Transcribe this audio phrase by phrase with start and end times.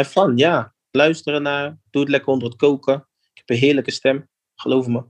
[0.00, 0.72] En van, ja.
[0.90, 2.94] Luisteren naar, doe het lekker onder het koken.
[2.94, 5.04] Ik heb een heerlijke stem, geloof me.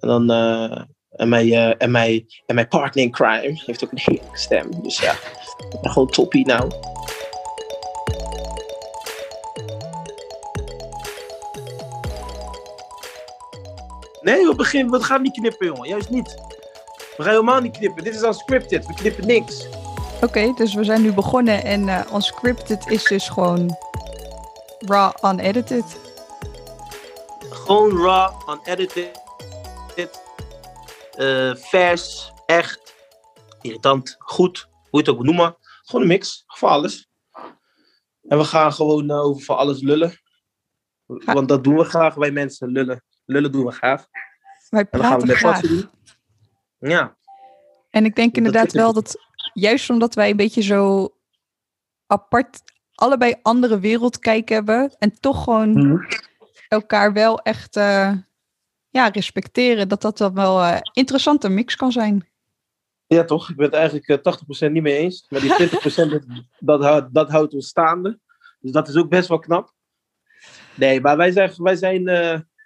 [0.00, 3.92] En dan, eh, en, mijn, eh, en, mijn, en mijn partner in crime heeft ook
[3.92, 4.82] een heerlijke stem.
[4.82, 5.14] Dus ja,
[5.82, 6.70] gewoon toppie nou.
[14.20, 15.88] Nee, we beginnen, we gaan niet knippen, jongen.
[15.88, 16.34] Juist niet.
[17.16, 18.04] We gaan helemaal niet knippen.
[18.04, 18.86] Dit is unscripted.
[18.86, 19.68] We knippen niks.
[20.22, 23.76] Oké, dus we zijn nu begonnen en uh, unscripted is dus gewoon
[24.78, 26.00] raw unedited.
[27.50, 29.26] Gewoon raw, unedited.
[31.18, 32.94] Uh, vers, echt,
[33.60, 35.56] irritant, goed, hoe je het ook noemen.
[35.60, 37.08] Gewoon een mix van alles.
[38.22, 40.12] En we gaan gewoon uh, over van alles lullen.
[41.06, 43.04] Want dat doen we graag, wij mensen, lullen.
[43.24, 44.06] Lullen doen we graag.
[44.68, 45.60] Wij praten we graag.
[45.60, 45.90] Doen.
[46.78, 47.16] Ja.
[47.90, 49.16] En ik denk inderdaad wel dat,
[49.52, 51.08] juist omdat wij een beetje zo
[52.06, 52.62] apart,
[52.98, 54.96] allebei andere wereldkijk hebben.
[54.98, 56.06] En toch gewoon mm.
[56.68, 58.12] elkaar wel echt uh,
[58.88, 59.88] ja, respecteren.
[59.88, 62.28] Dat dat dan wel een uh, interessante mix kan zijn.
[63.06, 63.50] Ja, toch?
[63.50, 65.26] Ik ben het eigenlijk uh, 80% niet mee eens.
[65.28, 66.24] Maar die 20%
[66.58, 68.18] dat, dat, dat houdt ons staande.
[68.60, 69.72] Dus dat is ook best wel knap.
[70.74, 72.08] Nee, maar wij zijn, wij zijn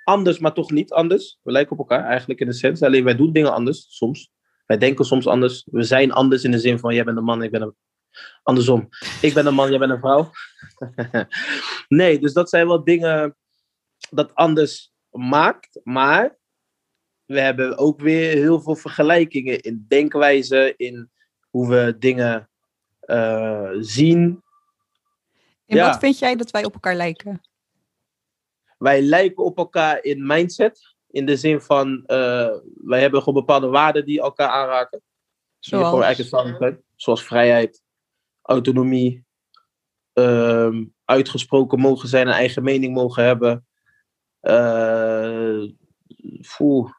[0.05, 1.39] anders, maar toch niet anders.
[1.43, 2.83] We lijken op elkaar eigenlijk in de sens.
[2.83, 4.31] Alleen wij doen dingen anders soms.
[4.67, 5.67] Wij denken soms anders.
[5.71, 7.75] We zijn anders in de zin van: jij bent een man, ik ben een.
[8.43, 8.89] Andersom.
[9.21, 10.31] Ik ben een man, jij bent een vrouw.
[11.89, 13.37] nee, dus dat zijn wel dingen
[14.11, 15.81] dat anders maakt.
[15.83, 16.39] Maar
[17.25, 21.11] we hebben ook weer heel veel vergelijkingen in denkwijze, in
[21.51, 22.51] hoe we dingen
[23.07, 24.43] uh, zien.
[25.67, 25.89] En ja.
[25.89, 27.41] wat vind jij dat wij op elkaar lijken?
[28.79, 30.95] Wij lijken op elkaar in mindset.
[31.11, 35.03] In de zin van, uh, wij hebben gewoon bepaalde waarden die elkaar aanraken.
[35.59, 35.89] Zoals?
[35.89, 37.81] Gewoon eigenlijk Zoals vrijheid,
[38.43, 39.25] autonomie,
[40.15, 43.67] uh, uitgesproken mogen zijn, een eigen mening mogen hebben.
[44.43, 45.69] Uh,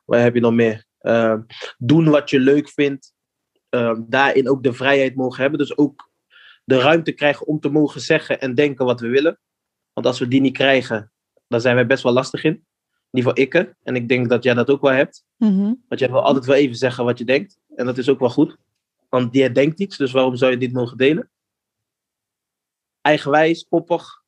[0.05, 0.85] wat heb je nog meer?
[1.01, 1.39] Uh,
[1.77, 3.13] doen wat je leuk vindt.
[3.69, 5.59] Uh, daarin ook de vrijheid mogen hebben.
[5.59, 6.09] Dus ook
[6.63, 9.39] de ruimte krijgen om te mogen zeggen en denken wat we willen.
[9.93, 11.11] Want als we die niet krijgen,
[11.47, 12.51] dan zijn wij best wel lastig in.
[12.53, 13.73] In ieder geval ik.
[13.83, 15.25] En ik denk dat jij dat ook wel hebt.
[15.37, 15.83] Mm-hmm.
[15.87, 17.59] Want jij wil altijd wel even zeggen wat je denkt.
[17.75, 18.57] En dat is ook wel goed.
[19.09, 21.29] Want jij denkt iets, dus waarom zou je niet mogen delen?
[23.03, 24.23] Eigenwijs, koppig.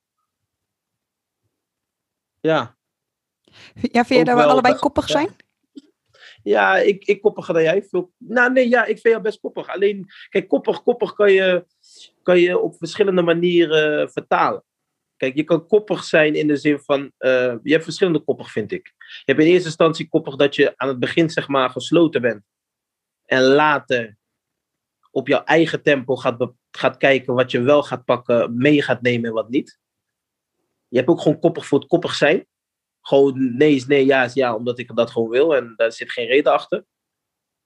[2.41, 2.78] Ja.
[3.74, 5.36] Ja, vind je dat we allebei koppig zijn?
[6.44, 7.84] Ja, ik, ik koppiger dan jij.
[7.84, 9.68] Veel, nou nee, ja, ik vind jou best koppig.
[9.68, 11.66] Alleen, kijk, koppig, koppig kan je,
[12.24, 14.63] kan je op verschillende manieren vertalen.
[15.18, 18.72] Kijk, je kan koppig zijn in de zin van, uh, je hebt verschillende koppig, vind
[18.72, 18.94] ik.
[18.97, 22.44] Je hebt in eerste instantie koppig dat je aan het begin, zeg maar, gesloten bent.
[23.25, 24.18] En later
[25.15, 29.25] op jouw eigen tempo gaat, gaat kijken wat je wel gaat pakken, mee gaat nemen
[29.25, 29.79] en wat niet.
[30.87, 32.45] Je hebt ook gewoon koppig voor het koppig zijn.
[33.01, 35.55] Gewoon nee is nee, ja is ja, omdat ik dat gewoon wil.
[35.55, 36.85] En daar zit geen reden achter.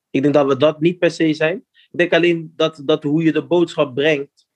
[0.09, 1.65] Ik denk dat we dat niet per se zijn.
[1.91, 4.47] Ik denk alleen dat, dat hoe je de boodschap brengt,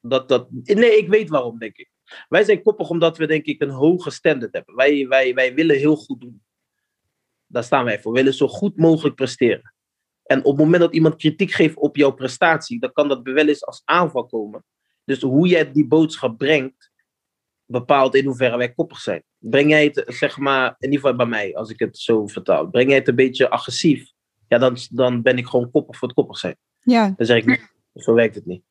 [0.00, 1.90] dat, dat, nee, ik weet waarom, denk ik.
[2.28, 4.74] Wij zijn koppig omdat we, denk ik, een hoge standaard hebben.
[4.74, 6.42] Wij, wij, wij willen heel goed doen.
[7.46, 8.12] Daar staan wij voor.
[8.12, 9.74] We willen zo goed mogelijk presteren.
[10.26, 13.48] En op het moment dat iemand kritiek geeft op jouw prestatie, dan kan dat wel
[13.48, 14.64] eens als aanval komen.
[15.04, 16.90] Dus hoe jij die boodschap brengt,
[17.64, 19.22] bepaalt in hoeverre wij koppig zijn.
[19.38, 22.68] Breng jij het, zeg maar, in ieder geval bij mij, als ik het zo vertaal,
[22.68, 24.10] breng jij het een beetje agressief,
[24.48, 26.56] ja, dan, dan ben ik gewoon koppig voor het koppig zijn.
[26.80, 27.14] Ja.
[27.16, 28.62] Dan zeg ik, zo werkt het niet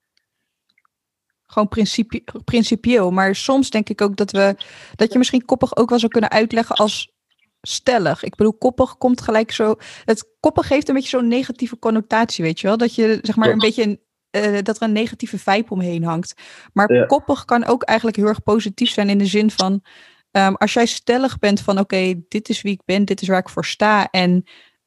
[1.55, 3.11] gewoon principie, principieel.
[3.11, 4.55] Maar soms denk ik ook dat we
[4.95, 7.11] dat je misschien koppig ook wel zou kunnen uitleggen als
[7.67, 8.23] stellig.
[8.23, 9.75] Ik bedoel, koppig komt gelijk zo.
[10.05, 12.77] Het koppig geeft een beetje zo'n negatieve connotatie, weet je wel?
[12.77, 13.99] Dat je zeg maar een beetje
[14.31, 16.33] uh, dat er een negatieve vibe omheen hangt.
[16.73, 17.05] Maar ja.
[17.05, 19.83] koppig kan ook eigenlijk heel erg positief zijn in de zin van.
[20.31, 23.27] Um, als jij stellig bent van oké, okay, dit is wie ik ben, dit is
[23.27, 24.09] waar ik voor sta.
[24.09, 24.43] En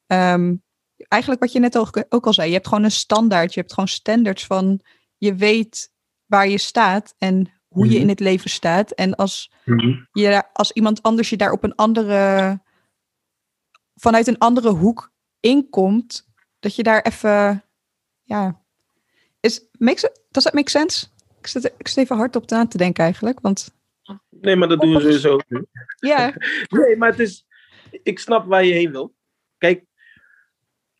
[0.07, 0.63] um,
[1.07, 3.73] eigenlijk wat je net ook, ook al zei, je hebt gewoon een standaard, je hebt
[3.73, 4.81] gewoon standards van
[5.17, 5.91] je weet
[6.25, 8.91] waar je staat en hoe je in het leven staat.
[8.91, 10.07] En als, mm-hmm.
[10.11, 12.61] je, als iemand anders je daar op een andere,
[13.99, 16.27] vanuit een andere hoek inkomt,
[16.59, 17.63] dat je daar even,
[18.23, 18.61] ja,
[19.39, 21.07] is, makes, does that make sense?
[21.39, 23.77] Ik zit, ik zit even hard op te aan te denken eigenlijk, want...
[24.29, 25.39] Nee, maar dat doen we sowieso.
[25.99, 26.33] Ja.
[26.69, 27.45] nee, maar het is,
[28.03, 29.15] ik snap waar je heen wil.
[29.57, 29.85] Kijk,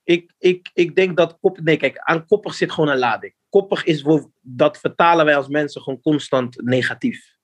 [0.04, 3.34] ik, ik, ik denk dat koppig, nee kijk, aan koppig zit gewoon een lading.
[3.50, 4.06] Koppig is,
[4.42, 7.38] dat vertalen wij als mensen gewoon constant negatief.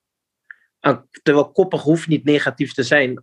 [1.22, 3.22] Terwijl koppig hoeft niet negatief te zijn.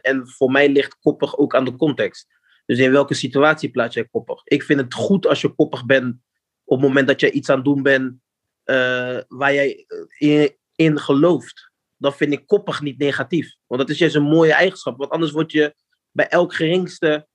[0.00, 2.26] En, voor mij ligt koppig ook aan de context.
[2.66, 4.40] Dus in welke situatie plaats jij koppig?
[4.44, 6.16] Ik vind het goed als je koppig bent
[6.64, 8.14] op het moment dat je iets aan het doen bent
[8.62, 9.86] eh, waar jij
[10.18, 13.54] in, in gelooft, dan vind ik koppig niet negatief.
[13.66, 14.98] Want dat is juist een mooie eigenschap.
[14.98, 15.74] Want anders word je
[16.10, 17.28] bij elk geringste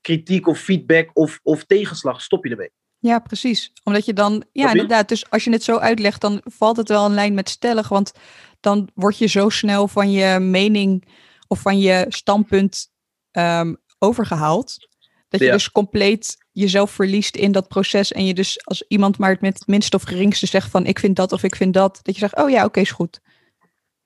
[0.00, 2.72] kritiek of feedback of, of tegenslag, stop je ermee.
[3.02, 3.72] Ja, precies.
[3.84, 5.08] Omdat je dan, ja, inderdaad.
[5.08, 7.88] Dus als je het zo uitlegt, dan valt het wel in lijn met stellig.
[7.88, 8.12] Want
[8.60, 11.08] dan word je zo snel van je mening
[11.48, 12.90] of van je standpunt
[13.32, 14.88] um, overgehaald.
[15.28, 18.12] Dat je dus compleet jezelf verliest in dat proces.
[18.12, 20.98] En je dus als iemand maar het met het minste of geringste zegt van ik
[20.98, 22.00] vind dat of ik vind dat.
[22.02, 23.20] Dat je zegt, oh ja, oké, is goed.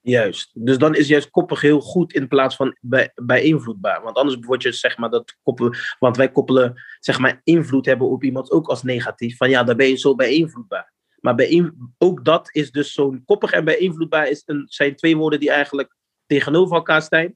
[0.09, 0.51] Juist.
[0.53, 4.01] Dus dan is juist koppig heel goed in plaats van bij, beïnvloedbaar.
[4.03, 5.77] Want anders word je zeg maar dat koppelen.
[5.99, 9.37] Want wij koppelen zeg maar invloed hebben op iemand ook als negatief.
[9.37, 10.93] Van ja, dan ben je zo beïnvloedbaar.
[11.19, 15.39] Maar bij, ook dat is dus zo'n koppig en beïnvloedbaar is een, zijn twee woorden
[15.39, 15.95] die eigenlijk
[16.25, 17.35] tegenover elkaar staan.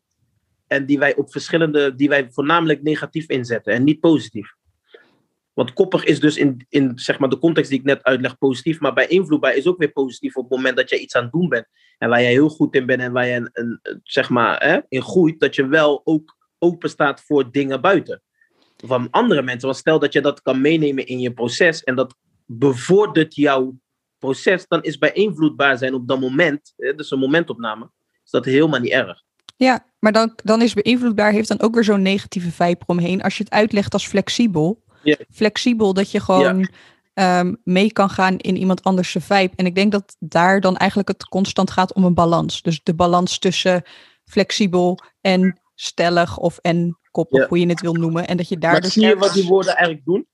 [0.67, 4.56] En die wij op verschillende, die wij voornamelijk negatief inzetten en niet positief.
[5.53, 8.79] Want koppig is dus in, in zeg maar, de context die ik net uitleg positief,
[8.79, 11.31] maar bij invloedbaar is ook weer positief op het moment dat jij iets aan het
[11.31, 11.67] doen bent.
[12.01, 14.80] En waar jij heel goed in bent en waar je een, een, zeg maar, hè,
[14.89, 18.21] in groeit, dat je wel ook open staat voor dingen buiten.
[18.77, 19.68] Van andere mensen.
[19.68, 22.15] Want stel dat je dat kan meenemen in je proces en dat
[22.45, 23.75] bevordert jouw
[24.18, 27.89] proces, dan is bij invloedbaar zijn op dat moment, hè, dus een momentopname,
[28.24, 29.24] is dat helemaal niet erg.
[29.56, 33.21] Ja, maar dan, dan is beïnvloedbaar, heeft dan ook weer zo'n negatieve vibe omheen.
[33.21, 34.83] Als je het uitlegt als flexibel,
[35.31, 36.69] flexibel, dat je gewoon
[37.13, 39.53] ehm, mee kan gaan in iemand anders vibe.
[39.55, 42.61] En ik denk dat daar dan eigenlijk het constant gaat om een balans.
[42.61, 43.83] Dus de balans tussen
[44.23, 48.27] flexibel en stellig of en koppig, hoe je het wil noemen.
[48.27, 50.27] En dat je daar maar dus zie je wat die woorden eigenlijk doen?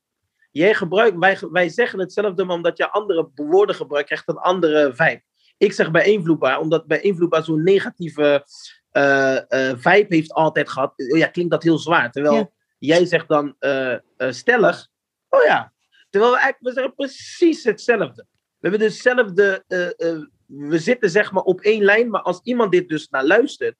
[0.50, 4.92] Jij gebruikt, wij, wij zeggen hetzelfde, maar omdat je andere woorden gebruikt, krijgt een andere
[4.94, 5.22] vibe.
[5.56, 8.46] Ik zeg beïnvloedbaar, omdat beïnvloedbaar zo'n negatieve
[8.92, 10.92] uh, uh, vibe heeft altijd gehad.
[10.96, 12.10] Ja, klinkt dat heel zwaar.
[12.10, 14.88] Terwijl Jij zegt dan uh, stellig.
[15.28, 15.72] Oh ja.
[16.10, 18.26] Terwijl we eigenlijk, we zeggen precies hetzelfde.
[18.30, 20.24] We hebben dezelfde, uh,
[20.68, 23.76] we zitten zeg maar op één lijn, maar als iemand dit dus naar luistert,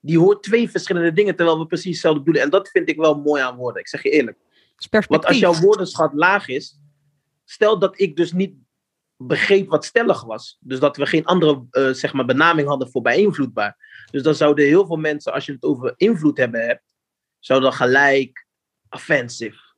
[0.00, 2.42] die hoort twee verschillende dingen, terwijl we precies hetzelfde bedoelen.
[2.42, 4.38] En dat vind ik wel mooi aan woorden, ik zeg je eerlijk.
[5.08, 6.78] Want als jouw woordenschat laag is,
[7.44, 8.54] stel dat ik dus niet
[9.16, 14.04] begreep wat stellig was, dus dat we geen andere zeg maar benaming hadden voor beïnvloedbaar.
[14.10, 16.94] Dus dan zouden heel veel mensen, als je het over invloed hebben hebt,
[17.38, 18.46] zou dan gelijk
[18.90, 19.69] offensive.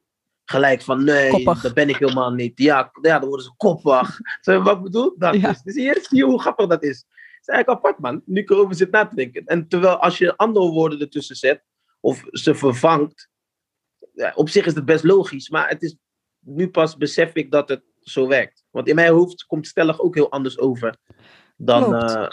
[0.52, 2.58] Gelijk van nee, dat ben ik helemaal niet.
[2.58, 4.18] Ja, ja dan worden ze koppig.
[4.40, 5.34] Zo, wat bedoel dat?
[5.34, 5.54] Ja.
[5.64, 6.96] Dus, hier zie je hoe grappig dat is.
[6.98, 8.22] Het is eigenlijk apart, man.
[8.24, 9.44] Nu komen we zitten na te denken.
[9.44, 11.64] En terwijl als je andere woorden ertussen zet,
[12.00, 13.28] of ze vervangt,
[14.34, 15.96] op zich is het best logisch, maar het is
[16.38, 18.64] nu pas besef ik dat het zo werkt.
[18.70, 20.96] Want in mijn hoofd komt stellig ook heel anders over
[21.56, 22.28] dan, uh,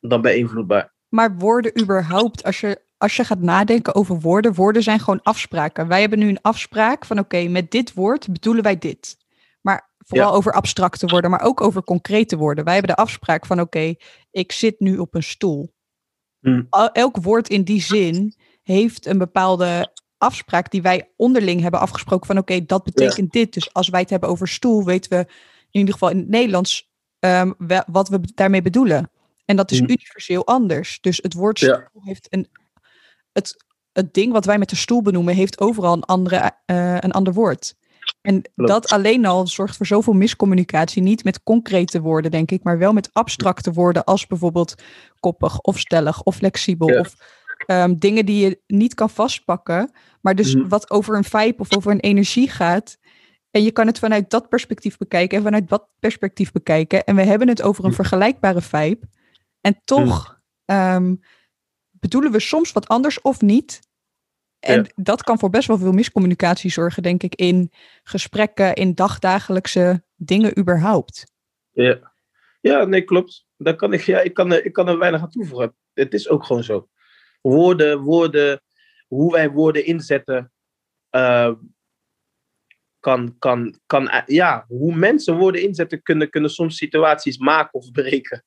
[0.00, 0.94] dan beïnvloedbaar.
[1.08, 5.88] Maar woorden überhaupt, als je als je gaat nadenken over woorden, woorden zijn gewoon afspraken.
[5.88, 9.16] Wij hebben nu een afspraak van oké, met dit woord bedoelen wij dit.
[9.60, 12.64] Maar vooral over abstracte woorden, maar ook over concrete woorden.
[12.64, 13.94] Wij hebben de afspraak van oké,
[14.30, 15.74] ik zit nu op een stoel.
[16.40, 16.66] Hmm.
[16.92, 22.38] Elk woord in die zin heeft een bepaalde afspraak die wij onderling hebben afgesproken van
[22.38, 23.54] oké, dat betekent dit.
[23.54, 25.26] Dus als wij het hebben over stoel, weten we
[25.70, 27.54] in ieder geval in het Nederlands um,
[27.86, 29.10] wat we daarmee bedoelen.
[29.44, 29.88] En dat is hmm.
[29.88, 31.00] universeel anders.
[31.00, 32.48] Dus het woord stoel heeft een
[33.32, 37.12] het, het ding wat wij met de stoel benoemen, heeft overal een, andere, uh, een
[37.12, 37.74] ander woord.
[38.20, 41.02] En dat alleen al zorgt voor zoveel miscommunicatie.
[41.02, 44.74] Niet met concrete woorden, denk ik, maar wel met abstracte woorden, als bijvoorbeeld
[45.20, 46.98] koppig of stellig of flexibel.
[46.98, 47.14] Of
[47.66, 50.68] um, dingen die je niet kan vastpakken, maar dus mm.
[50.68, 52.98] wat over een vibe of over een energie gaat.
[53.50, 57.04] En je kan het vanuit dat perspectief bekijken en vanuit dat perspectief bekijken.
[57.04, 59.08] En we hebben het over een vergelijkbare vibe.
[59.60, 60.76] En toch mm.
[60.76, 61.20] um,
[62.02, 63.80] bedoelen we soms wat anders of niet.
[64.58, 70.04] En dat kan voor best wel veel miscommunicatie zorgen, denk ik, in gesprekken, in dagdagelijkse
[70.16, 71.32] dingen überhaupt.
[71.70, 72.12] Ja,
[72.60, 73.46] ja nee, klopt.
[73.56, 75.74] Daar kan ik, ja, ik, kan, ik kan er weinig aan toevoegen.
[75.94, 76.88] Het is ook gewoon zo.
[77.40, 78.62] Woorden, woorden,
[79.06, 80.52] hoe wij woorden inzetten,
[81.10, 81.52] uh,
[83.00, 88.44] kan, kan, kan, ja, hoe mensen woorden inzetten kunnen, kunnen soms situaties maken of breken.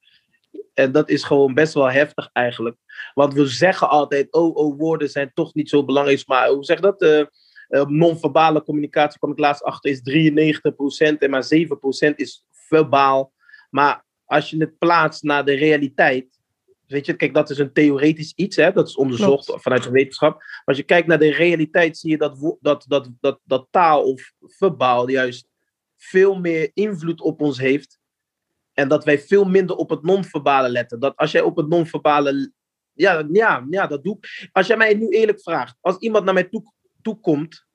[0.73, 2.77] En dat is gewoon best wel heftig eigenlijk.
[3.13, 6.27] Want we zeggen altijd, oh, oh woorden zijn toch niet zo belangrijk.
[6.27, 7.01] Maar hoe zeg dat?
[7.01, 7.23] Uh,
[7.85, 10.01] non-verbale communicatie, kwam ik laatst achter, is
[11.15, 11.47] 93% en maar
[12.11, 13.33] 7% is verbaal.
[13.69, 16.39] Maar als je het plaatst naar de realiteit,
[16.87, 20.37] weet je, kijk, dat is een theoretisch iets, hè, dat is onderzocht vanuit de wetenschap.
[20.37, 24.03] Maar als je kijkt naar de realiteit, zie je dat, dat, dat, dat, dat taal
[24.03, 25.47] of verbaal juist
[25.97, 27.99] veel meer invloed op ons heeft
[28.73, 30.99] en dat wij veel minder op het non-verbale letten.
[30.99, 32.51] Dat als jij op het non-verbale.
[32.95, 34.49] Ja, ja, ja, dat doe ik.
[34.51, 35.77] Als jij mij nu eerlijk vraagt.
[35.81, 37.65] Als iemand naar mij toe, toe komt.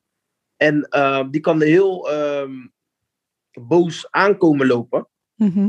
[0.57, 2.51] En uh, die kan heel uh,
[3.53, 5.09] boos aankomen lopen.
[5.35, 5.69] Mhm.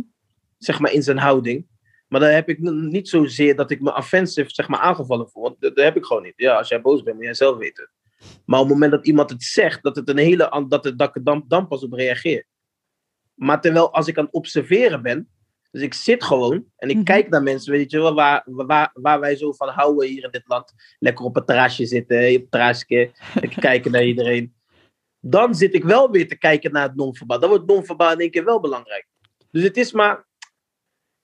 [0.58, 1.68] zeg maar, in zijn houding.
[2.08, 5.44] Maar dan heb ik niet zozeer dat ik me offensive, zeg maar, aangevallen voel.
[5.44, 6.34] Want dat, dat heb ik gewoon niet.
[6.36, 7.90] Ja, als jij boos bent, moet jij zelf weten.
[8.46, 11.10] Maar op het moment dat iemand het zegt, dat, het een hele, dat, het, dat
[11.10, 12.46] ik er dan, dan pas op reageer.
[13.34, 15.30] Maar terwijl als ik aan het observeren ben,
[15.72, 17.06] dus ik zit gewoon en ik Mhm.
[17.06, 20.32] kijk naar mensen, weet je wel, waar, waar, waar wij zo van houden hier in
[20.32, 20.74] dit land.
[21.00, 24.56] Lekker op het terrasje zitten, op het terrasje, lekker kijken naar iedereen.
[25.20, 27.40] Dan zit ik wel weer te kijken naar het non-verbaal.
[27.40, 29.08] Dan wordt non-verbaal in één keer wel belangrijk.
[29.52, 30.16] Dus het is maar,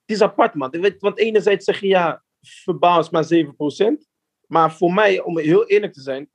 [0.06, 0.94] het is apart man.
[0.98, 4.08] Want enerzijds zeg je ja, verbaal is maar 7%.
[4.46, 6.30] Maar voor mij, om heel eerlijk te zijn,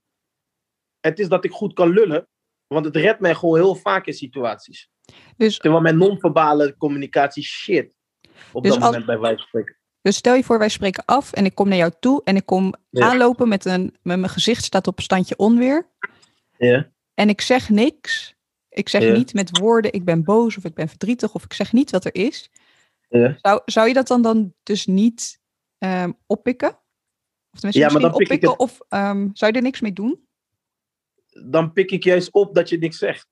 [1.00, 2.28] het is dat ik goed kan lullen.
[2.68, 4.90] Want het redt mij gewoon heel vaak in situaties.
[5.38, 7.96] Dus, Terwijl mijn non-verbale communicatie shit.
[8.52, 9.76] Op Dus dat als- moment bij wijze van spreken.
[10.02, 12.46] dus stel je voor, wij spreken af en ik kom naar jou toe en ik
[12.46, 13.10] kom Ja.
[13.10, 15.88] aanlopen met, een, met mijn gezicht staat op standje onweer.
[16.58, 16.92] Ja.
[17.14, 18.36] En ik zeg niks.
[18.70, 19.14] Ik zeg Ja.
[19.14, 22.06] niet met woorden, ik ben boos of ik ben verdrietig of ik zeg niet wat
[22.06, 22.50] er is.
[23.10, 23.38] Ja.
[23.42, 25.42] Zou, zou je dat dan, dan dus niet
[25.78, 26.70] ehm, oppikken?
[27.52, 29.64] Of tenminste Ja, maar misschien dan pik ik oppikken het- of ehm, zou je er
[29.64, 30.28] niks mee doen?
[31.48, 33.28] Dan pik ik juist op dat je niks zegt.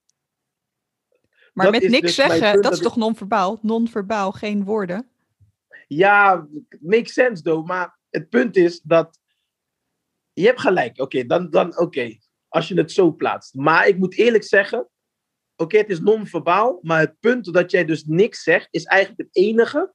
[1.52, 3.60] Maar Dat met niks dus zeggen, punt dat is toch non-verbaal?
[3.62, 5.10] Non-verbaal, geen woorden.
[5.88, 6.48] Ja,
[6.80, 7.68] makes sense though.
[7.68, 9.20] Maar het punt is dat.
[10.34, 11.00] Je hebt gelijk.
[11.00, 12.18] Oké, dan, dan oké.
[12.48, 13.54] Als je het zo plaatst.
[13.54, 14.90] Maar ik moet eerlijk zeggen.
[15.56, 16.80] Oké, het is non-verbaal.
[16.82, 18.68] Maar het punt dat jij dus niks zegt.
[18.72, 19.94] Is eigenlijk het enige.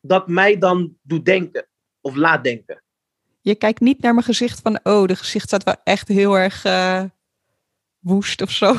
[0.00, 1.68] Dat mij dan doet denken.
[2.00, 2.82] Of laat denken.
[3.40, 6.64] Je kijkt niet naar mijn gezicht van, oh, de gezicht staat wel echt heel erg
[6.64, 7.04] eh,
[7.98, 8.74] woest of zo.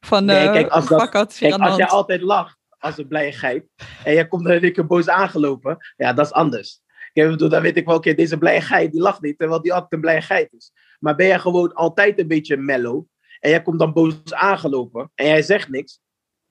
[0.00, 0.98] Van, Nee, eh kijk, als dat-
[1.38, 2.58] Kijk, als jij altijd lacht.
[2.78, 3.64] Als een blije geit.
[4.04, 5.76] En jij komt dan één keer boos aangelopen.
[5.96, 6.80] Ja, dat is anders.
[7.12, 9.38] Kijk, bedoel, dan weet ik wel, oké, deze blije geit, die lacht niet.
[9.38, 10.72] Terwijl die altijd een blije geit is.
[10.98, 13.04] Maar ben jij gewoon altijd een beetje mellow.
[13.40, 15.10] En jij komt dan boos aangelopen.
[15.14, 16.00] En jij zegt niks.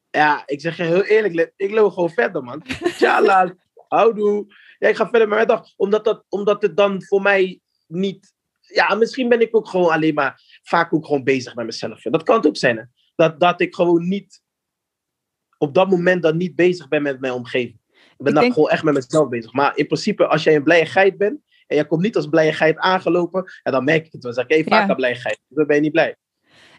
[0.10, 2.64] Ja, ik zeg je heel eerlijk, ik loop gewoon verder, man.
[2.98, 3.56] Tjala,
[3.88, 4.46] houdoe.
[4.80, 5.74] Ja, ik ga verder met mijn dag.
[5.76, 8.34] Omdat, dat, omdat het dan voor mij niet...
[8.62, 12.02] Ja, misschien ben ik ook gewoon alleen maar vaak ook gewoon bezig met mezelf.
[12.02, 12.84] Dat kan het ook zijn, hè.
[13.20, 14.42] Dat, dat ik gewoon niet...
[15.58, 17.80] Op dat moment dan niet bezig ben met mijn omgeving.
[17.94, 19.54] Ik ben Ik dan denk- gewoon echt met mezelf bezig.
[19.54, 21.40] Maar in principe, als jij een blije geit bent...
[21.68, 23.52] En jij komt niet als blije geit aangelopen...
[23.64, 24.34] Ja, dan merk ik het wel.
[24.34, 24.90] Dan zeg ik, hé, vaak Ja.
[24.90, 25.40] een blije geit.
[25.48, 26.16] Dan ben je niet blij.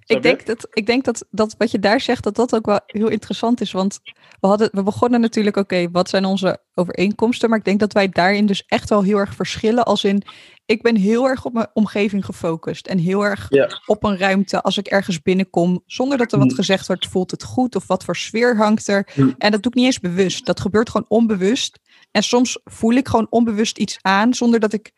[0.05, 0.21] Ik je?
[0.21, 3.09] denk, dat, ik denk dat, dat wat je daar zegt, dat dat ook wel heel
[3.09, 3.73] interessant is.
[3.73, 4.01] Want
[4.41, 7.49] we, hadden, we begonnen natuurlijk, oké, wat zijn onze overeenkomsten?
[7.49, 9.85] Maar ik denk dat wij daarin dus echt wel heel erg verschillen.
[9.85, 10.23] Als in,
[10.71, 12.87] ik ben heel erg op mijn omgeving gefocust.
[12.87, 13.81] En heel erg Ja.
[13.87, 14.63] op een ruimte.
[14.63, 16.55] Als ik ergens binnenkom, zonder dat er wat Mm.
[16.55, 17.77] gezegd wordt, voelt het goed?
[17.77, 19.09] Of wat voor sfeer hangt er?
[19.15, 19.35] Mm.
[19.39, 20.47] En dat doe ik niet eens bewust.
[20.47, 21.79] Dat gebeurt gewoon onbewust.
[22.11, 24.93] En soms voel ik gewoon onbewust iets aan, zonder dat ik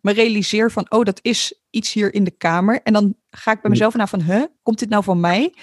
[0.00, 2.80] me realiseer van, oh, dat is iets hier in de kamer.
[2.82, 3.70] En dan ga ik bij Mm.
[3.70, 5.54] mezelf na van, huh, komt dit nou van mij?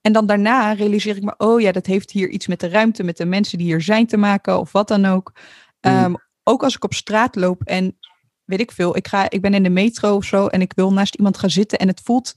[0.00, 3.02] En dan daarna realiseer ik me, oh ja, dat heeft hier iets met de ruimte,
[3.02, 5.32] met de mensen die hier zijn te maken, of wat dan ook.
[5.80, 7.96] Ehm, ook als ik op straat loop en
[8.50, 10.92] weet ik veel, ik, ga, ik ben in de metro of zo en ik wil
[10.92, 12.34] naast iemand gaan zitten en het voelt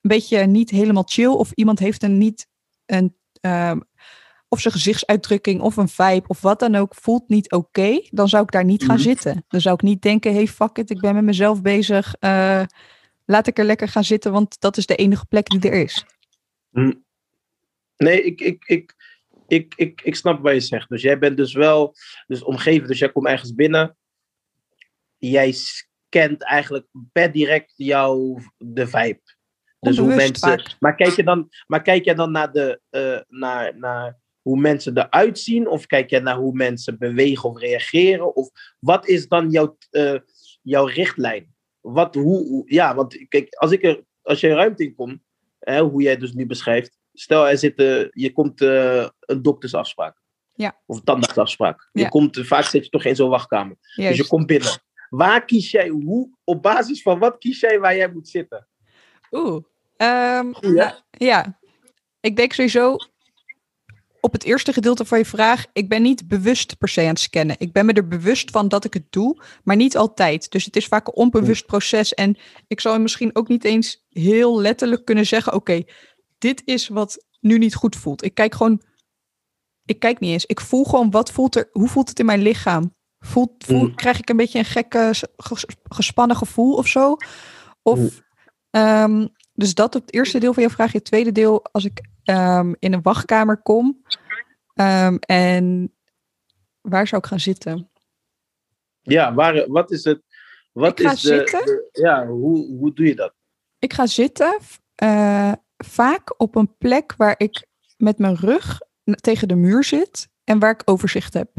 [0.00, 2.46] een beetje niet helemaal chill, of iemand heeft een niet
[2.86, 3.16] een.
[3.40, 3.80] ehm,
[4.48, 8.42] of zijn gezichtsuitdrukking of een vibe of wat dan ook voelt niet oké, dan zou
[8.42, 9.04] ik daar niet gaan Mhm.
[9.04, 9.44] zitten.
[9.48, 12.14] Dan zou ik niet denken, hey fuck it, ik ben met mezelf bezig.
[12.18, 12.62] eh,
[13.24, 16.04] laat ik er lekker gaan zitten, want dat is de enige plek die er is.
[17.96, 18.94] Nee, ik, ik, ik,
[19.48, 20.88] ik, ik, ik snap wat je zegt.
[20.88, 21.94] Dus jij bent dus wel
[22.26, 22.88] dus omgeven.
[22.88, 23.96] Dus jij komt ergens binnen.
[25.20, 29.20] Jij scant eigenlijk per direct jouw de vibe.
[29.80, 30.48] Dus hoe mensen.
[30.48, 30.76] vaak.
[30.78, 34.98] Maar kijk je dan, maar kijk je dan naar, de, eh, naar, naar hoe mensen
[34.98, 35.68] eruit zien?
[35.68, 38.34] Of kijk je naar hoe mensen bewegen of reageren?
[38.34, 40.18] Of wat is dan jouw, eh,
[40.62, 41.54] jouw richtlijn?
[41.80, 45.20] Wat, hoe, ja, want kijk, als, ik er, als je een ruimte in komt,
[45.58, 46.98] hè, hoe jij dus nu beschrijft.
[47.12, 47.76] Stel, er zit,
[48.12, 50.18] je komt eh, een doktersafspraak.
[50.54, 50.80] Ja.
[50.86, 51.88] Of tandartsafspraak.
[51.92, 53.76] Je komt, vaak zit je toch in zo'n wachtkamer.
[53.96, 54.70] Dus je komt binnen.
[55.10, 58.68] Waar kies jij, hoe, op basis van wat kies jij waar jij moet zitten?
[59.30, 59.64] Oeh.
[59.96, 61.58] Ehm, nou, ja,
[62.20, 62.96] ik denk sowieso
[64.20, 67.20] op het eerste gedeelte van je vraag, ik ben niet bewust per se aan het
[67.20, 67.56] scannen.
[67.58, 70.50] Ik ben me er bewust van dat ik het doe, maar niet altijd.
[70.50, 72.14] Dus het is vaak een onbewust proces.
[72.14, 75.82] En ik zou misschien ook niet eens heel letterlijk kunnen zeggen, oké,
[76.38, 78.24] dit is wat nu niet goed voelt.
[78.24, 78.82] Ik kijk gewoon,
[79.84, 80.46] ik kijk niet eens.
[80.46, 82.94] Ik voel gewoon, wat voelt er, hoe voelt het in mijn lichaam?
[83.24, 83.94] Voelt, voel, Mm.
[83.94, 87.16] Krijg ik een beetje een gekke, ges- gespannen gevoel of zo?
[87.82, 88.08] Of, Mm.
[88.70, 90.92] ehm, dus dat op het eerste deel van je vraag.
[90.92, 94.02] Het tweede deel, als ik ehm, in een wachtkamer kom
[94.74, 95.94] ehm, en
[96.80, 97.90] waar zou ik gaan zitten?
[99.00, 100.22] Ja, waar, wat is het?
[100.72, 101.64] Wat Ik ga is zitten.
[101.64, 103.34] de- ja, hoe, hoe doe je dat?
[103.78, 104.58] Ik ga zitten,
[104.94, 108.80] eh, vaak op een plek waar ik met mijn rug
[109.20, 111.50] tegen de muur zit en waar ik overzicht heb.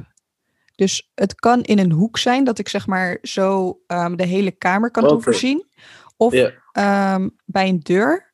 [0.82, 4.52] Dus het kan in een hoek zijn dat ik zeg maar zo ehm, de hele
[4.52, 5.14] kamer kan Oké.
[5.14, 5.66] overzien.
[6.18, 6.34] Of
[6.72, 8.34] ehm, bij een deur.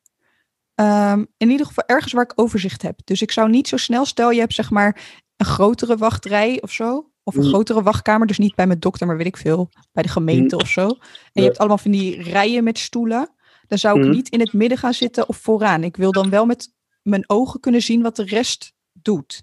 [0.74, 3.00] Ehm, in ieder geval ergens waar ik overzicht heb.
[3.04, 6.72] Dus ik zou niet zo snel, stel je hebt zeg maar een grotere wachtrij of
[6.72, 7.12] zo.
[7.22, 7.48] Of een Mm.
[7.48, 8.26] grotere wachtkamer.
[8.26, 9.68] Dus niet bij mijn dokter, maar weet ik veel.
[9.92, 10.60] Bij de gemeente Mm.
[10.60, 10.86] of zo.
[10.88, 10.98] En
[11.32, 13.34] je hebt allemaal van die rijen met stoelen.
[13.66, 14.10] Dan zou ik Mm.
[14.12, 15.84] niet in het midden gaan zitten of vooraan.
[15.84, 19.42] Ik wil dan wel met mijn ogen kunnen zien wat de rest doet.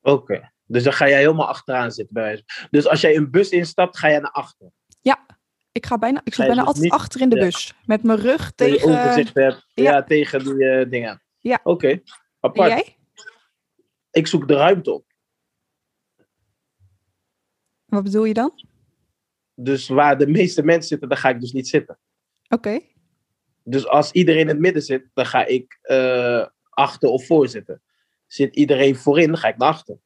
[0.00, 0.52] Oké.
[0.74, 2.14] Dus dan ga jij helemaal achteraan zitten.
[2.14, 4.70] Bij wijze Dus als jij een bus instapt, ga jij naar achter.
[5.74, 7.44] Ik ga bijna, ik zit bijna dus altijd niet- achter in de ja.
[7.44, 7.74] bus.
[7.86, 8.88] Met mijn rug tegen.
[8.88, 9.66] overzicht hebt.
[9.74, 10.02] Ja, ja.
[10.04, 11.22] tegen die eh, dingen.
[11.40, 11.60] Ja.
[11.62, 11.88] Oké.
[11.88, 12.02] En
[12.40, 12.70] Apart.
[12.70, 12.96] jij?
[14.10, 15.04] Ik zoek de ruimte op.
[17.84, 18.52] Wat bedoel je dan?
[19.54, 21.98] Dus waar de meeste mensen zitten, daar ga ik dus niet zitten.
[22.48, 22.80] Oké.
[23.62, 27.82] Dus als iedereen in het midden zit, dan ga ik eh, achter of voor zitten.
[28.26, 29.98] Zit iedereen voorin, dan ga ik naar achter.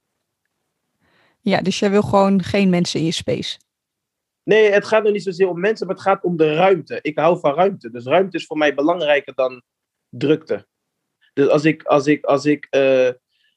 [1.41, 3.59] Ja, dus jij wil gewoon geen mensen in je space.
[4.43, 6.99] Nee, het gaat nog niet zozeer om mensen, maar het gaat om de ruimte.
[7.03, 7.91] Ik hou van ruimte.
[7.91, 9.63] Dus ruimte is voor mij belangrijker dan
[10.09, 10.67] drukte.
[11.33, 13.09] Dus als ik, als ik, als ik, eh,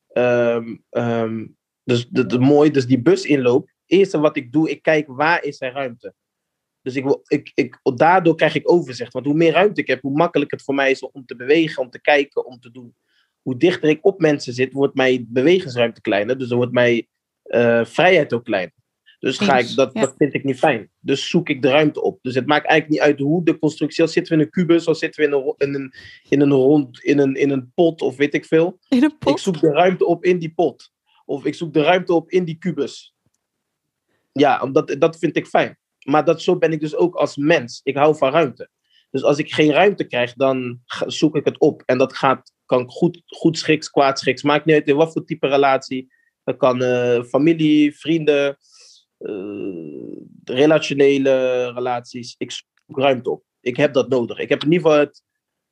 [0.07, 1.47] ehm, ehm,
[1.83, 3.69] dus de, de, mooi, dus die bus inloop.
[3.85, 6.13] Eerste wat ik doe, ik kijk waar is er ruimte.
[6.81, 9.13] Dus ik, ik, ik, daardoor krijg ik overzicht.
[9.13, 11.83] Want hoe meer ruimte ik heb, hoe makkelijker het voor mij is om te bewegen,
[11.83, 12.95] om te kijken, om te doen.
[13.41, 16.37] Hoe dichter ik op mensen zit, wordt mijn bewegingsruimte kleiner.
[16.37, 17.07] Dus dan wordt mijn
[17.51, 18.73] eh, vrijheid ook kleiner.
[19.19, 20.01] Dus ga ik, dat, ja.
[20.01, 20.89] dat vind ik niet fijn.
[20.99, 22.19] Dus zoek ik de ruimte op.
[22.21, 24.13] Dus het maakt eigenlijk niet uit hoe de constructie is.
[24.13, 25.93] Zitten we in een kubus of zitten we in een, in een,
[26.29, 28.79] in een rond, in een, in een pot of weet ik veel.
[28.89, 29.33] In een pot?
[29.33, 30.91] Ik zoek de ruimte op in die pot.
[31.25, 33.15] Of ik zoek de ruimte op in die kubus.
[34.31, 35.77] Ja, omdat, dat vind ik fijn.
[36.05, 37.81] Maar dat, zo ben ik dus ook als mens.
[37.83, 38.69] Ik hou van ruimte.
[39.09, 41.83] Dus als ik geen ruimte krijg, dan zoek ik het op.
[41.85, 44.43] En dat gaat, kan goed, goed schiks, kwaad schiks.
[44.43, 46.13] Maakt niet uit in wat voor type relatie.
[46.43, 48.57] Dat kan eh, familie, vrienden,
[49.17, 49.33] eh,
[50.43, 52.35] relationele relaties.
[52.37, 53.43] Ik zoek ruimte op.
[53.59, 54.39] Ik heb dat nodig.
[54.39, 55.23] Ik heb in ieder geval het,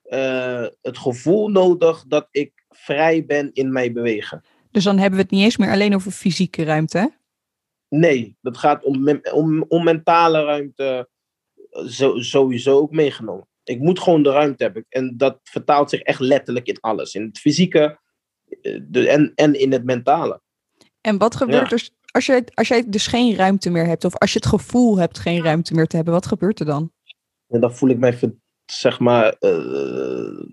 [0.01, 4.43] eh, het gevoel nodig dat ik vrij ben in mijn bewegen.
[4.71, 7.17] Dus dan hebben we het niet eens meer alleen over fysieke ruimte.
[7.87, 11.09] Nee, dat gaat om, om, om mentale ruimte
[11.87, 13.47] zo, sowieso ook meegenomen.
[13.63, 14.85] Ik moet gewoon de ruimte hebben.
[14.89, 17.13] En dat vertaalt zich echt letterlijk in alles.
[17.13, 17.99] In het fysieke
[18.87, 20.41] de, en, en in het mentale.
[21.01, 21.75] En wat gebeurt Ja.
[21.75, 24.05] er als jij, als jij dus geen ruimte meer hebt?
[24.05, 26.91] Of als je het gevoel hebt geen ruimte meer te hebben, wat gebeurt er dan?
[27.47, 28.35] En dan voel ik mij, ver-
[28.65, 30.45] zeg maar, eh,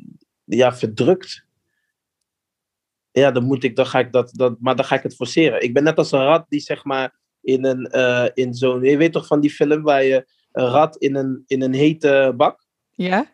[0.44, 1.44] ja, verdrukt.
[3.10, 5.62] Ja, dan moet ik, dan ga ik dat, dat, maar dan ga ik het forceren.
[5.62, 8.96] Ik ben net als een rat die, zeg maar, in een, eh, in zo'n, je
[8.96, 12.64] weet toch van die film waar je een rat in een, in een hete bak,
[12.90, 13.30] Ja?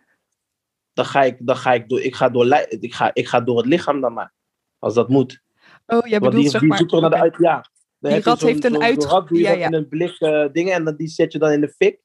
[0.92, 3.56] dan ga ik, dan ga ik door, ik ga door, ik ga, ik ga door
[3.56, 4.32] het lichaam dan maar.
[4.78, 5.42] Als dat moet.
[5.86, 6.78] Oh, jij bedoelt die, zeg die maar...
[6.78, 7.70] zoekt naar de uit, ja.
[7.98, 10.96] Die rat heeft een uit- rat je ja, in een blik eh, dingen en dan,
[10.96, 12.00] die zet je dan in de fik.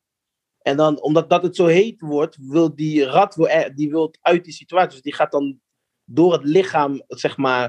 [0.62, 4.44] En dan, omdat dat het zo heet wordt, wil die rat wil, die wil uit
[4.44, 4.90] die situatie.
[4.92, 5.60] Dus die gaat dan
[6.04, 7.64] door het lichaam, zeg maar,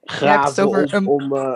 [0.00, 0.92] het graven over om...
[0.92, 1.52] een- om eh,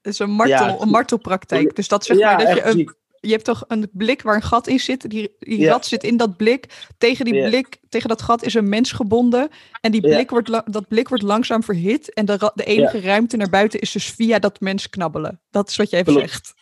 [0.00, 1.76] Het is een, martel, Ja, een martelpraktijk.
[1.76, 2.94] Dus dat zeg ja, maar dat je een.
[3.22, 5.10] Je hebt toch een blik waar een gat in zit.
[5.10, 5.70] Die, die Ja.
[5.70, 6.86] rat zit in dat blik.
[6.98, 7.48] Tegen die Ja.
[7.48, 9.48] blik, tegen dat gat is een mens gebonden.
[9.80, 10.14] En die Ja.
[10.14, 12.12] blik wordt, dat blik wordt langzaam verhit.
[12.14, 15.40] En de, de enige ruimte naar buiten is dus via dat mens knabbelen.
[15.50, 16.30] Dat is wat jij even Klopt.
[16.30, 16.54] zegt.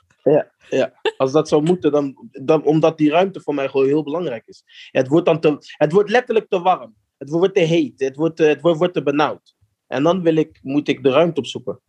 [1.16, 4.62] Als dat zou moeten, dan, dan omdat die ruimte voor mij gewoon heel belangrijk is.
[4.90, 6.94] Het wordt dan te, het wordt letterlijk te warm.
[7.18, 8.00] Het wordt te heet.
[8.00, 9.54] Het wordt, eh, het wordt, wordt te benauwd.
[9.86, 11.80] En dan wil ik, moet ik de ruimte opzoeken.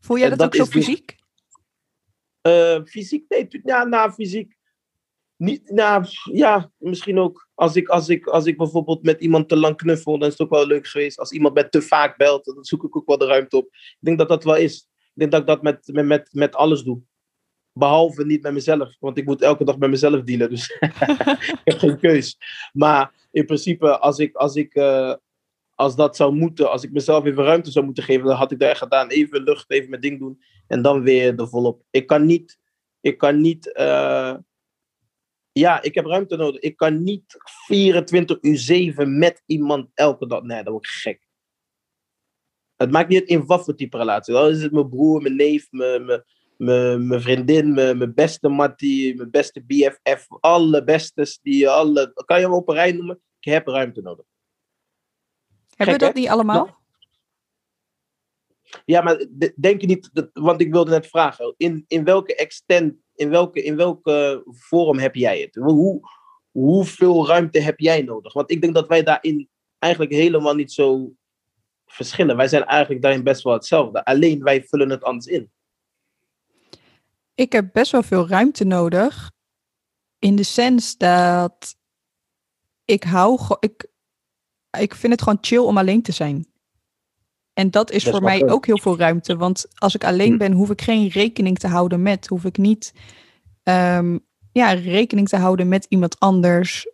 [0.00, 1.16] Voel jij dat, dat ook zo fysiek?
[2.44, 3.24] Eh, fysiek?
[3.28, 3.48] Nee,
[3.86, 4.56] nou, fysiek.
[5.36, 7.48] Niet, nou, ja, misschien ook.
[7.54, 10.42] Als ik, als, ik, als ik bijvoorbeeld met iemand te lang knuffel, dan is het
[10.42, 11.18] ook wel leuk geweest.
[11.18, 13.64] Als iemand met te vaak belt, dan zoek ik ook wel de ruimte op.
[13.72, 14.88] Ik denk dat dat wel is.
[14.96, 17.02] Ik denk dat ik dat met, met, met, alles doe.
[17.72, 20.50] Behalve niet met mezelf, want ik moet elke dag met mezelf dealen.
[20.50, 22.38] Dus ik heb geen keus.
[22.72, 25.14] Maar in principe, als, ik, als, ik, eh,
[25.74, 28.58] als dat zou moeten, als ik mezelf even ruimte zou moeten geven, dan had ik
[28.58, 29.08] dat echt gedaan.
[29.08, 30.42] Even lucht, even mijn ding doen.
[30.66, 31.82] En dan weer er volop.
[31.90, 32.58] Ik kan niet,
[33.00, 34.34] ik kan niet, eh,
[35.52, 36.60] ja, ik heb ruimte nodig.
[36.60, 40.42] Ik kan niet 24 uur 7 met iemand elke dag.
[40.42, 41.26] Nee, dat word ik gek.
[42.76, 44.34] Het maakt niet uit in wat type relatie.
[44.34, 46.24] Dan is het mijn broer, mijn neef, mijn,
[47.06, 50.26] mijn vriendin, mijn, mijn beste mattie, mijn beste BFF.
[50.40, 53.20] Alle bestes, die alle, kan je hem op een rij noemen?
[53.40, 54.24] Ik heb ruimte nodig.
[55.76, 56.82] Hebben we dat niet allemaal?
[58.84, 62.94] Ja, maar denk je niet, dat- want ik wilde net vragen, in, in welke extent,
[63.14, 65.54] in welke, in welke vorm heb jij het?
[65.54, 66.00] Hoe,
[66.50, 68.32] hoeveel ruimte heb jij nodig?
[68.32, 71.12] Want ik denk dat wij daarin eigenlijk helemaal niet zo
[71.86, 72.36] verschillen.
[72.36, 74.04] Wij zijn eigenlijk daarin best wel hetzelfde.
[74.04, 75.50] Alleen wij vullen het anders in.
[77.34, 79.30] Ik heb best wel veel ruimte nodig.
[80.18, 81.76] In de sens dat
[82.84, 83.56] ik hou.
[83.60, 83.86] Ik,
[84.80, 86.46] ik vind het gewoon chill om alleen te zijn.
[87.52, 89.36] En dat is voor mij ook heel veel ruimte.
[89.36, 90.38] Want als ik alleen hm.
[90.38, 92.26] ben, hoef ik geen rekening te houden met.
[92.26, 92.94] Hoef ik niet
[93.62, 94.20] um,
[94.52, 96.88] ja, rekening te houden met iemand anders.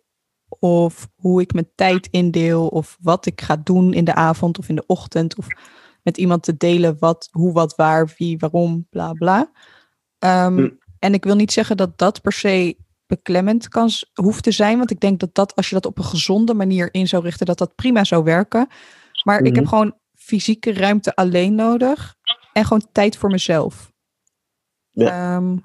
[0.59, 2.67] Of hoe ik mijn tijd indeel.
[2.67, 5.37] Of wat ik ga doen in de avond of in de ochtend.
[5.37, 5.47] Of
[6.03, 9.51] met iemand te delen wat, hoe, wat, waar, wie, waarom, bla bla.
[10.19, 12.77] Um, En ik wil niet zeggen dat dat per se
[13.15, 14.77] beklemmend kan, hoeft te zijn.
[14.77, 17.45] Want ik denk dat dat, als je dat op een gezonde manier in zou richten,
[17.45, 18.67] dat dat prima zou werken.
[19.23, 19.73] Maar ik heb mhm.
[19.73, 22.15] gewoon fysieke ruimte alleen nodig.
[22.53, 23.91] En gewoon tijd voor mezelf.
[24.89, 25.35] Ja.
[25.35, 25.63] Um,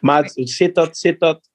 [0.00, 1.50] maar zit dat, zit dat,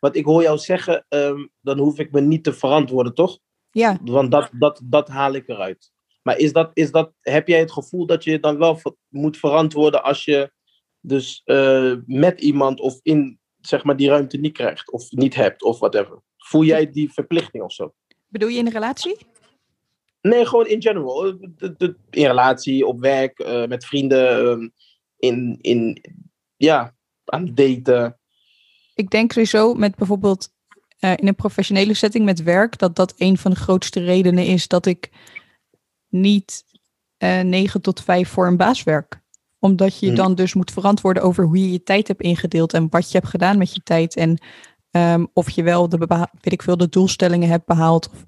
[0.00, 3.38] wat ik hoor jou zeggen, um, dan hoef ik me niet te verantwoorden, toch?
[3.70, 3.98] Ja.
[4.02, 5.92] Want dat, dat, dat haal ik eruit.
[6.22, 10.02] Maar is dat, is dat, heb jij het gevoel dat je dan wel moet verantwoorden
[10.02, 10.52] als je
[11.00, 15.62] dus uh, met iemand of in zeg maar die ruimte niet krijgt of niet hebt
[15.62, 16.22] of whatever?
[16.36, 17.94] Voel jij die verplichting of zo?
[18.28, 19.16] Bedoel je in een relatie?
[20.20, 21.26] Nee, gewoon in general.
[22.10, 24.72] In relatie, op werk, uh, met vrienden, um,
[25.16, 26.04] in, in,
[26.56, 28.18] ja, aan het daten.
[28.94, 30.52] Ik denk sowieso met bijvoorbeeld
[31.00, 34.68] uh, in een professionele setting met werk, dat dat een van de grootste redenen is
[34.68, 35.10] dat ik
[36.08, 36.64] niet
[37.18, 39.22] uh, eh, 9 tot 5 voor een baas werk.
[39.64, 40.14] Omdat je hmm.
[40.14, 43.30] dan dus moet verantwoorden over hoe je je tijd hebt ingedeeld en wat je hebt
[43.30, 44.16] gedaan met je tijd.
[44.16, 44.38] En
[44.90, 48.10] um, of je wel de, weet ik veel, de doelstellingen hebt behaald.
[48.10, 48.24] Of,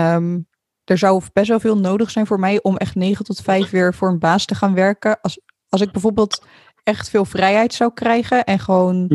[0.00, 0.48] um,
[0.84, 3.94] er zou best wel veel nodig zijn voor mij om echt 9 tot 5 weer
[3.94, 5.20] voor een baas te gaan werken.
[5.20, 6.44] Als, als ik bijvoorbeeld
[6.82, 9.10] echt veel vrijheid zou krijgen en gewoon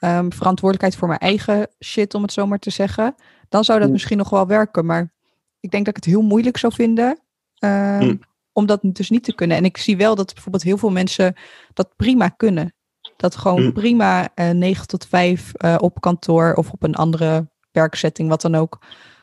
[0.00, 3.14] um, verantwoordelijkheid voor mijn eigen shit, om het zo maar te zeggen,
[3.48, 4.86] dan zou dat misschien nog wel werken.
[4.86, 5.12] Maar
[5.60, 7.20] ik denk dat ik het heel moeilijk zou vinden
[7.58, 8.20] um,
[8.52, 9.56] om dat dus niet te kunnen.
[9.56, 11.34] En ik zie wel dat bijvoorbeeld heel veel mensen
[11.72, 12.74] dat prima kunnen.
[13.16, 16.94] Dat gewoon prima uh, eh, 9 tot 5 uh, eh, op kantoor of op een
[16.94, 18.78] andere werkzetting, wat dan ook,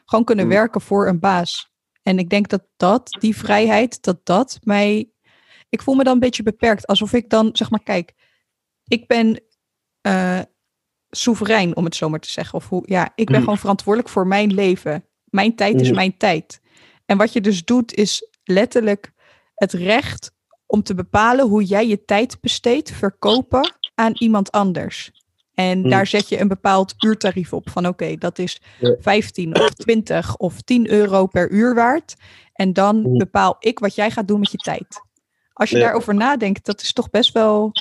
[0.06, 1.72] gewoon kunnen werken voor een baas.
[2.02, 5.12] En ik denk dat dat, die vrijheid, dat dat mij
[5.70, 6.88] ik voel me dan een beetje beperkt.
[6.88, 8.14] Alsof ik dan, zeg maar, kijk,
[8.84, 9.42] ik ben
[10.08, 10.40] uh,
[11.10, 12.58] soeverein, om het zo maar te zeggen.
[12.58, 13.44] Of hoe, ja, ik ben hmm.
[13.44, 15.06] gewoon verantwoordelijk voor mijn leven.
[15.24, 16.62] Mijn tijd is mijn tijd.
[17.06, 19.12] En wat je dus doet, is letterlijk
[19.58, 20.32] het recht
[20.66, 25.12] om te bepalen hoe jij je tijd besteedt, verkopen aan iemand anders.
[25.54, 25.90] En hmm.
[25.90, 27.70] daar zet je een bepaald uurtarief op.
[27.70, 28.62] Van oké, dat is
[29.00, 32.16] 15 of 20 of 10 euro per uur waard.
[32.54, 35.02] En dan bepaal ik wat jij gaat doen met je tijd.
[35.54, 37.72] Als je daarover nadenkt, dat is toch best wel.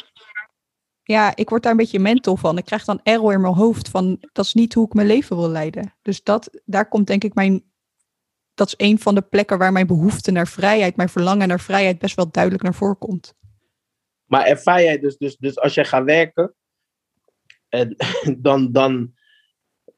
[1.02, 2.58] Ja, ik word daar een beetje mental van.
[2.58, 5.36] Ik krijg dan error in mijn hoofd van dat is niet hoe ik mijn leven
[5.36, 5.94] wil leiden.
[6.02, 7.62] Dus dat, daar komt denk ik mijn.
[8.56, 11.98] Dat is een van de plekken waar mijn behoefte naar vrijheid, mijn verlangen naar vrijheid
[11.98, 13.34] best wel duidelijk naar voren komt.
[14.24, 16.54] Maar ervaar jij dus, dus, dus als jij gaat werken,
[17.68, 17.96] en
[18.46, 19.14] dan, dan,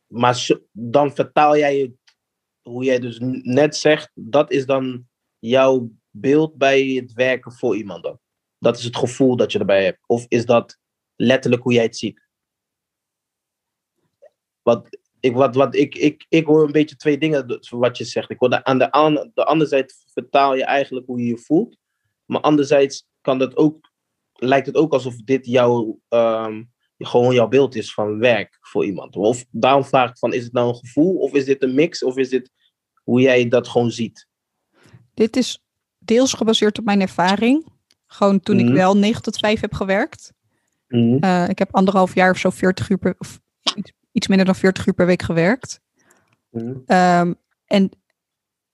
[0.07, 2.17] maar dan vertaal jij het,
[2.63, 8.03] hoe jij dus net zegt, dat is dan jouw beeld bij het werken voor iemand
[8.03, 8.21] dan?
[8.59, 10.09] Dat is het gevoel dat je erbij hebt.
[10.09, 10.79] Of is dat
[11.17, 12.29] letterlijk hoe jij het ziet?
[14.63, 18.31] Wat, ik, wat, wat, ik, ik, ik hoor een beetje twee dingen wat je zegt.
[18.31, 21.39] Ik hoor de, aan de, aan, de andere zijde vertaal je eigenlijk hoe je je
[21.39, 21.77] voelt.
[22.25, 23.91] Maar anderzijds kan dat ook,
[24.33, 29.17] lijkt het ook alsof dit jouw, um, gewoon jouw beeld is van werk voor iemand.
[29.17, 31.17] Of daarom vraag ik van, is het nou een gevoel?
[31.17, 32.03] Of is dit een mix?
[32.03, 32.51] Of is dit
[33.03, 34.27] hoe jij dat gewoon ziet?
[35.15, 35.63] Dit is
[35.99, 37.67] deels gebaseerd op mijn ervaring.
[38.07, 38.75] Gewoon toen ik mhm.
[38.75, 40.33] wel 9 tot 5 heb gewerkt.
[40.89, 41.17] Mm.
[41.21, 43.41] Uh, ik heb anderhalf jaar of zo 40 uur per, of
[43.75, 45.81] iets, iets, minder dan 40 uur per week gewerkt.
[46.51, 46.83] Mm.
[46.87, 47.35] Um,
[47.67, 47.91] en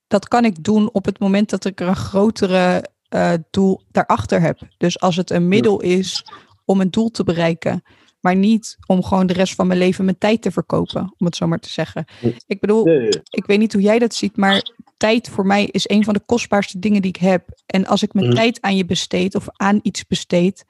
[0.06, 4.40] dat kan ik doen op het moment dat ik er een grotere uh, doel daarachter
[4.40, 4.58] heb.
[4.76, 6.26] Dus als het een middel is
[6.64, 7.82] om een doel te bereiken,
[8.20, 11.36] maar niet om gewoon de rest van mijn leven mijn tijd te verkopen, om het
[11.36, 12.04] zo maar te zeggen.
[12.46, 12.88] Ik bedoel,
[13.30, 16.24] ik weet niet hoe jij dat ziet, maar tijd voor mij is een van de
[16.26, 17.60] kostbaarste dingen die ik heb.
[17.66, 18.36] En als ik mijn mhm.
[18.36, 20.64] tijd aan je besteed of aan iets besteed,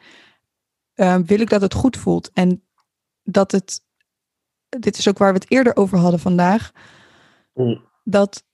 [0.95, 2.31] uh, wil ik dat het goed voelt.
[2.33, 2.63] En
[3.23, 3.81] dat het,
[4.79, 6.73] dit is ook waar we het eerder over hadden vandaag,
[7.55, 7.77] mhm.
[8.05, 8.45] dat,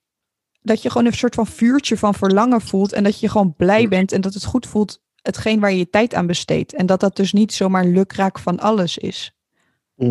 [0.61, 3.81] dat je gewoon een soort van vuurtje van verlangen voelt en dat je gewoon blij
[3.81, 3.89] mhm.
[3.89, 6.73] bent en dat het goed voelt hetgeen waar je je tijd aan besteedt.
[6.73, 9.35] En dat dat dus niet zomaar lukraak van alles is.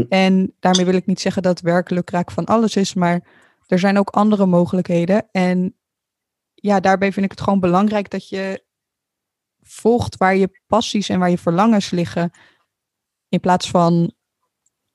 [0.08, 3.26] En daarmee wil ik niet zeggen dat werk lukraak van alles is, maar
[3.66, 5.28] er zijn ook andere mogelijkheden.
[5.30, 5.76] En
[6.54, 8.64] ja, daarbij vind ik het gewoon belangrijk dat je
[9.62, 12.30] volgt waar je passies en waar je verlangens liggen.
[13.28, 14.12] In plaats van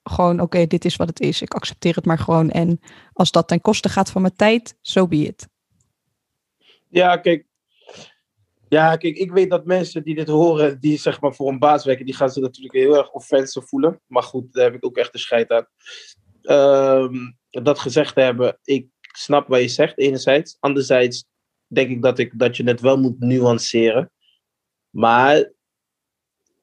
[0.10, 1.42] gewoon, oké, dit is wat het is.
[1.42, 2.50] Ik accepteer het maar gewoon.
[2.50, 2.80] En
[3.14, 5.48] als dat ten koste gaat van mijn tijd, zo so be it.
[6.90, 7.46] Ja, kijk.
[8.70, 11.86] Ja, kijk, ik weet dat mensen die dit horen, die zeg maar voor een baas
[11.86, 14.02] werken, die gaan zich natuurlijk heel erg offensive voelen.
[14.08, 15.68] Maar goed, daar heb ik ook echt de scheid aan.
[16.42, 17.16] Ehm,
[17.50, 20.58] dat gezegd hebben, ik snap wat je zegt, enerzijds.
[20.60, 21.26] Anderzijds
[21.68, 24.12] denk ik dat, ik dat je het wel moet nuanceren.
[24.90, 25.54] Maar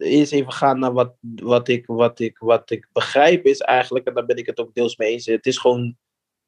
[0.03, 4.15] eerst even gaan naar wat, wat, ik, wat, ik, wat ik begrijp, is eigenlijk, en
[4.15, 5.27] daar ben ik het ook deels mee eens.
[5.27, 5.97] Het is gewoon,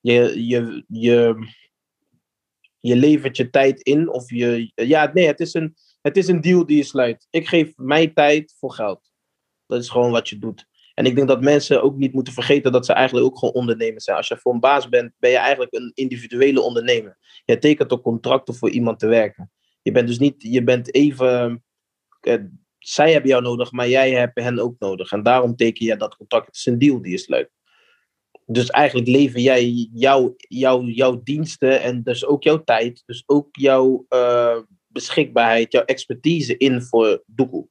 [0.00, 1.46] je, je, je,
[2.80, 4.08] je levert je tijd in.
[4.08, 7.26] Of je, ja, nee, het is, een, het is een deal die je sluit.
[7.30, 9.12] Ik geef mijn tijd voor geld.
[9.66, 10.66] Dat is gewoon wat je doet.
[10.94, 14.04] En ik denk dat mensen ook niet moeten vergeten dat ze eigenlijk ook gewoon ondernemers
[14.04, 14.16] zijn.
[14.16, 17.18] Als je voor een baas bent, ben je eigenlijk een individuele ondernemer.
[17.44, 19.50] Je tekent ook contracten voor iemand te werken.
[19.82, 21.64] Je bent dus niet, je bent even,
[22.20, 22.34] eh,
[22.84, 25.12] zij hebben jou nodig, maar jij hebt hen ook nodig.
[25.12, 26.46] En daarom teken je dat contract.
[26.46, 27.50] Het is een deal die je sluit.
[28.46, 33.48] Dus eigenlijk lever jij jouw, jouw, jouw diensten en dus ook jouw tijd, dus ook
[33.56, 37.68] jouw uh, beschikbaarheid, jouw expertise in voor Doekoe.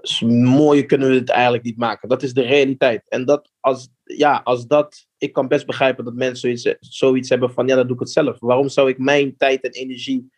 [0.00, 2.08] Dus mooier kunnen we het eigenlijk niet maken.
[2.08, 3.08] Dat is de realiteit.
[3.08, 7.52] En dat als, ja, als dat, ik kan best begrijpen dat mensen zoiets, zoiets hebben
[7.52, 8.38] van, ja, dan doe ik het zelf.
[8.38, 10.30] Waarom zou ik mijn tijd en energie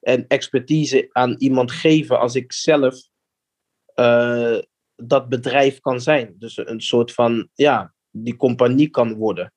[0.00, 3.10] en expertise aan iemand geven als ik zelf
[4.02, 4.58] uh,
[4.96, 6.34] dat bedrijf kan zijn?
[6.38, 9.52] Dus een soort van, ja, die compagnie kan worden.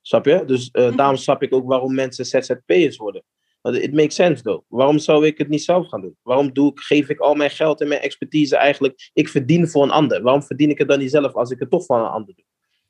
[0.00, 0.44] Snap je?
[0.44, 3.22] Dus uh, daarom snap ik ook waarom mensen ZZP'ers worden.
[3.62, 4.64] It makes sense though.
[4.68, 6.16] Waarom zou ik het niet zelf gaan doen?
[6.22, 9.10] Waarom doe ik, geef ik al mijn geld en mijn expertise eigenlijk?
[9.12, 10.22] Ik verdien voor een ander.
[10.22, 12.44] Waarom verdien ik het dan niet zelf als ik het toch van een ander doe?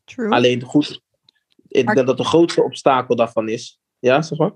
[0.05, 0.31] True.
[0.31, 1.03] Alleen goed,
[1.69, 3.81] ik denk dat de grootste obstakel daarvan is.
[3.99, 4.53] Ja, zeg maar.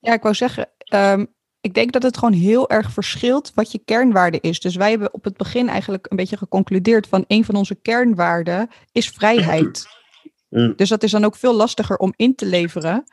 [0.00, 3.78] Ja, ik wou zeggen, um, ik denk dat het gewoon heel erg verschilt wat je
[3.78, 4.60] kernwaarde is.
[4.60, 8.68] Dus wij hebben op het begin eigenlijk een beetje geconcludeerd van een van onze kernwaarden
[8.92, 9.86] is vrijheid.
[10.48, 10.72] Mm.
[10.76, 13.04] Dus dat is dan ook veel lastiger om in te leveren.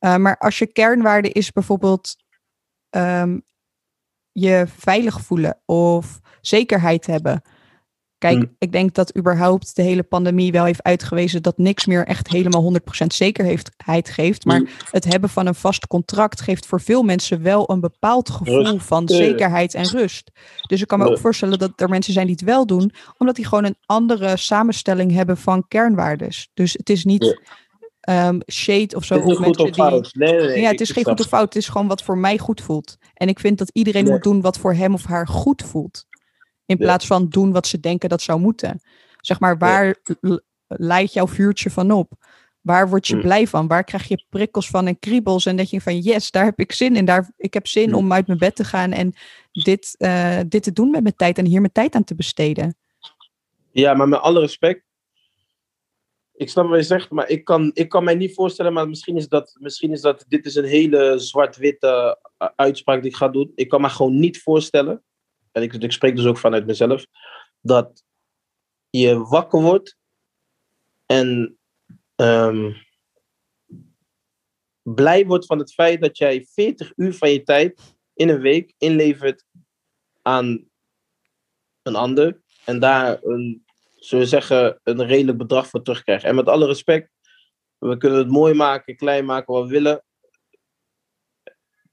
[0.00, 2.16] Uh, maar als je kernwaarde is bijvoorbeeld
[2.90, 3.42] um,
[4.32, 7.42] je veilig voelen of zekerheid hebben,
[8.18, 8.54] Kijk, mm.
[8.58, 12.72] ik denk dat überhaupt de hele pandemie wel heeft uitgewezen dat niks meer echt helemaal
[12.72, 14.44] 100% zekerheid geeft.
[14.44, 14.68] Maar mm.
[14.90, 19.08] het hebben van een vast contract geeft voor veel mensen wel een bepaald gevoel van
[19.08, 20.30] zekerheid en rust.
[20.66, 23.36] Dus ik kan me ook voorstellen dat er mensen zijn die het wel doen, omdat
[23.36, 26.50] die gewoon een andere samenstelling hebben van kernwaardes.
[26.54, 27.40] Dus het is niet
[28.08, 29.14] um, shade of zo.
[29.14, 30.14] Het is goed of fout.
[30.14, 31.44] Nee, nee, nee, ja, het is geen goed of fout.
[31.44, 32.96] Het is gewoon wat voor mij goed voelt.
[33.14, 36.06] En ik vind dat iedereen moet doen wat voor hem of haar goed voelt.
[36.68, 38.80] In plaats van doen wat ze denken dat zou moeten.
[39.20, 39.96] Zeg maar, waar
[40.66, 42.12] leidt jouw vuurtje van op?
[42.60, 43.20] Waar word je mm.
[43.20, 43.66] blij van?
[43.66, 45.46] Waar krijg je prikkels van en kriebels?
[45.46, 47.04] En dat je van, yes, daar heb ik zin in.
[47.04, 47.94] Daar, ik heb zin mm.
[47.94, 49.14] om uit mijn bed te gaan en
[49.52, 52.76] dit, uh, dit te doen met mijn tijd en hier mijn tijd aan te besteden.
[53.70, 54.86] Ja, maar met alle respect.
[56.34, 59.16] Ik snap wat je zegt, maar ik kan, ik kan mij niet voorstellen, maar misschien
[59.16, 63.28] is dat, misschien is dat, dit is een hele zwart-witte eh, uitspraak die ik ga
[63.28, 63.52] doen.
[63.54, 65.02] Ik kan me gewoon niet voorstellen
[65.58, 67.06] en ik, ik spreek dus ook vanuit mezelf,
[67.60, 68.04] dat
[68.90, 69.96] je wakker wordt
[71.06, 71.58] en
[72.16, 72.76] um,
[74.82, 78.74] blij wordt van het feit dat jij 40 uur van je tijd in een week
[78.78, 79.44] inlevert
[80.22, 80.68] aan
[81.82, 86.24] een ander en daar een, zullen zeggen, een redelijk bedrag voor terugkrijgt.
[86.24, 87.10] En met alle respect,
[87.78, 90.04] we kunnen het mooi maken, klein maken wat we willen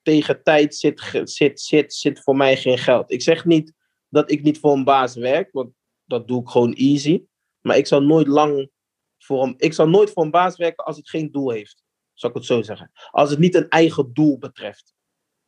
[0.06, 3.12] tegen tijd zit, zit, zit, zit voor mij geen geld.
[3.12, 3.74] Ik zeg niet
[4.10, 5.70] dat ik niet voor een baas werk, want
[6.04, 7.24] dat doe ik gewoon easy.
[7.62, 8.70] Maar ik zal nooit lang
[9.18, 11.84] voor een, ik zal nooit voor een baas werken als het geen doel heeft.
[12.14, 12.92] Zal ik het zo zeggen.
[13.12, 14.94] Als het niet een eigen doel betreft.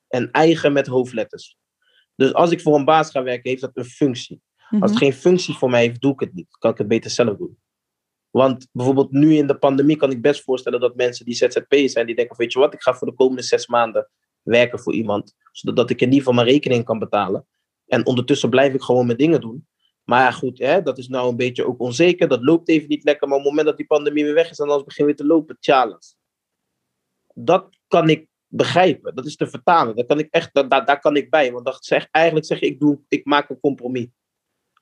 [0.08, 1.58] En eigen met hoofdletters.
[2.16, 4.42] Dus als ik voor een baas ga werken, heeft dat een functie.
[4.58, 5.00] Als het mhm.
[5.00, 6.58] geen functie voor mij heeft, doe ik het niet.
[6.58, 7.58] Kan ik het beter zelf doen.
[8.30, 12.06] Want bijvoorbeeld nu in de pandemie kan ik best voorstellen dat mensen die ZZP zijn,
[12.06, 14.10] die denken, weet je wat, ik ga voor de komende zes maanden
[14.48, 15.36] werken voor iemand.
[15.52, 17.48] Zodat ik in ieder geval mijn rekening kan betalen.
[17.86, 19.68] En ondertussen blijf ik gewoon mijn dingen doen.
[20.04, 22.28] Maar goed, hè, dat is nou een beetje ook onzeker.
[22.28, 23.28] Dat loopt even niet lekker.
[23.28, 25.26] Maar op het moment dat die pandemie weer weg is en alles begint weer te
[25.26, 26.14] lopen, challenge.
[27.34, 29.16] Dat kan ik begrijpen.
[29.16, 29.96] Dat is te vertalen.
[29.96, 31.52] Daar kan ik echt, daar, daar kan ik bij.
[31.52, 34.08] Want dat zeg, eigenlijk zeg ik, doe, ik maak een compromis.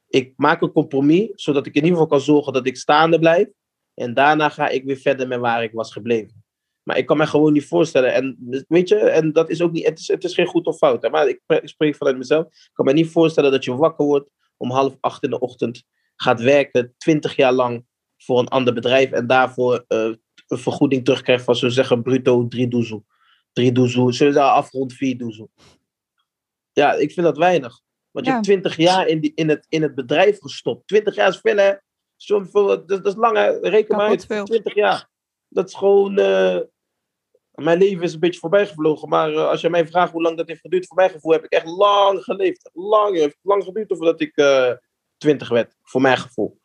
[0.07, 3.47] Ik maak een compromis, zodat ik in ieder geval kan zorgen dat ik staande blijf.
[3.93, 6.44] En daarna ga ik weer verder met waar ik was gebleven.
[6.85, 8.13] Maar ik kan me gewoon niet voorstellen.
[8.13, 10.77] En weet je, en dat is ook niet, het is, het is geen goed of
[10.77, 11.01] fout.
[11.01, 11.09] Hè?
[11.09, 12.45] Maar ik, spreek vanuit mezelf.
[12.45, 15.83] Ik kan me niet voorstellen dat je wakker wordt om half acht in de ochtend,
[16.15, 17.85] gaat werken twintig jaar lang
[18.17, 20.13] voor een ander bedrijf en daarvoor uh,
[20.47, 23.05] een vergoeding terugkrijgt van, zo zeggen, bruto drie doezel.
[23.53, 25.51] Drie doezel, zullen daar afrond vier doezel.
[26.71, 27.81] Ja, ik vind dat weinig.
[28.11, 30.87] Want je hebt twintig jaar in, die, in, het, in het bedrijf gestopt.
[30.87, 31.73] Twintig jaar is veel, hè?
[32.51, 33.57] dat, dat is lang, hè?
[33.59, 34.45] Reken maar uit.
[34.45, 35.09] Twintig jaar.
[35.47, 36.19] Dat is gewoon...
[36.19, 36.59] Uh,
[37.55, 39.09] Mijn leven is een beetje voorbij gevlogen.
[39.09, 41.43] Maar uh, als je mij vraagt hoe lang dat heeft geduurd, voor mijn gevoel heb
[41.43, 42.69] ik echt lang geleefd.
[42.73, 44.71] Lang, heeft lang geduurd voordat ik uh,
[45.17, 45.75] twintig werd.
[45.83, 46.59] Voor mijn gevoel.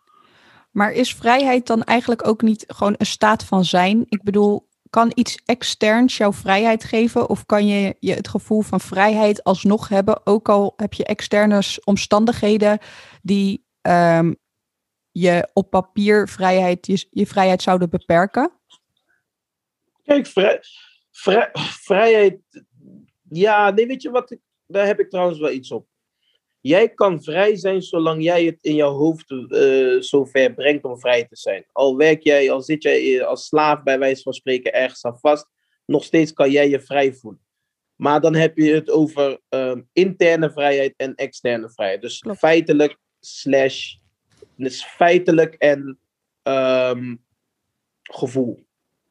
[0.71, 4.05] Maar is vrijheid dan eigenlijk ook niet gewoon een staat van zijn?
[4.09, 7.29] Ik bedoel, kan iets externs jouw vrijheid geven?
[7.29, 11.63] Of kan je, je het gevoel van vrijheid alsnog hebben, ook al heb je externe
[11.85, 12.79] omstandigheden
[13.23, 14.37] die um,
[15.11, 18.53] je op papier vrijheid, je vrijheid zouden beperken?
[20.11, 20.61] Kijk, vrij,
[21.11, 21.49] vrij,
[21.83, 22.41] vrijheid.
[23.29, 24.31] Ja, nee, weet je wat?
[24.31, 25.87] Ik, daar heb ik trouwens wel iets op.
[26.61, 31.25] Jij kan vrij zijn zolang jij het in jouw hoofd uh, zover brengt om vrij
[31.25, 31.65] te zijn.
[31.73, 35.47] Al werk jij, al zit jij als slaaf bij wijze van spreken ergens aan vast,
[35.87, 37.45] nog steeds kan jij je vrij voelen.
[37.97, 42.01] Maar dan heb je het over um, interne vrijheid en externe vrijheid.
[42.01, 43.95] Dus feitelijk slash
[44.57, 45.99] dus feitelijk en
[46.43, 47.25] um,
[48.03, 48.69] gevoel.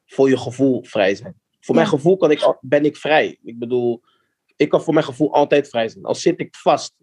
[0.09, 1.41] Voor je gevoel vrij zijn.
[1.59, 1.81] Voor ja.
[1.81, 3.39] mijn gevoel kan ik, ben ik vrij.
[3.43, 4.01] Ik bedoel,
[4.55, 6.05] ik kan voor mijn gevoel altijd vrij zijn.
[6.05, 6.93] Al zit ik vast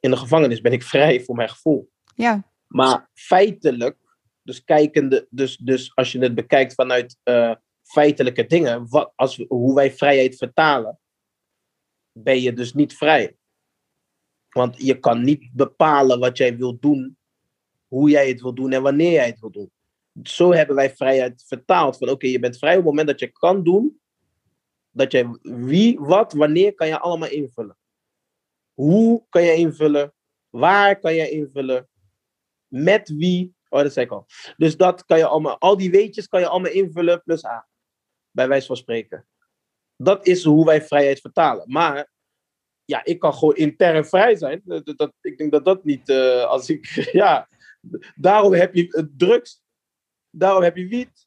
[0.00, 1.90] in de gevangenis, ben ik vrij voor mijn gevoel.
[2.14, 2.50] Ja.
[2.66, 3.96] Maar feitelijk,
[4.42, 9.74] dus, kijkende, dus, dus als je het bekijkt vanuit uh, feitelijke dingen, wat, als, hoe
[9.74, 10.98] wij vrijheid vertalen,
[12.12, 13.36] ben je dus niet vrij.
[14.48, 17.16] Want je kan niet bepalen wat jij wilt doen,
[17.88, 19.70] hoe jij het wil doen en wanneer jij het wil doen.
[20.22, 21.96] Zo hebben wij vrijheid vertaald.
[21.96, 24.00] Van oké, je bent vrij op het moment dat je kan doen,
[24.90, 27.76] dat je wie, wat, wanneer kan je allemaal invullen.
[28.72, 30.14] Hoe kan je invullen?
[30.50, 31.88] Waar kan je invullen?
[32.66, 33.54] Met wie?
[33.68, 34.26] Oh, dat zei ik al.
[34.56, 37.68] Dus dat kan je allemaal, al die weetjes kan je allemaal invullen plus A.
[38.30, 39.26] Bij wijze van spreken.
[39.96, 41.72] Dat is hoe wij vrijheid vertalen.
[41.72, 42.12] Maar
[42.84, 44.62] ja, ik kan gewoon intern vrij zijn.
[44.64, 46.86] Dat, ik denk dat dat niet, uh, als ik,
[47.22, 47.48] ja,
[48.14, 49.63] daarom heb je drugs,
[50.34, 51.26] daarom heb je wiet.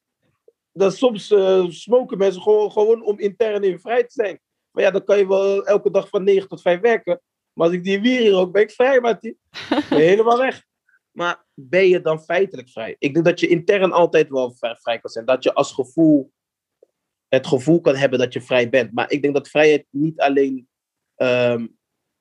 [0.71, 4.39] Dat soms uh, smoken mensen gewoon, gewoon om intern in vrij te zijn.
[4.71, 7.21] Maar ja, dan kan je wel elke dag van 9 tot 5 werken.
[7.53, 9.35] Maar als ik die wier hier ook, ben ik vrij, je
[9.89, 10.63] helemaal weg.
[11.17, 12.95] Maar ben je dan feitelijk vrij?
[12.99, 15.25] Ik denk dat je intern altijd wel vrij kan zijn.
[15.25, 16.31] Dat je als gevoel
[17.27, 18.93] het gevoel kan hebben dat je vrij bent.
[18.93, 20.67] Maar ik denk dat vrijheid niet alleen
[21.15, 21.77] um,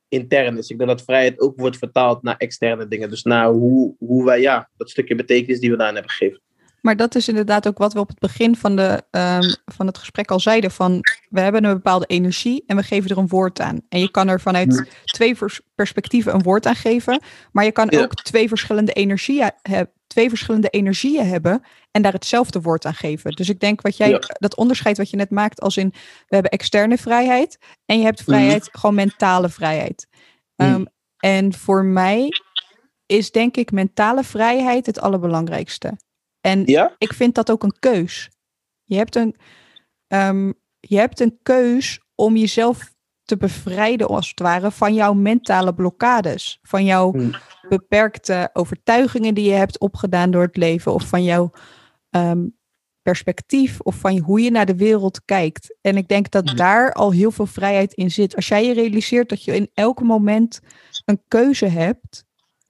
[0.09, 0.71] intern is.
[0.71, 3.11] Ik denk dat vrijheid ook wordt vertaald naar externe dingen.
[3.11, 6.43] Dus naar hoe, hoe wij, ja, dat stukje betekenis die we daarin hebben gegeven.
[6.87, 9.99] Maar dat is inderdaad ook wat we op het begin van, de, um, van het
[9.99, 10.71] gesprek al zeiden.
[10.71, 13.81] Van we hebben een bepaalde energie en we geven er een woord aan.
[13.89, 15.37] En je kan er vanuit twee
[15.75, 17.21] perspectieven een woord aan geven.
[17.53, 22.61] Maar je kan ook twee verschillende energieën hebben twee verschillende energieën hebben en daar hetzelfde
[22.61, 23.31] woord aan geven.
[23.31, 25.89] Dus ik denk wat jij, dat onderscheid wat je net maakt als in,
[26.27, 28.81] we hebben externe vrijheid en je hebt vrijheid, mm.
[28.81, 30.07] gewoon mentale vrijheid.
[30.57, 30.67] Mm.
[30.67, 30.87] Um,
[31.19, 32.29] en voor mij
[33.07, 35.97] is denk ik mentale vrijheid het allerbelangrijkste.
[36.47, 36.95] En ja?
[36.99, 38.31] ik vind dat ook een keus.
[38.85, 39.37] Je hebt een,
[40.09, 45.75] um, je hebt een keus om jezelf te bevrijden, als het ware, van jouw mentale
[45.75, 46.59] blokkades.
[46.63, 47.35] Van jouw mm.
[47.69, 50.93] beperkte overtuigingen die je hebt opgedaan door het leven.
[50.93, 51.51] Of van jouw
[52.11, 52.59] um,
[53.03, 53.81] perspectief.
[53.81, 55.77] Of van hoe je naar de wereld kijkt.
[55.81, 56.57] En ik denk dat mm.
[56.57, 58.37] daar al heel veel vrijheid in zit.
[58.37, 60.61] Als jij je realiseert dat je in elk moment
[61.05, 62.25] een keuze hebt.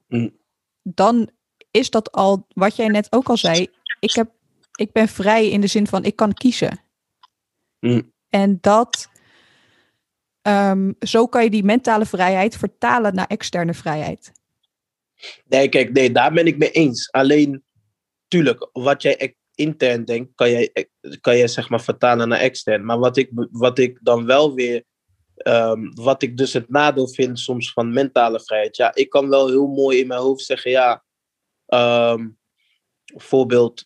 [0.08, 0.36] Mm.
[0.82, 1.30] Dan
[1.76, 3.68] is dat al, wat jij net ook al zei.
[4.00, 4.30] Ik, heb,
[4.74, 6.80] ik ben vrij in de zin van ik kan kiezen.
[8.28, 9.08] En dat
[10.48, 14.32] Um, zo kan je die mentale vrijheid vertalen naar externe vrijheid.
[15.48, 17.10] Nee, kijk, nee, daar ben ik mee eens.
[17.10, 17.64] Alleen,
[18.28, 20.88] tuurlijk, wat jij intern denkt, kan jij,
[21.20, 22.84] kan jij zeg maar vertalen naar extern.
[22.84, 24.84] Maar wat ik, wat ik dan wel weer,
[25.46, 28.76] um, wat ik dus het nadeel vind soms van mentale vrijheid.
[28.76, 31.04] Ja, ik kan wel heel mooi in mijn hoofd zeggen, ja,
[31.66, 32.38] um,
[33.12, 33.84] bijvoorbeeld,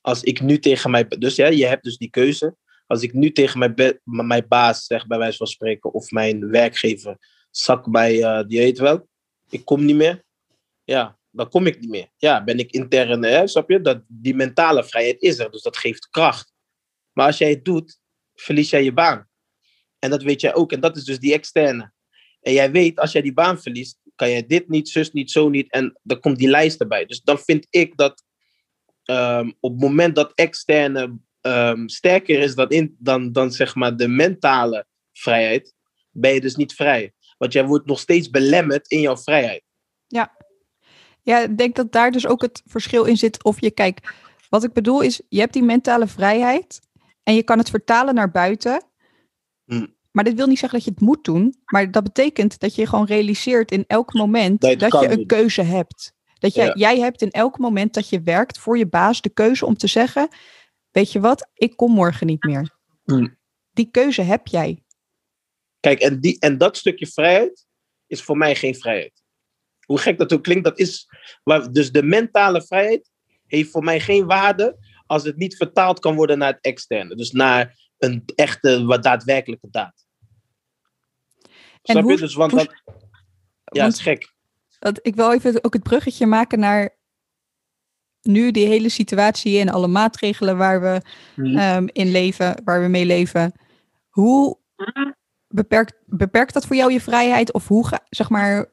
[0.00, 2.56] als ik nu tegen mij, dus ja, je hebt dus die keuze.
[2.86, 7.16] Als ik nu tegen mijn, mijn baas zeg, bij wijze van spreken, of mijn werkgever,
[7.50, 9.08] zak bij, uh, die heet wel,
[9.48, 10.24] ik kom niet meer.
[10.84, 12.08] Ja, dan kom ik niet meer.
[12.16, 13.80] Ja, ben ik intern, hè, snap je?
[13.80, 16.52] Dat, die mentale vrijheid is er, dus dat geeft kracht.
[17.12, 17.98] Maar als jij het doet,
[18.34, 19.28] verlies jij je baan.
[19.98, 21.92] En dat weet jij ook, en dat is dus die externe.
[22.40, 25.48] En jij weet, als jij die baan verliest, kan je dit niet, zus niet, zo
[25.48, 25.70] niet.
[25.70, 27.06] En dan komt die lijst erbij.
[27.06, 28.24] Dus dan vind ik dat
[29.04, 33.96] um, op het moment dat externe um, sterker is dan, in, dan, dan zeg maar
[33.96, 35.74] de mentale vrijheid,
[36.10, 37.12] ben je dus niet vrij.
[37.38, 39.62] Want jij wordt nog steeds belemmerd in jouw vrijheid.
[40.06, 40.36] Ja.
[41.22, 43.44] Ja, ik denk dat daar dus ook het verschil in zit.
[43.44, 44.10] Of je kijkt,
[44.48, 46.80] wat ik bedoel is, je hebt die mentale vrijheid
[47.22, 48.82] en je kan het vertalen naar buiten.
[49.64, 49.86] Hm.
[50.10, 51.54] Maar dit wil niet zeggen dat je het moet doen.
[51.64, 55.62] Maar dat betekent dat je gewoon realiseert in elk moment dat, dat je een keuze
[55.62, 56.12] hebt.
[56.38, 59.66] Dat jij, jij hebt in elk moment dat je werkt voor je baas de keuze
[59.66, 60.28] om te zeggen:
[60.90, 62.76] weet je wat, ik kom morgen niet meer.
[63.04, 63.38] Hmm.
[63.70, 64.82] Die keuze heb jij.
[65.80, 67.66] Kijk, en, die, en dat stukje vrijheid
[68.06, 69.22] is voor mij geen vrijheid.
[69.86, 71.08] Hoe gek dat ook klinkt, dat is.
[71.42, 73.10] Waar, dus de mentale vrijheid
[73.46, 77.14] heeft voor mij geen waarde als het niet vertaald kan worden naar het externe.
[77.16, 80.06] Dus naar een echte, wat daadwerkelijke daad.
[81.40, 81.50] En
[81.82, 82.18] Snap hoe- je?
[82.18, 82.74] Dus, want hoe- dat,
[83.64, 84.32] ja, want- is gek.
[85.02, 86.98] Ik wil even ook het bruggetje maken naar
[88.22, 91.00] nu die hele situatie en alle maatregelen waar we
[91.36, 91.56] Mhm.
[91.58, 93.52] ehm, in leven, waar we mee leven.
[94.08, 94.58] Hoe
[95.48, 97.52] beperkt, beperkt dat voor jou je vrijheid?
[97.52, 98.72] Of hoe, ga, zeg maar,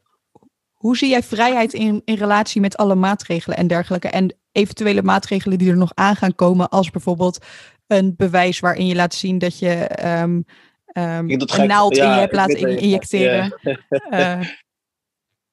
[0.73, 4.07] hoe zie jij vrijheid in, in relatie met alle maatregelen en dergelijke?
[4.09, 7.45] En eventuele maatregelen die er nog aan gaan komen, als bijvoorbeeld
[7.87, 9.87] een bewijs waarin je laat zien dat je
[11.37, 13.59] dat een ik- naald in je hebt laten injecteren.
[13.61, 13.77] Ja.
[14.09, 14.49] Eh,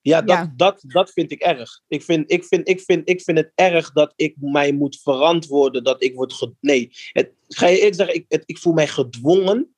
[0.04, 0.52] Ja, dat, Ja.
[0.56, 1.80] Dat, dat vind ik erg.
[1.88, 5.84] Ik vind, ik, vind, ik, vind, ik vind het erg dat ik mij moet verantwoorden
[5.84, 6.32] dat ik word.
[6.32, 9.74] Ge nee, het, ga je eerlijk zeggen, ik, het, ik voel mij gedwongen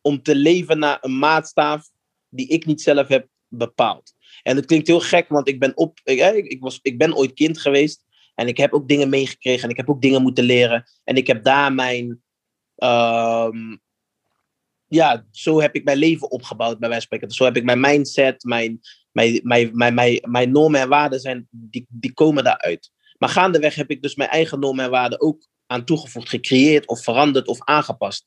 [0.00, 1.90] om te leven naar een maatstaaf
[2.28, 4.14] die ik niet zelf heb bepaald.
[4.42, 7.32] En het klinkt heel gek, want ik ben, op, ik, ik was, ik ben ooit
[7.32, 8.04] kind geweest
[8.34, 10.84] en ik heb ook dingen meegekregen en ik heb ook dingen moeten leren.
[11.04, 12.22] En ik heb daar mijn.
[12.74, 13.76] ehm,
[14.86, 17.36] ja, zo heb ik mijn leven opgebouwd, bij wijze van spreken.
[17.36, 18.80] Zo heb ik mijn mindset, mijn,
[19.12, 22.90] mijn, mijn, mijn, mijn, normen en waarden zijn, die, die komen daaruit.
[23.18, 27.02] Maar gaandeweg heb ik dus mijn eigen normen en waarden ook aan toegevoegd, gecreëerd of
[27.02, 28.26] veranderd of aangepast.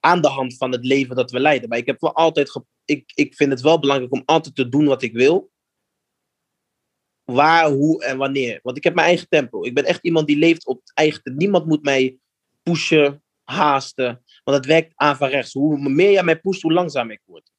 [0.00, 1.68] Aan de hand van het leven dat we leiden.
[1.68, 2.50] Maar ik, heb wel altijd
[2.84, 5.52] ik, ik vind het wel belangrijk om altijd te doen wat ik wil.
[7.24, 8.60] Waar, hoe en wanneer.
[8.62, 9.64] Want ik heb mijn eigen tempo.
[9.64, 11.36] Ik ben echt iemand die leeft op het eigen.
[11.36, 12.18] Niemand moet mij
[12.62, 14.22] pushen, haasten.
[14.44, 15.52] Want het werkt averechts.
[15.52, 17.50] Hoe meer jij mij pusht, hoe langzamer ik word.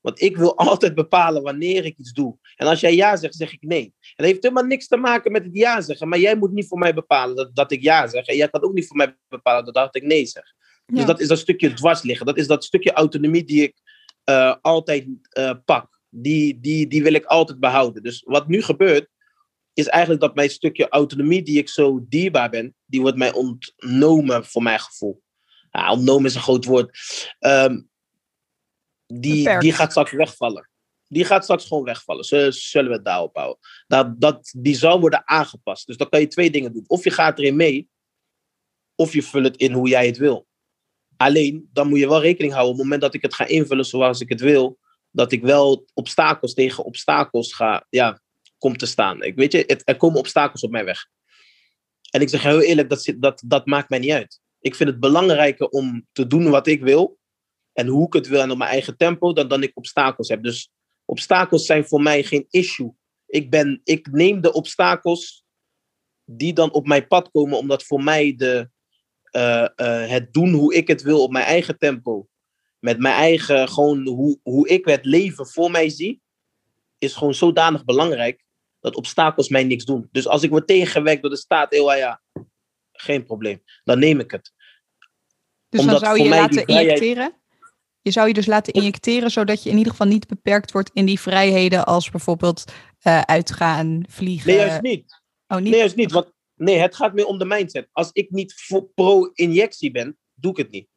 [0.00, 2.38] Want ik wil altijd bepalen wanneer ik iets doe.
[2.56, 3.84] En als jij ja zegt, zeg ik nee.
[3.84, 6.08] En dat heeft helemaal niks te maken met het ja zeggen.
[6.08, 8.26] Maar jij moet niet voor mij bepalen dat, dat ik ja zeg.
[8.26, 10.44] En jij kan ook niet voor mij bepalen dat, dat ik nee zeg.
[10.86, 12.26] Dus dat is dat stukje dwars liggen.
[12.26, 13.80] Dat is dat stukje autonomie die ik
[14.24, 15.93] eh, altijd eh, pak.
[16.16, 18.02] Die, die, die wil ik altijd behouden.
[18.02, 19.08] Dus wat nu gebeurt,
[19.72, 24.44] is eigenlijk dat mijn stukje autonomie die ik zo dierbaar ben, die wordt mij ontnomen
[24.44, 25.22] voor mijn gevoel.
[25.70, 26.98] Ja, ontnomen is een groot woord.
[27.38, 27.80] Ehm,
[29.06, 29.62] die, Beperkt.
[29.62, 30.70] die gaat straks wegvallen.
[31.08, 32.24] Die gaat straks gewoon wegvallen.
[32.24, 33.58] Zullen, zullen we het daarop houden?
[33.86, 35.86] Dat, dat, die zal worden aangepast.
[35.86, 36.84] Dus dan kan je twee dingen doen.
[36.86, 37.88] Of je gaat erin mee,
[38.94, 40.46] of je vult het in hoe jij het wil.
[41.16, 43.84] Alleen, dan moet je wel rekening houden op het moment dat ik het ga invullen
[43.84, 44.78] zoals ik het wil,
[45.14, 48.20] dat ik wel obstakels tegen obstakels ga, ja,
[48.58, 49.22] kom te staan.
[49.22, 51.06] Ik weet je, er komen obstakels op mijn weg.
[52.10, 54.40] En ik zeg heel eerlijk, dat, dat, dat maakt mij niet uit.
[54.60, 57.18] Ik vind het belangrijker om te doen wat ik wil
[57.72, 60.42] en hoe ik het wil en op mijn eigen tempo, dan dan ik obstakels heb.
[60.42, 60.70] Dus
[61.04, 62.94] obstakels zijn voor mij geen issue.
[63.26, 65.44] Ik, ben, ik neem de obstakels
[66.24, 68.70] die dan op mijn pad komen, omdat voor mij de,
[69.22, 72.28] eh, eh, het doen hoe ik het wil op mijn eigen tempo,
[72.84, 76.22] met mijn eigen, gewoon hoe, hoe ik het leven voor mij zie,
[76.98, 78.44] is gewoon zodanig belangrijk
[78.80, 80.08] dat obstakels mij niks doen.
[80.12, 82.22] Dus als ik word tegengewerkt door de staat, heel ja,
[82.92, 83.62] geen probleem.
[83.84, 84.52] Dan neem ik het.
[85.68, 87.42] Dus Omdat dan zou je je laten vrijheid- injecteren?
[88.00, 91.06] Je zou je dus laten injecteren, zodat je in ieder geval niet beperkt wordt in
[91.06, 92.64] die vrijheden als bijvoorbeeld
[92.98, 94.48] eh, uitgaan, vliegen.
[94.48, 95.22] Nee, juist niet.
[95.46, 95.70] Oh, niet?
[95.70, 96.12] Nee, juist niet.
[96.12, 97.88] Want, nee, het gaat meer om de mindset.
[97.92, 98.54] Als ik niet
[98.94, 100.92] pro-injectie ben, doe ik het niet.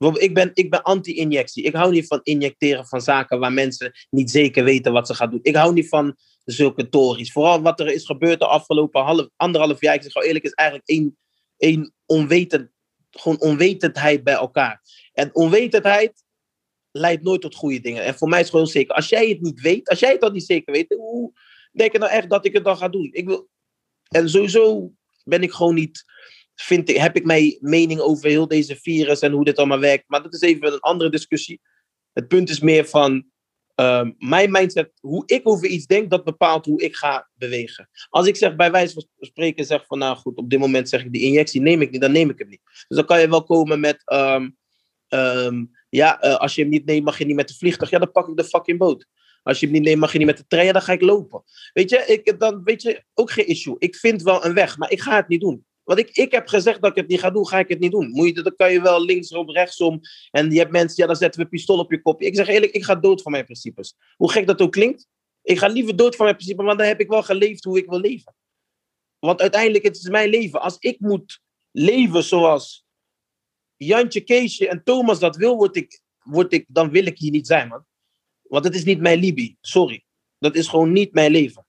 [0.00, 1.64] Ik ben, ik ben anti-injectie.
[1.64, 5.30] Ik hou niet van injecteren van zaken waar mensen niet zeker weten wat ze gaan
[5.30, 5.40] doen.
[5.42, 7.32] Ik hou niet van zulke tories.
[7.32, 9.94] Vooral wat er is gebeurd de afgelopen half, anderhalf jaar.
[9.94, 11.18] Ik zeg gewoon eerlijk, is eigenlijk één,
[11.56, 12.70] één onwetend,
[13.10, 14.82] gewoon onwetendheid bij elkaar.
[15.12, 16.24] En onwetendheid
[16.90, 18.04] leidt nooit tot goede dingen.
[18.04, 18.94] En voor mij is het gewoon zeker.
[18.94, 21.32] Als jij het niet weet, als jij het dan niet zeker weet, hoe
[21.72, 23.08] denk je nou echt dat ik het dan ga doen?
[23.12, 23.48] Ik wil,
[24.08, 24.92] en sowieso
[25.24, 26.04] ben ik gewoon niet,
[26.62, 30.04] vind ik, heb ik mijn mening over heel deze virus en hoe dit allemaal werkt.
[30.06, 31.60] Maar dat is even een andere discussie.
[32.12, 33.24] Het punt is meer van
[33.74, 37.88] ehm, mijn mindset, hoe ik over iets denk, dat bepaalt hoe ik ga bewegen.
[38.08, 41.04] Als ik zeg bij wijze van spreken, zeg van nou goed, op dit moment zeg
[41.04, 42.62] ik die injectie neem ik niet, dan neem ik hem niet.
[42.64, 44.50] Dus dan kan je wel komen met, ehm,
[45.08, 47.90] ehm, ja, eh, als je hem niet neemt, mag je niet met de vliegtuig.
[47.90, 49.06] Ja, dan pak ik de fucking boot.
[49.42, 51.00] Als je hem niet neemt, mag je niet met de trein, ja, dan ga ik
[51.00, 51.42] lopen.
[51.72, 53.76] Weet je, ik, dan weet je, ook geen issue.
[53.78, 55.64] Ik vind wel een weg, maar ik ga het niet doen.
[55.84, 57.90] Want ik, ik heb gezegd dat ik het niet ga doen, ga ik het niet
[57.90, 58.10] doen.
[58.10, 60.00] Moet je, dan kan je wel linksom, rechtsom.
[60.30, 62.22] En je hebt mensen, ja, dan zetten we pistool op je kop.
[62.22, 63.96] Ik zeg eerlijk, ik ga dood voor mijn principes.
[64.16, 65.08] Hoe gek dat ook klinkt.
[65.42, 67.88] Ik ga liever dood voor mijn principes, want dan heb ik wel geleefd hoe ik
[67.88, 68.34] wil leven.
[69.18, 70.60] Want uiteindelijk, het is mijn leven.
[70.60, 72.84] Als ik moet leven zoals
[73.76, 77.46] Jantje, Keesje en Thomas dat wil, word ik, word ik, dan wil ik hier niet
[77.46, 77.84] zijn, man.
[78.42, 79.56] Want het is niet mijn Libi.
[79.60, 80.04] Sorry.
[80.38, 81.66] Dat is gewoon niet mijn leven.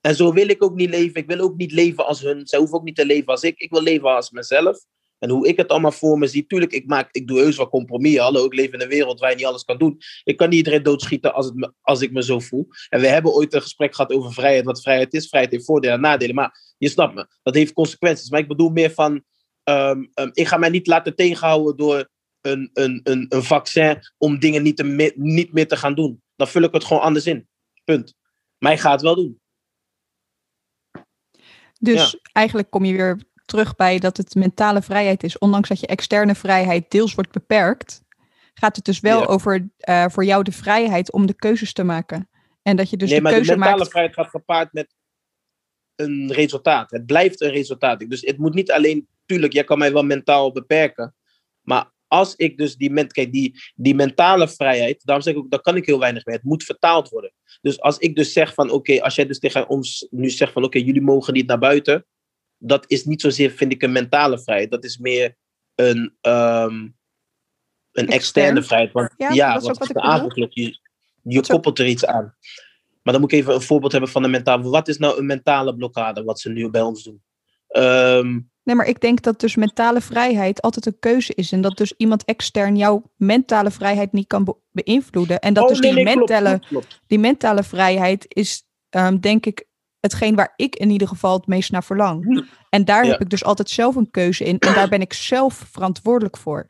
[0.00, 1.20] En zo wil ik ook niet leven.
[1.20, 2.46] Ik wil ook niet leven als hun.
[2.46, 3.58] Zij hoeven ook niet te leven als ik.
[3.58, 4.84] Ik wil leven als mezelf.
[5.18, 6.46] En hoe ik het allemaal voor me zie.
[6.46, 8.22] Tuurlijk, ik, maak, ik doe heus wel compromissen.
[8.22, 9.98] Hallo, ik leef in een wereld waar je niet alles kan doen.
[10.24, 12.68] Ik kan niet iedereen doodschieten als, het als ik me zo voel.
[12.88, 14.64] En we hebben ooit een gesprek gehad over vrijheid.
[14.64, 15.28] Wat vrijheid is.
[15.28, 16.34] Vrijheid heeft voordelen en nadelen.
[16.34, 17.26] Maar je snapt me.
[17.42, 18.30] Dat heeft consequenties.
[18.30, 19.22] Maar ik bedoel meer van.
[19.64, 22.08] Um, um, ik ga mij niet laten tegenhouden door
[22.40, 26.22] een, een, een, een vaccin om dingen niet, te, niet meer te gaan doen.
[26.36, 27.48] Dan vul ik het gewoon anders in.
[27.84, 28.14] Punt.
[28.58, 29.39] Maar ik ga het wel doen.
[31.80, 32.18] Dus ja.
[32.32, 35.38] eigenlijk kom je weer terug bij dat het mentale vrijheid is.
[35.38, 38.02] Ondanks dat je externe vrijheid deels wordt beperkt,
[38.54, 39.26] gaat het dus wel ja.
[39.26, 42.28] over uh, voor jou de vrijheid om de keuzes te maken.
[42.62, 43.90] En dat je dus nee, de maar keuze de mentale maakt.
[43.90, 44.94] vrijheid gaat gepaard met
[45.96, 46.90] een resultaat.
[46.90, 48.00] Het blijft een resultaat.
[48.08, 51.14] Dus het moet niet alleen, tuurlijk, jij kan mij wel mentaal beperken.
[51.60, 55.50] Maar als ik dus die, ment, kijk, die, die mentale vrijheid, daarom zeg ik ook,
[55.50, 56.36] daar kan ik heel weinig mee.
[56.36, 57.32] Het moet vertaald worden.
[57.60, 60.52] Dus als ik dus zeg van, oké, okay, als jij dus tegen ons nu zegt
[60.52, 62.06] van, oké, okay, jullie mogen niet naar buiten.
[62.58, 64.70] Dat is niet zozeer, vind ik, een mentale vrijheid.
[64.70, 65.36] Dat is meer
[65.74, 66.96] een, um,
[67.92, 68.92] een externe vrijheid.
[68.92, 70.54] Want ja, ja dat is wat wat aangeklopt?
[70.54, 70.78] Je,
[71.22, 72.34] je koppelt er iets aan.
[73.02, 74.68] Maar dan moet ik even een voorbeeld hebben van een mentale.
[74.68, 77.22] Wat is nou een mentale blokkade, wat ze nu bij ons doen?
[77.76, 81.52] Um, Nee, maar ik denk dat dus mentale vrijheid altijd een keuze is.
[81.52, 85.38] En dat dus iemand extern jouw mentale vrijheid niet kan be beïnvloeden.
[85.40, 87.02] En dat oh, dus nee, die, nee, mentale, klopt, klopt, klopt.
[87.06, 89.68] die mentale vrijheid is, um, denk ik,
[90.00, 92.46] hetgeen waar ik in ieder geval het meest naar verlang.
[92.70, 93.10] En daar Ja.
[93.10, 94.58] heb ik dus altijd zelf een keuze in.
[94.58, 96.66] En daar ben ik zelf verantwoordelijk voor.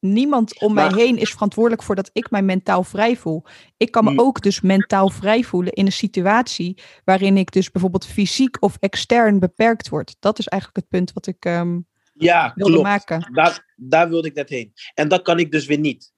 [0.00, 3.44] Niemand om mij heen is verantwoordelijk voor dat ik mij mentaal vrij voel.
[3.76, 4.20] Ik kan me Mm.
[4.20, 9.38] ook dus mentaal vrij voelen in een situatie waarin ik dus bijvoorbeeld fysiek of extern
[9.38, 10.16] beperkt word.
[10.18, 11.80] Dat is eigenlijk het punt wat ik ehm,
[12.14, 12.86] Ja, wilde klopt.
[12.88, 13.32] maken.
[13.32, 14.72] Daar, daar wilde ik net heen.
[14.94, 16.12] En dat kan ik dus weer niet.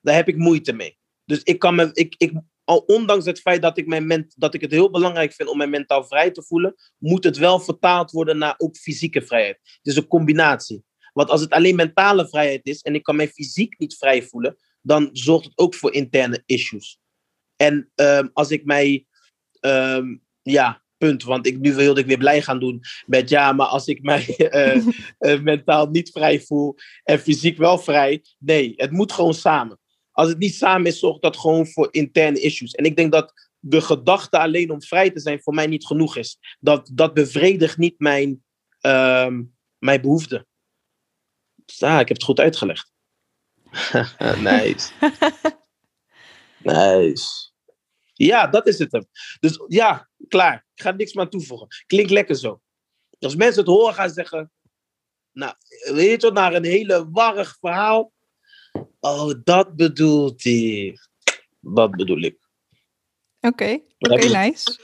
[0.00, 0.98] Daar heb ik moeite mee.
[1.24, 2.32] Dus ik kan me, ik, ik,
[2.64, 5.56] al ondanks het feit dat ik, mijn ment, dat ik het heel belangrijk vind om
[5.58, 9.58] mij mentaal vrij te voelen, moet het wel vertaald worden naar ook fysieke vrijheid.
[9.62, 10.84] Het is een combinatie.
[11.14, 14.56] Want als het alleen mentale vrijheid is en ik kan mij fysiek niet vrij voelen,
[14.82, 16.98] dan zorgt het ook voor interne issues.
[17.56, 19.06] En ehm, als ik mij,
[19.60, 21.22] ehm, ja, punt.
[21.22, 24.26] Want ik, nu wilde ik weer blij gaan doen met ja, maar als ik mij
[24.36, 24.86] eh,
[25.18, 28.24] eh, mentaal niet vrij voel en fysiek wel vrij.
[28.38, 29.78] Nee, het moet gewoon samen.
[30.10, 32.72] Als het niet samen is, zorgt dat gewoon voor interne issues.
[32.72, 36.16] En ik denk dat de gedachte alleen om vrij te zijn voor mij niet genoeg
[36.16, 36.38] is.
[36.60, 38.44] Dat, dat bevredigt niet mijn,
[38.80, 39.42] ehm,
[39.78, 40.46] mijn behoeften.
[41.78, 42.92] Ah, ik heb het goed uitgelegd.
[44.50, 44.92] nice.
[46.58, 47.52] nice.
[48.12, 49.06] Ja, dat is het hem.
[49.40, 50.66] Dus ja, klaar.
[50.74, 51.68] Ik ga niks meer aan toevoegen.
[51.86, 52.60] Klinkt lekker zo.
[53.18, 54.52] Als mensen het horen, gaan ze zeggen...
[55.32, 55.54] Nou,
[55.92, 58.12] weet je wat, naar een hele warrig verhaal.
[59.00, 60.98] Oh, dat bedoelt hij.
[61.60, 62.38] Dat bedoel ik.
[63.40, 64.80] Oké, oké, nice.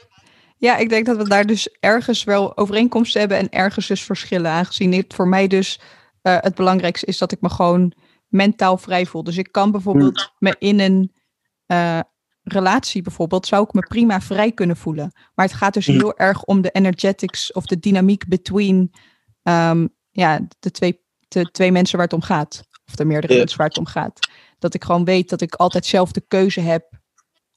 [0.56, 4.50] Ja, ik denk dat we daar dus ergens wel overeenkomsten hebben en ergens dus verschillen.
[4.50, 5.80] Aangezien het voor mij dus
[6.22, 7.92] eh, het belangrijkste is dat ik me gewoon
[8.28, 9.22] mentaal vrij voel.
[9.24, 11.12] Dus ik kan bijvoorbeeld me in een
[11.66, 12.00] eh,
[12.42, 15.10] relatie bijvoorbeeld, zou ik me prima vrij kunnen voelen.
[15.34, 15.94] Maar het gaat dus Mm.
[15.94, 18.92] heel erg om de energetics of de dynamiek between
[19.42, 22.62] ehm, ja, de, twee, de twee mensen waar het om gaat.
[22.86, 24.18] Of de meerdere mensen waar het om gaat.
[24.58, 27.00] Dat ik gewoon weet dat ik altijd zelf de keuze heb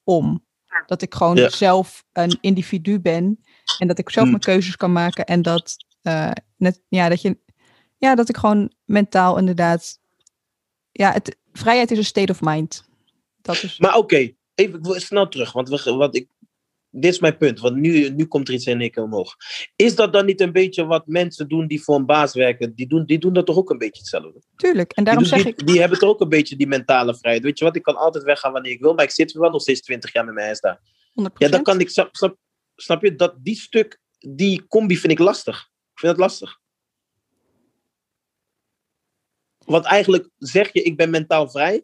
[0.03, 0.45] om.
[0.86, 1.49] Dat ik gewoon Ja.
[1.49, 3.39] zelf een individu ben.
[3.78, 4.32] En dat ik zelf Mm.
[4.32, 5.26] mijn keuzes kan maken.
[5.26, 7.39] En dat, eh, net, ja, dat, je,
[8.04, 9.99] ja, dat ik gewoon mentaal inderdaad.
[10.91, 12.84] Ja, het, vrijheid is een state of mind.
[13.41, 13.80] Dat is.
[13.80, 15.51] Maar oké, even ik snel terug.
[15.51, 16.28] Want, we, want ik,
[16.89, 17.60] dit is mijn punt.
[17.60, 19.36] Want nu, nu komt er iets in één keer omhoog.
[19.76, 22.76] Is dat dan niet een beetje wat mensen doen die voor een baas werken?
[22.76, 24.41] Die doen, die doen dat toch ook een beetje hetzelfde?
[24.56, 24.91] Tuurlijk.
[24.91, 25.68] En daarom die, zeg die, ik.
[25.68, 27.43] die hebben toch ook een beetje die mentale vrijheid.
[27.43, 28.93] Weet je wat, ik kan altijd weggaan wanneer ik wil.
[28.93, 30.80] Maar ik zit wel nog steeds 20 jaar met mijn huis daar.
[30.80, 31.24] 100%.
[31.38, 32.38] Ja, dan kan ik, snap, snap,
[32.76, 35.70] snap je, dat die stuk, die combi vind ik lastig.
[35.93, 36.62] Ik vind dat lastig.
[39.66, 41.84] Want eigenlijk zeg je, ik ben mentaal vrij,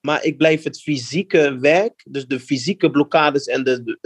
[0.00, 3.98] maar ik blijf het fysieke werk, dus de fysieke blokkades en de,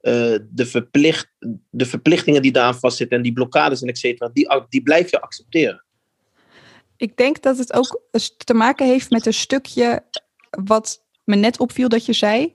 [0.00, 1.28] eh, de, verplicht,
[1.70, 5.20] de verplichtingen die daaraan vastzitten en die blokkades en et cetera, die, die blijf je
[5.20, 5.84] accepteren.
[6.96, 8.02] Ik denk dat het ook
[8.44, 10.04] te maken heeft met een stukje
[10.50, 12.54] wat me net opviel dat je zei.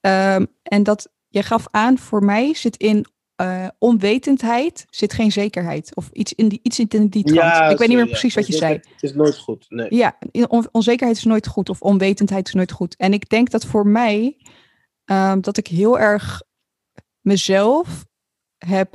[0.00, 3.06] Ehm, en dat je gaf aan, voor mij zit in
[3.36, 5.94] eh, onwetendheid zit geen zekerheid.
[5.94, 7.72] Of iets in die, iets in die trant.
[7.72, 8.40] ik weet niet meer precies ja.
[8.40, 8.72] wat je zei.
[8.72, 9.64] Het is nooit goed.
[9.68, 9.94] Nee.
[9.94, 10.18] Ja,
[10.48, 12.96] on- onzekerheid is nooit goed of onwetendheid is nooit goed.
[12.96, 14.36] En ik denk dat voor mij
[15.04, 16.42] ehm, dat ik heel erg
[17.20, 18.04] mezelf
[18.58, 18.94] heb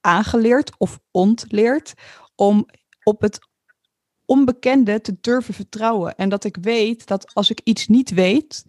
[0.00, 1.94] aangeleerd of ontleerd
[2.34, 2.66] om
[3.02, 3.38] op het
[4.24, 6.16] onbekende te durven vertrouwen.
[6.16, 8.64] En dat ik weet dat als ik iets niet weet,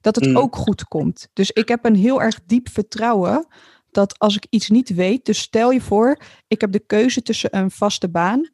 [0.00, 0.36] dat het Mm.
[0.36, 1.28] ook goed komt.
[1.32, 3.46] Dus ik heb een heel erg diep vertrouwen
[3.94, 6.18] dat als ik iets niet weet, dus stel je voor,
[6.48, 8.48] ik heb de keuze tussen een vaste baan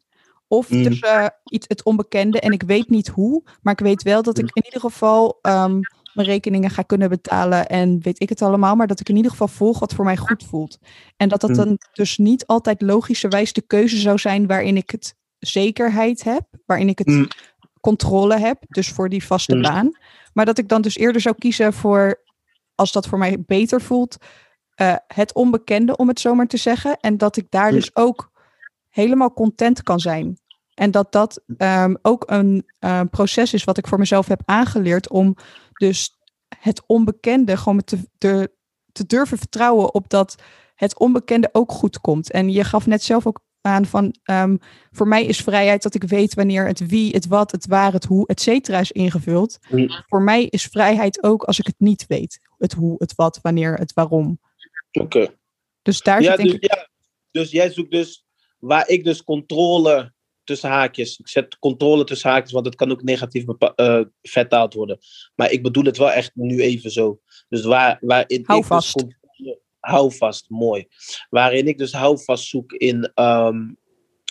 [0.47, 0.83] of Mm.
[0.83, 4.43] tussen iets, het onbekende en ik weet niet hoe, maar ik weet wel dat ik
[4.43, 4.49] Mm.
[4.53, 5.79] in ieder geval ehm,
[6.13, 9.31] mijn rekeningen ga kunnen betalen en weet ik het allemaal, maar dat ik in ieder
[9.31, 10.77] geval volg wat voor mij goed voelt.
[11.17, 11.55] En dat dat Mm.
[11.55, 16.89] dan dus niet altijd logischerwijs de keuze zou zijn waarin ik het zekerheid heb, waarin
[16.89, 17.27] ik het Mm.
[17.81, 19.61] controle heb, dus voor die vaste Mm.
[19.61, 19.91] baan.
[20.33, 22.23] Maar dat ik dan dus eerder zou kiezen voor,
[22.75, 24.17] als dat voor mij beter voelt,
[24.81, 26.97] eh, het onbekende, om het zo maar te zeggen.
[26.99, 28.31] En dat ik daar dus ook
[28.89, 30.39] helemaal content kan zijn.
[30.73, 35.09] En dat dat ehm, ook een eh, proces is wat ik voor mezelf heb aangeleerd
[35.09, 35.35] om
[35.73, 36.17] dus
[36.59, 38.51] het onbekende gewoon te, te,
[38.91, 40.35] te durven vertrouwen op dat
[40.75, 42.31] het onbekende ook goed komt.
[42.31, 44.57] En je gaf net zelf ook aan van ehm,
[44.91, 48.05] voor mij is vrijheid dat ik weet wanneer het wie, het wat, het waar, het
[48.05, 49.59] hoe, et cetera is ingevuld.
[49.69, 49.89] Mm.
[50.07, 52.39] Voor mij is vrijheid ook als ik het niet weet.
[52.57, 54.39] Het hoe, het wat, wanneer, het waarom.
[54.91, 55.35] Oké.
[55.81, 56.65] Dus daar Ja, zit dus, ik...
[56.65, 56.89] ja,
[57.31, 58.25] dus jij zoekt dus
[58.59, 60.13] waar ik dus controle
[60.43, 61.19] tussen haakjes.
[61.19, 64.99] Ik zet controle tussen haakjes, want het kan ook negatief eh, vertaald worden.
[65.35, 67.19] Maar ik bedoel het wel echt nu even zo.
[67.49, 68.93] Dus waar, waarin Hou ik vast.
[68.93, 70.87] Dus controle, hou vast, mooi.
[71.29, 73.11] Waarin ik dus hou vast zoek in.
[73.13, 73.69] ehm,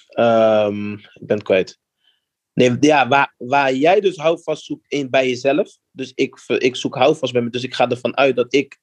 [0.08, 1.78] ehm, ik ben het kwijt.
[2.52, 5.78] Nee, ja, waar, waar jij dus houvast zoekt in bij jezelf.
[5.90, 7.50] Dus ik, ik zoek houvast bij me.
[7.50, 8.80] Dus ik ga ervan uit dat ik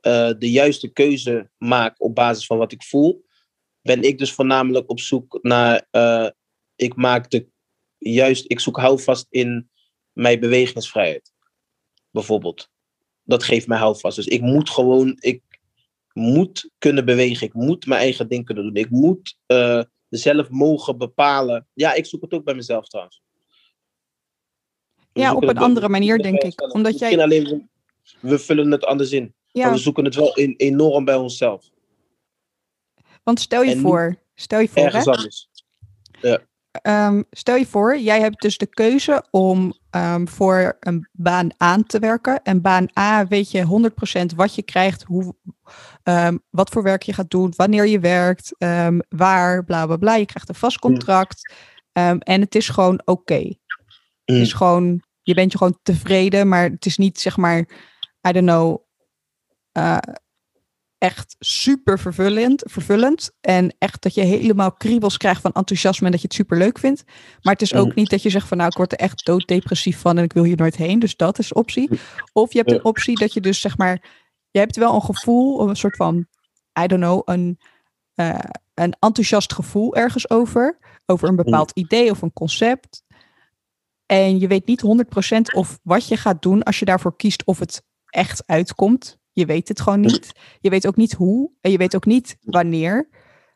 [0.00, 3.24] eh, de juiste keuze maak op basis van wat ik voel.
[3.82, 5.86] Ben ik dus voornamelijk op zoek naar.
[5.90, 6.28] eh,
[6.76, 7.48] ik maak de
[7.98, 8.44] juist.
[8.50, 9.70] Ik zoek houvast in
[10.12, 11.32] mijn bewegingsvrijheid.
[12.10, 12.68] Bijvoorbeeld.
[13.22, 14.16] Dat geeft mij houvast.
[14.16, 15.16] Dus ik moet gewoon.
[15.20, 15.42] Ik
[16.12, 17.46] moet kunnen bewegen.
[17.46, 18.74] Ik moet mijn eigen ding kunnen doen.
[18.74, 21.68] Ik moet eh, zelf mogen bepalen.
[21.74, 23.22] Ja, ik zoek het ook bij mezelf trouwens.
[25.12, 26.72] We Ja, op een andere manier, denk ik.
[26.74, 27.70] Omdat jij- alleen,
[28.20, 29.34] we vullen het anders in.
[29.52, 31.70] Maar Ja, we zoeken het wel in, enorm bij onszelf.
[33.22, 34.84] want stel je en voor, stel je voor, hè?
[34.84, 35.48] Ergens anders.
[36.70, 41.84] Ehm, stel je voor, jij hebt dus de keuze om ehm, voor een baan aan
[41.86, 42.42] te werken.
[42.42, 45.34] En baan A weet je 100% wat je krijgt, hoe,
[46.02, 48.54] ehm, wat voor werk je gaat doen, wanneer je werkt,
[49.08, 50.14] waar, bla bla bla.
[50.14, 51.52] Je krijgt een vast contract.
[51.92, 53.34] ehm, en het is gewoon oké.
[53.34, 54.36] Het Mm.
[54.40, 57.58] is gewoon, je bent je gewoon tevreden, maar het is niet zeg maar,
[58.28, 58.76] I don't know,
[59.72, 59.98] eh,
[60.98, 63.30] echt super vervullend, vervullend.
[63.40, 66.78] En echt dat je helemaal kriebels krijgt van enthousiasme en dat je het super leuk
[66.78, 67.04] vindt.
[67.42, 70.00] Maar het is ook niet dat je zegt van nou, ik word er echt dooddepressief
[70.00, 70.98] van en ik wil hier nooit heen.
[70.98, 72.00] Dus dat is optie.
[72.32, 74.04] Of je hebt een optie dat je dus zeg maar,
[74.50, 76.26] je hebt wel een gevoel, of een soort van,
[76.82, 77.58] I don't know, een,
[78.14, 78.38] eh,
[78.74, 80.78] een enthousiast gevoel ergens over.
[81.06, 83.02] Over een bepaald idee of een concept.
[84.06, 87.58] En je weet niet 100% of wat je gaat doen als je daarvoor kiest of
[87.58, 89.19] het echt uitkomt.
[89.32, 90.32] Je weet het gewoon niet.
[90.60, 93.08] Je weet ook niet hoe en je weet ook niet wanneer.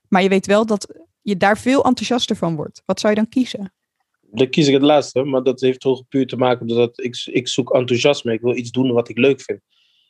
[0.09, 2.83] Maar je weet wel dat je daar veel enthousiaster van wordt.
[2.87, 3.73] Wat zou je dan kiezen?
[4.21, 7.23] Dan kies ik het laatste, maar dat heeft toch puur te maken met dat ik,
[7.25, 8.33] ik zoek enthousiasme.
[8.33, 9.61] Ik wil iets doen wat ik leuk vind.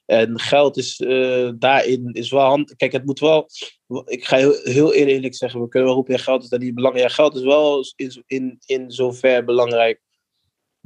[0.06, 2.76] En geld is eh, daarin is wel handig.
[2.76, 3.48] Kijk, het moet wel.
[4.04, 6.74] Ik ga heel, heel eerlijk zeggen, we kunnen wel roepen, ja, geld is dat niet
[6.74, 7.08] belangrijk.
[7.08, 10.00] Ja, geld is wel in, in, in zover belangrijk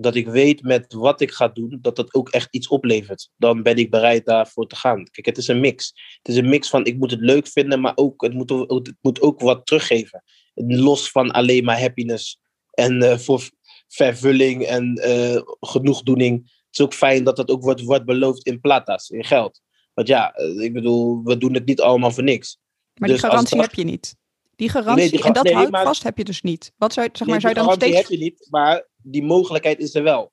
[0.00, 3.30] dat ik weet met wat ik ga doen, dat dat ook echt iets oplevert.
[3.36, 5.04] Dan ben ik bereid daarvoor te gaan.
[5.10, 5.92] Kijk, het is een mix.
[6.22, 8.86] Het is een mix van ik moet het leuk vinden, maar ook het moet, ook-
[8.86, 10.22] het moet ook wat teruggeven.
[10.54, 12.40] Los van alleen maar happiness
[12.70, 13.48] en eh, voor
[13.88, 16.36] vervulling en eh, genoegdoening.
[16.40, 19.60] Het is ook fijn dat dat ook wordt, wordt beloofd in platas, in geld.
[19.94, 22.58] Want ja, eh, ik bedoel, we doen het niet allemaal voor niks.
[22.94, 24.16] Maar Dus die als garantie heb je niet.
[24.56, 26.72] Die garantie, Nee, die en dat nee, houdt maar- vast heb je dus niet.
[26.76, 27.96] Wat zou, zeg maar, Nee, zou je dan steeds...
[27.96, 30.32] heb je niet, maar die mogelijkheid is er wel.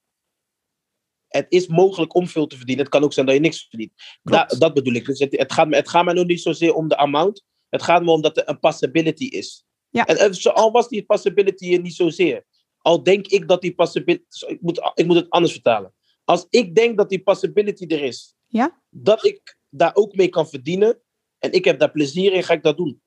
[1.28, 2.84] Het is mogelijk om veel te verdienen.
[2.84, 3.92] Het kan ook zijn dat je niks verdient.
[4.24, 5.06] Da- dat bedoel ik.
[5.06, 7.44] Dus het, het, gaat, me- het gaat mij nog niet zozeer om de amount.
[7.70, 9.66] Het gaat me om dat er een possibility is.
[9.90, 10.06] Ja.
[10.06, 12.46] En eh, al was die possibility er niet zozeer.
[12.78, 14.26] Al denk ik dat die possibility...
[14.48, 15.94] Ik moet, ik moet het anders vertalen.
[16.24, 18.36] Als ik denk dat die possibility er is.
[18.48, 18.82] Ja.
[18.90, 21.02] Dat ik daar ook mee kan verdienen.
[21.40, 23.02] En ik heb daar plezier in, ga ik dat doen.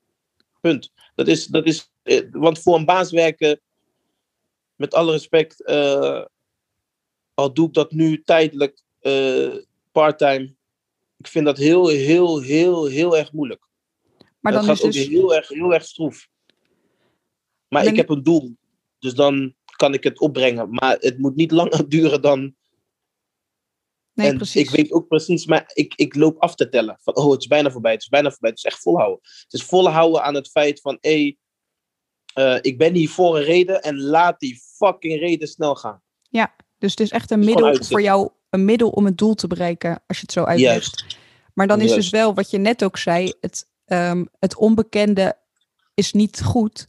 [0.60, 0.92] Punt.
[1.14, 3.60] Dat is, dat is, eh, want voor een baas werken,
[4.78, 6.24] met alle respect, eh,
[7.34, 9.56] al doe ik dat nu tijdelijk, eh
[9.92, 10.54] parttime,
[11.16, 13.68] ik vind dat heel, heel, heel, heel erg moeilijk.
[14.40, 15.04] Maar dat dan gaat is dus...
[15.04, 16.28] ook heel erg, heel erg stroef.
[17.68, 18.56] Maar Ben ik heb een doel,
[18.98, 20.70] dus dan kan ik het opbrengen.
[20.70, 22.56] Maar het moet niet langer duren dan.
[24.12, 24.62] Nee, en precies.
[24.62, 26.98] ik weet ook precies, maar ik, ik loop af te tellen.
[27.02, 28.50] Van, oh, het is bijna voorbij, het is bijna voorbij.
[28.50, 29.18] Het is echt volhouden.
[29.22, 31.36] Het is volhouden aan het feit van, hé, hey,
[32.34, 36.02] eh, ik ben hier voor een reden en laat die fucking reden snel gaan.
[36.78, 40.02] Dus het is echt een middel voor jou een middel om het doel te bereiken,
[40.06, 41.18] als je het zo uitlegt.
[41.54, 45.36] Maar dan is dus wel, wat je net ook zei, het, ehm, het onbekende
[45.94, 46.84] is niet goed.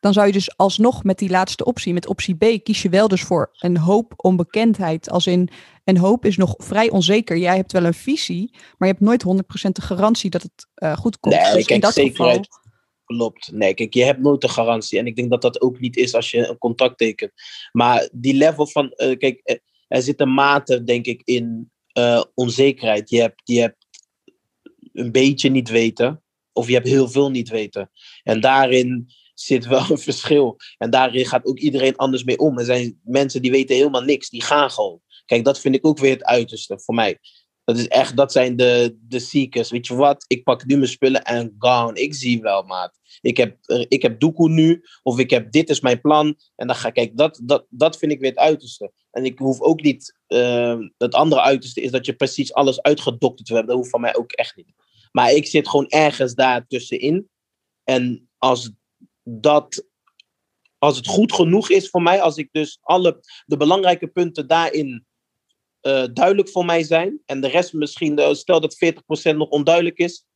[0.00, 3.08] Dan zou je dus alsnog met die laatste optie, met optie B, kies je wel
[3.08, 5.10] dus voor een hoop onbekendheid.
[5.10, 5.48] Als in,
[5.84, 7.36] een hoop is nog vrij onzeker.
[7.36, 9.24] Jij hebt wel een visie, maar je hebt nooit
[9.68, 11.34] 100% de garantie dat het uh, goed komt.
[11.34, 12.46] Nee, dus kijk, in dat zekerheid.
[12.50, 12.64] Geval,
[13.06, 13.52] Klopt.
[13.52, 14.98] Nee, kijk, je hebt nooit de garantie.
[14.98, 17.32] En ik denk dat dat ook niet is als je een contract tekent.
[17.72, 19.56] Maar die level van, uh, kijk, eh,
[19.88, 23.10] er zit een mate, denk ik, in uh, onzekerheid.
[23.10, 23.86] Je hebt, je hebt
[24.92, 27.90] een beetje niet weten, of je hebt heel veel niet weten.
[28.22, 30.56] En daarin zit wel een verschil.
[30.78, 32.58] En daarin gaat ook iedereen anders mee om.
[32.58, 35.00] Er zijn mensen die weten helemaal niks, die gaan gewoon.
[35.26, 37.18] Kijk, dat vind ik ook weer het uiterste voor mij.
[37.66, 39.70] Dat is echt, dat zijn de, de seekers.
[39.70, 40.24] Weet je wat?
[40.26, 42.00] Ik pak nu mijn spullen en gone.
[42.00, 42.98] Ik zie wel, maat.
[43.20, 43.56] Ik heb,
[43.88, 44.82] ik heb doekoe nu.
[45.02, 46.36] Of ik heb, dit is mijn plan.
[46.56, 48.92] En dan ga kijk, dat, dat, dat vind ik weer het uiterste.
[49.10, 53.48] En ik hoef ook niet, uh, het andere uiterste is dat je precies alles uitgedokterd
[53.48, 53.66] hebt.
[53.66, 54.74] Dat hoeft van mij ook echt niet.
[55.12, 57.28] Maar ik zit gewoon ergens daar tussenin.
[57.84, 58.70] En als
[59.22, 59.86] dat,
[60.78, 65.06] als het goed genoeg is voor mij, als ik dus alle de belangrijke punten daarin
[65.86, 67.20] uh, duidelijk voor mij zijn.
[67.26, 68.76] En de rest misschien, uh, stel dat
[69.32, 70.26] 40% nog onduidelijk is.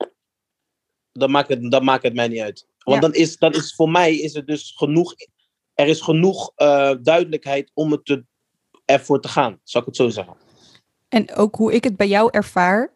[1.13, 2.67] Dan maakt het, dan maakt het mij niet uit.
[2.79, 5.15] Want dan, is, dan is voor mij is het dus genoeg.
[5.75, 8.25] Er is genoeg uh, duidelijkheid om het te,
[8.85, 10.37] ervoor te gaan, zou ik het zo zeggen.
[11.09, 12.95] En ook hoe ik het bij jou ervaar.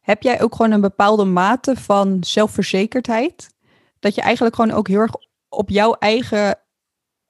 [0.00, 3.54] heb jij ook gewoon een bepaalde mate van zelfverzekerdheid?
[3.98, 5.12] Dat je eigenlijk gewoon ook heel erg
[5.48, 6.58] op jouw eigen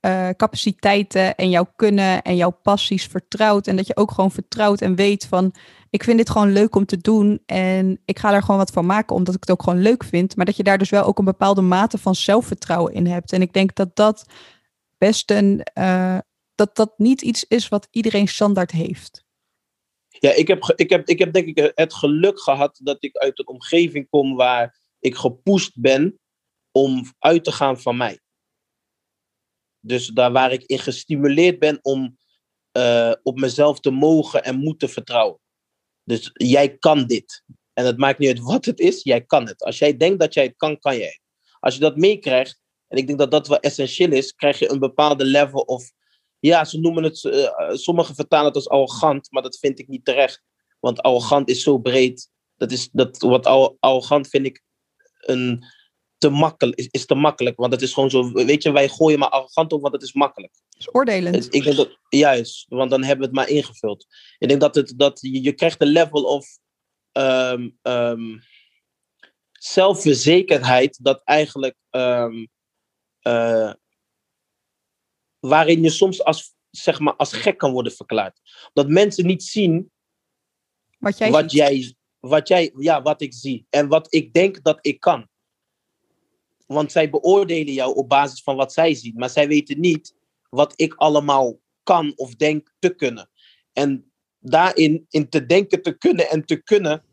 [0.07, 3.67] uh, capaciteiten en jouw kunnen en jouw passies vertrouwt.
[3.67, 5.55] En dat je ook gewoon vertrouwt en weet van,
[5.91, 8.87] ik vind dit gewoon leuk om te doen en ik ga daar gewoon wat van
[8.87, 10.37] maken omdat ik het ook gewoon leuk vind.
[10.37, 13.33] Maar dat je daar dus wel ook een bepaalde mate van zelfvertrouwen in hebt.
[13.33, 14.27] En ik denk dat dat
[14.99, 16.19] best een, uh,
[16.55, 19.27] dat dat niet iets is wat iedereen standaard heeft.
[20.09, 23.39] Ja, ik heb, ik, heb, ik heb denk ik het geluk gehad dat ik uit
[23.39, 26.21] een omgeving kom waar ik gepusht ben
[26.73, 28.21] om uit te gaan van mij.
[29.89, 32.19] Dus daar waar ik in gestimuleerd ben om
[32.73, 35.41] uh, op mezelf te mogen en moeten vertrouwen.
[36.05, 37.45] Dus jij kan dit.
[37.73, 39.63] En het maakt niet uit wat het is, jij kan het.
[39.63, 41.21] Als jij denkt dat jij het kan, kan jij.
[41.61, 44.79] Als je dat meekrijgt, en ik denk dat dat wel essentieel is, krijg je een
[44.79, 45.93] bepaalde level of.
[46.41, 50.05] Ja, ze noemen het, uh, sommigen vertalen het als arrogant, maar dat vind ik niet
[50.05, 50.43] terecht.
[50.81, 52.31] Want arrogant is zo breed.
[52.57, 53.47] Dat is, dat, wat
[53.81, 54.63] arrogant vind ik
[55.19, 55.65] een,
[56.19, 57.57] te makkelijk, is, is te makkelijk.
[57.57, 60.13] Want het is gewoon zo, weet je, wij gooien maar arrogant op, want het is
[60.13, 60.53] makkelijk.
[60.69, 61.55] Het is oordelend.
[61.55, 64.07] Ik denk dat, juist, want dan hebben we het maar ingevuld.
[64.39, 66.59] Ik denk dat, het, dat je, je krijgt een level of
[67.13, 68.43] um, um,
[69.53, 72.49] zelfverzekerheid dat eigenlijk, um,
[73.23, 73.73] uh,
[75.39, 78.41] waarin je soms als, zeg maar, als gek kan worden verklaard.
[78.73, 79.91] Dat mensen niet zien
[80.99, 84.79] wat jij, wat jij, wat jij, ja, wat ik zie en wat ik denk dat
[84.81, 85.29] ik kan.
[86.69, 89.15] Want zij beoordelen jou op basis van wat zij zien.
[89.17, 90.15] Maar zij weten niet
[90.49, 93.31] wat ik allemaal kan of denk te kunnen.
[93.73, 97.05] En daarin, in te denken te kunnen en te kunnen,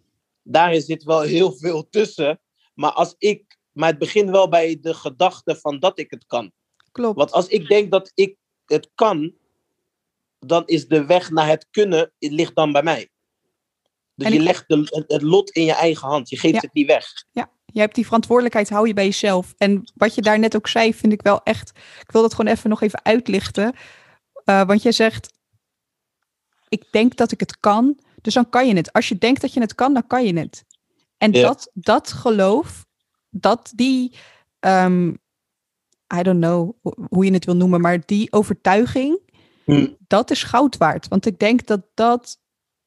[0.43, 2.41] daar zit wel heel veel tussen.
[2.73, 6.51] Maar als ik, maar het begint wel bij de gedachte van dat ik het kan.
[6.91, 7.17] Klopt.
[7.17, 9.33] Want als ik denk dat ik het kan,
[10.39, 13.09] dan is de weg naar het kunnen, het ligt dan bij mij.
[14.15, 16.29] Dus je legt de, het lot in je eigen hand.
[16.29, 17.07] Je geeft het niet weg.
[17.31, 19.53] Ja, je hebt die verantwoordelijkheid, hou je bij jezelf.
[19.57, 21.69] En wat je daar net ook zei, vind ik wel echt.
[21.99, 23.73] Ik wil dat gewoon even nog even uitlichten.
[24.45, 25.33] Uh, want jij zegt,
[26.69, 28.93] ik denk dat ik het kan, dus dan kan je het.
[28.93, 30.63] Als je denkt dat je het kan, dan kan je het.
[31.17, 32.85] En dat, dat geloof,
[33.29, 34.15] dat die,
[34.59, 35.17] um,
[36.13, 36.75] I don't know
[37.09, 39.19] hoe je het wil noemen, maar die overtuiging,
[39.65, 39.87] hm.
[40.07, 41.07] dat is goud waard.
[41.07, 42.39] Want ik denk dat dat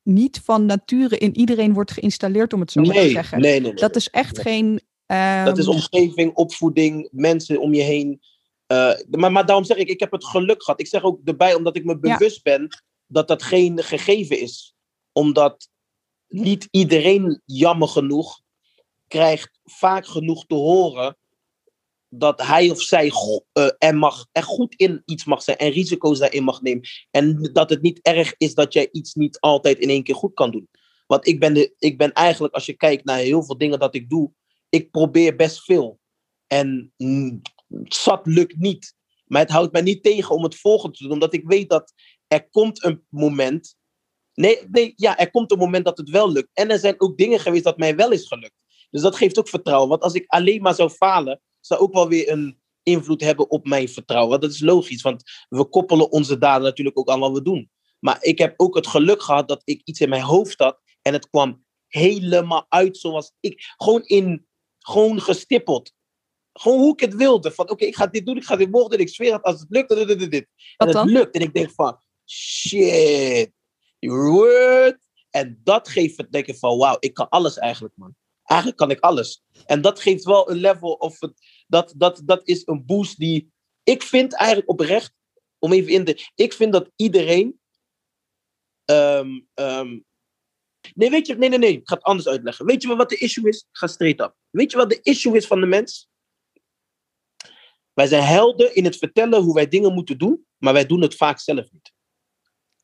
[0.08, 3.40] niet van nature in iedereen wordt geïnstalleerd, om het zo maar te zeggen.
[3.40, 3.74] Nee, nee, nee.
[3.74, 4.80] Dat is echt geen.
[5.44, 8.20] Dat is ehm, omgeving, opvoeding, mensen om je heen.
[8.72, 10.80] Uh, maar, maar daarom zeg ik, ik heb het geluk gehad.
[10.80, 12.68] Ik zeg ook erbij, omdat ik me bewust ben
[13.06, 14.74] dat dat geen gegeven is.
[15.12, 15.68] Omdat
[16.28, 18.40] niet iedereen, jammer genoeg,
[19.06, 21.16] krijgt vaak genoeg te horen
[22.08, 26.44] dat hij of zij uh, er, mag, goed in iets mag zijn en risico's daarin
[26.44, 26.88] mag nemen.
[27.10, 30.34] En dat het niet erg is dat jij iets niet altijd in één keer goed
[30.34, 30.68] kan doen.
[31.06, 33.94] Want ik ben, de, ik ben eigenlijk, als je kijkt naar heel veel dingen dat
[33.94, 34.32] ik doe,
[34.68, 36.00] ik probeer best veel.
[36.46, 37.40] En mm,
[37.84, 38.94] zat lukt niet.
[39.26, 41.92] Maar het houdt mij niet tegen om het volgende te doen, omdat ik weet dat
[42.26, 43.76] er komt een moment.
[44.34, 46.50] Nee, nee, ja, er komt een moment dat het wel lukt.
[46.52, 48.64] En er zijn ook dingen geweest dat mij wel is gelukt.
[48.90, 49.88] Dus dat geeft ook vertrouwen.
[49.88, 53.66] Want als ik alleen maar zou falen, zou ook wel weer een invloed hebben op
[53.66, 54.40] mijn vertrouwen.
[54.40, 57.70] Dat is logisch, want we koppelen onze daden natuurlijk ook aan wat we doen.
[57.98, 60.80] Maar ik heb ook het geluk gehad dat ik iets in mijn hoofd had.
[61.02, 63.74] En het kwam helemaal uit zoals ik.
[63.76, 64.46] Gewoon in,
[64.78, 65.92] gewoon gestippeld.
[66.52, 67.50] Gewoon hoe ik het wilde.
[67.50, 69.00] Van oké, ik ga dit doen, ik ga dit morgen doen.
[69.00, 70.48] Ik zweer het, als het lukt, dan dit, dit, dit.
[70.76, 71.34] En het lukt.
[71.34, 72.00] En ik denk van,
[72.30, 73.52] shit,
[73.98, 74.98] your word.
[75.30, 78.14] En dat geeft het denken van, wauw, ik kan alles eigenlijk, man.
[78.44, 79.42] Eigenlijk kan ik alles.
[79.66, 81.32] En dat geeft wel een level of het,
[81.68, 83.52] dat, dat, dat is een boost die
[83.82, 85.12] ik vind eigenlijk oprecht,
[85.58, 87.60] om even in de, ik vind dat iedereen,
[88.84, 89.98] ehm, ehm,
[90.94, 92.66] nee, weet je, nee, nee, nee, ik ga het anders uitleggen.
[92.66, 93.58] Weet je wat de issue is?
[93.58, 94.34] Ik ga straight up.
[94.50, 96.08] Weet je wat de issue is van de mens?
[97.92, 101.14] Wij zijn helden in het vertellen hoe wij dingen moeten doen, maar wij doen het
[101.14, 101.92] vaak zelf niet.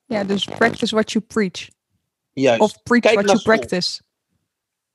[0.07, 1.69] Ja, dus practice what you preach.
[2.33, 2.61] Juist.
[2.61, 3.57] Of preach Kijk what you school.
[3.57, 4.03] practice.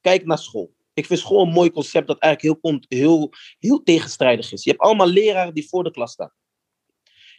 [0.02, 0.76] Kijk naar school.
[1.00, 4.64] Ik vind school een mooi concept dat eigenlijk heel, heel, heel tegenstrijdig is.
[4.64, 6.34] Je hebt allemaal leraren die voor de klas staan.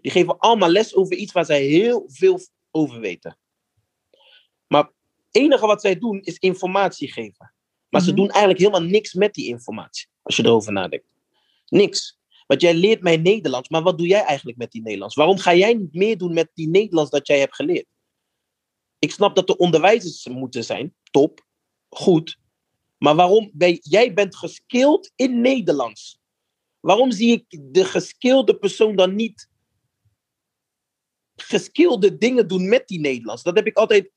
[0.00, 2.40] Die geven allemaal les over iets waar zij heel veel
[2.70, 3.38] over weten.
[4.66, 7.54] Maar het enige wat zij doen is informatie geven.
[7.88, 8.16] Maar ze Mhm.
[8.16, 10.06] doen eigenlijk helemaal niks met die informatie.
[10.22, 11.06] Als je erover nadenkt.
[11.66, 12.18] Niks.
[12.46, 15.14] Want jij leert mij Nederlands, maar wat doe jij eigenlijk met die Nederlands?
[15.14, 17.86] Waarom ga jij niet meer doen met die Nederlands dat jij hebt geleerd?
[18.98, 21.46] Ik snap dat er onderwijzers moeten zijn, top,
[21.88, 22.38] goed.
[23.02, 26.20] Maar waarom jij bent geskilled in Nederlands?
[26.80, 29.48] Waarom zie ik de geskilde persoon dan niet
[31.36, 33.42] geskilde dingen doen met die Nederlands?
[33.42, 34.10] Dat heb ik altijd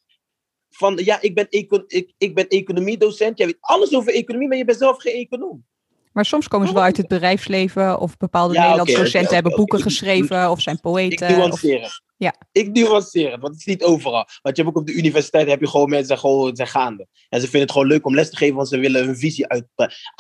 [0.69, 4.57] van, ja, ik ben, eco ik, ik ben economiedocent, jij weet alles over economie, maar
[4.57, 5.65] je bent zelf geen econoom.
[6.14, 9.78] Maar soms komen ze wel uit het bedrijfsleven of bepaalde Ja, Nederlandse docenten hebben boeken
[9.78, 11.30] Ik- geschreven of zijn Ik poëten.
[11.30, 12.01] Of, nuanceer het.
[12.18, 12.36] ja.
[12.51, 14.28] Ik nuanceer het, want het is niet overal.
[14.41, 16.68] Want je hebt ook op de universiteit heb je gewoon mensen die zijn gewoon zijn
[16.68, 17.07] gaande.
[17.30, 19.47] En ze vinden het gewoon leuk om les te geven, want ze willen hun visie
[19.47, 19.66] uit.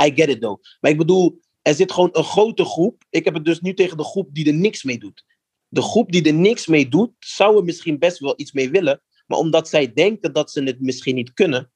[0.03, 0.63] I get it though.
[0.79, 3.03] Maar ik bedoel, er zit gewoon een grote groep.
[3.09, 5.25] Ik heb het dus nu tegen de groep die er niks mee doet.
[5.67, 9.01] De groep die er niks mee doet, zou er misschien best wel iets mee willen.
[9.27, 11.71] Maar omdat zij denken dat ze het misschien niet kunnen,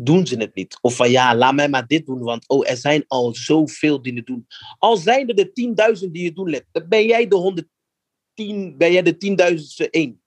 [0.00, 0.78] doen ze het niet.
[0.80, 4.14] Of van ja, laat mij maar dit doen, want oh, er zijn al zoveel die
[4.14, 4.46] het doen.
[4.78, 8.92] Al zijn er de 10.000 die het doen, let, dan ben jij de 110, ben
[8.92, 10.22] jij de 10.000ste één.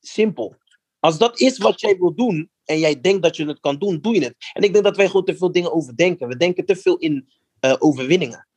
[0.00, 0.56] Simpel.
[0.98, 4.00] Als dat is wat jij wil doen en jij denkt dat je het kan doen,
[4.00, 4.34] doe je het.
[4.52, 6.28] En ik denk dat wij gewoon te veel dingen overdenken.
[6.28, 7.28] We denken te veel in
[7.60, 8.48] eh, overwinningen.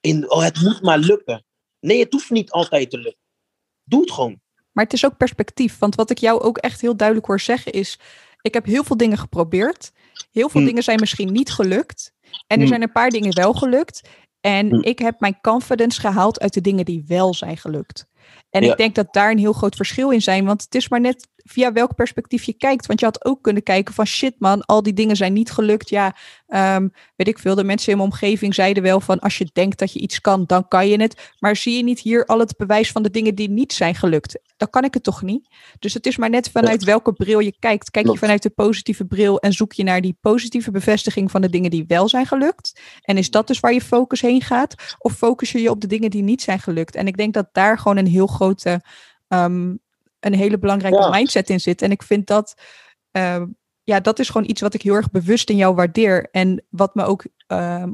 [0.00, 1.44] In, oh, het moet maar lukken.
[1.80, 3.22] Nee, het hoeft niet altijd te lukken.
[3.84, 4.40] Doe het gewoon.
[4.72, 5.78] Maar het is ook perspectief.
[5.78, 7.98] Want wat ik jou ook echt heel duidelijk hoor zeggen is...
[8.42, 9.92] Ik heb heel veel dingen geprobeerd.
[10.30, 10.68] Heel veel Hmm.
[10.68, 12.12] dingen zijn misschien niet gelukt.
[12.30, 12.66] En er Hmm.
[12.66, 14.08] zijn een paar dingen wel gelukt.
[14.40, 14.82] En Hmm.
[14.82, 18.06] ik heb mijn confidence gehaald uit de dingen die wel zijn gelukt.
[18.50, 18.70] En Ja.
[18.70, 20.44] ik denk dat daar een heel groot verschil in zijn.
[20.44, 22.86] Want het is maar net via welk perspectief je kijkt.
[22.86, 25.88] Want je had ook kunnen kijken van shit man, al die dingen zijn niet gelukt.
[25.88, 27.54] Ja, ehm, weet ik veel.
[27.54, 30.44] De mensen in mijn omgeving zeiden wel van als je denkt dat je iets kan,
[30.46, 31.32] dan kan je het.
[31.38, 34.38] Maar zie je niet hier al het bewijs van de dingen die niet zijn gelukt?
[34.56, 35.48] Dan kan ik het toch niet?
[35.78, 37.90] Dus het is maar net vanuit welke bril je kijkt.
[37.90, 41.50] Kijk je vanuit de positieve bril en zoek je naar die positieve bevestiging van de
[41.50, 42.80] dingen die wel zijn gelukt?
[43.02, 44.74] En is dat dus waar je focus heen gaat?
[44.98, 46.94] Of focus je je op de dingen die niet zijn gelukt?
[46.94, 48.84] En ik denk dat daar gewoon een heel grote,
[49.28, 49.74] ehm,
[50.20, 51.08] een hele belangrijke Ja.
[51.10, 51.82] mindset in zit.
[51.82, 52.54] En ik vind dat,
[53.10, 53.46] ehm,
[53.82, 56.28] ja, dat is gewoon iets wat ik heel erg bewust in jou waardeer.
[56.30, 57.90] En wat me ook, ehm,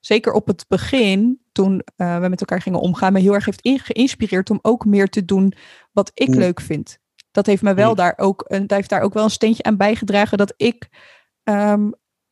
[0.00, 3.60] zeker op het begin, toen eh, we met elkaar gingen omgaan, me heel erg heeft
[3.86, 5.52] geïnspireerd om ook meer te doen
[5.92, 6.34] wat ik Mm.
[6.38, 6.98] leuk vind.
[7.30, 7.96] Dat heeft me wel Mm.
[7.96, 10.88] daar ook, een, daar heeft daar ook wel een steentje aan bijgedragen dat ik
[11.44, 11.90] ehm,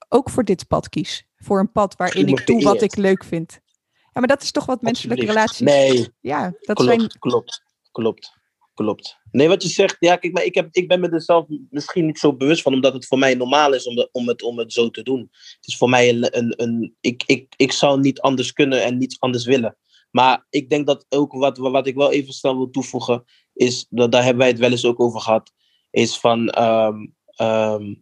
[0.08, 1.26] ook voor dit pad kies.
[1.36, 3.60] Voor een pad waarin ik doe wat ik leuk vind.
[3.92, 5.58] Ja, maar dat is toch wat menselijke relaties.
[5.60, 7.18] Nee, Ja, dat klopt, zijn.
[7.18, 8.32] klopt, klopt,
[8.76, 9.18] klopt.
[9.30, 12.06] Nee, wat je zegt, ja, kijk, maar ik, heb, ik ben me er zelf misschien
[12.06, 14.58] niet zo bewust van, omdat het voor mij normaal is om, de- om, het, om
[14.58, 15.28] het zo te doen.
[15.30, 18.98] Het is voor mij een, een, een ik, ik, ik zou niet anders kunnen en
[18.98, 19.76] niets anders willen.
[20.10, 24.12] Maar ik denk dat ook wat, wat ik wel even snel wil toevoegen, is, dat,
[24.12, 25.52] daar hebben wij het wel eens ook over gehad,
[25.90, 27.94] is van ehm, ehm,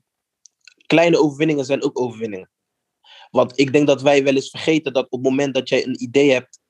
[0.86, 2.50] kleine overwinningen zijn ook overwinningen.
[3.30, 6.02] Want ik denk dat wij wel eens vergeten dat op het moment dat jij een
[6.02, 6.60] idee hebt,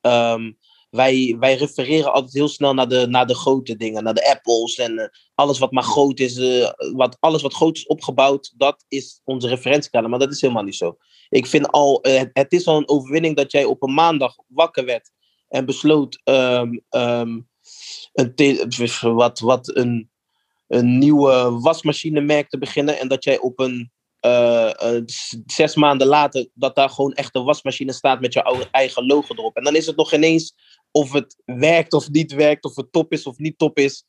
[0.00, 0.52] ehm,
[0.92, 4.76] wij, wij refereren altijd heel snel naar de, naar de grote dingen, naar de apples
[4.76, 8.84] en eh, alles wat maar groot is, eh, wat, alles wat groot is opgebouwd, dat
[8.88, 10.10] is onze referentiekader.
[10.10, 10.96] Maar dat is helemaal niet zo.
[11.28, 14.34] Ik vind al, eh, het, het is al een overwinning dat jij op een maandag
[14.46, 15.10] wakker werd
[15.48, 17.40] en besloot ehm, ehm,
[18.12, 20.10] een, wat, wat een,
[20.68, 23.92] een nieuwe wasmachinemerk te beginnen en dat jij op een
[24.22, 25.02] eh, eh,
[25.46, 29.34] zes maanden later dat daar gewoon echt een wasmachine staat met je oude- eigen logo
[29.34, 29.56] erop.
[29.56, 30.54] En dan is het nog ineens
[30.90, 34.04] of het werkt of niet werkt, of het top is of niet top is.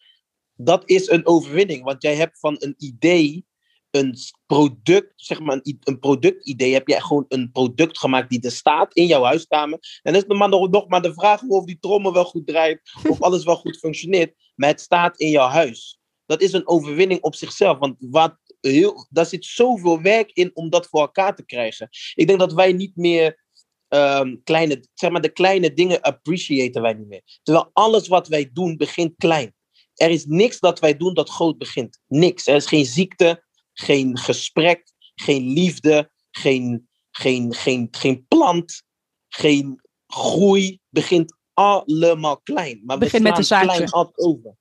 [0.55, 3.45] Dat is een overwinning, want jij hebt van een idee
[3.91, 8.51] een product, zeg maar een, een productidee, heb jij gewoon een product gemaakt die er
[8.51, 9.79] staat in jouw huiskamer.
[10.01, 12.81] En dan is maar nog, nog maar de vraag of die trommel wel goed draait,
[13.09, 14.35] of alles wel goed functioneert.
[14.55, 15.99] Maar het staat in jouw huis.
[16.25, 17.77] Dat is een overwinning op zichzelf.
[17.77, 18.37] Want wat
[18.71, 21.89] heel, daar zit zoveel werk in om dat voor elkaar te krijgen.
[22.13, 23.43] Ik denk dat wij niet meer
[23.89, 27.39] um, kleine, zeg maar, de kleine dingen appreciëren wij niet meer.
[27.43, 29.55] Terwijl alles wat wij doen begint klein.
[29.93, 31.99] Er is niks dat wij doen dat groot begint.
[32.07, 32.47] Niks.
[32.47, 33.43] Er is geen ziekte,
[33.73, 38.83] geen gesprek, geen liefde, geen, geen, geen, geen plant,
[39.29, 40.79] geen groei.
[40.89, 42.81] Begint allemaal klein.
[42.85, 43.67] Maar begint met een zaadje.
[43.67, 44.57] klein over.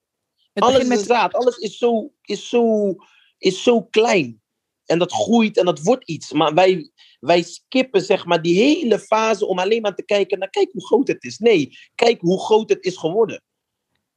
[0.53, 1.01] Het alles is met...
[1.01, 1.35] zaad.
[1.35, 2.95] Alles is zo, is, zo,
[3.43, 4.41] is zo klein.
[4.87, 6.33] En dat groeit en dat wordt iets.
[6.33, 6.91] Maar wij,
[7.21, 10.87] wij skippen zeg maar die hele fase om alleen maar te kijken naar kijk hoe
[10.87, 11.39] groot het is.
[11.39, 13.43] Nee, kijk hoe groot het is geworden.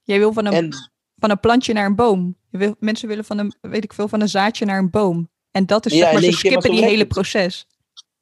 [0.02, 0.72] Jij wil van een,
[1.16, 2.36] van een plantje naar een boom.
[2.50, 5.30] Je wil, mensen willen van een, weet ik veel, van een zaadje naar een boom.
[5.50, 7.66] En dat is zeg maar, ze skippen die hele proces.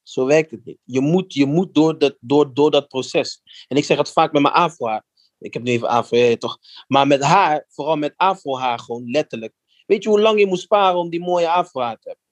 [0.02, 0.78] Zo werkt het niet.
[0.84, 3.40] Je moet, je moet door, dat, door, door dat proces.
[3.68, 5.00] En ik zeg het vaak met mijn afro
[5.38, 6.58] Ik heb nu even afro toch.
[6.86, 9.52] Maar met haar, vooral met afro haar gewoon letterlijk.
[9.86, 12.22] Weet je hoe lang je moet sparen om die mooie afro te hebben?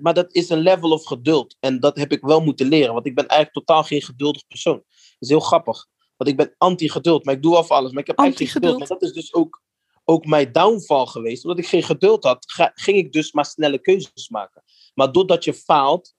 [0.00, 1.56] maar dat is een level of geduld.
[1.60, 2.94] En dat heb ik wel moeten leren.
[2.94, 4.76] Want ik ben eigenlijk totaal geen geduldig persoon.
[4.76, 5.86] Dat is heel grappig.
[6.16, 7.24] Want ik ben anti-geduld.
[7.24, 7.92] Maar ik doe af alles.
[7.92, 8.78] Maar ik heb eigenlijk geen geduld.
[8.78, 9.62] Maar dat is dus ook,
[10.04, 11.44] ook mijn downfall geweest.
[11.44, 12.44] Omdat ik geen geduld had,
[12.74, 14.62] ging ik dus maar snelle keuzes maken.
[14.94, 16.14] Maar doordat je faalt.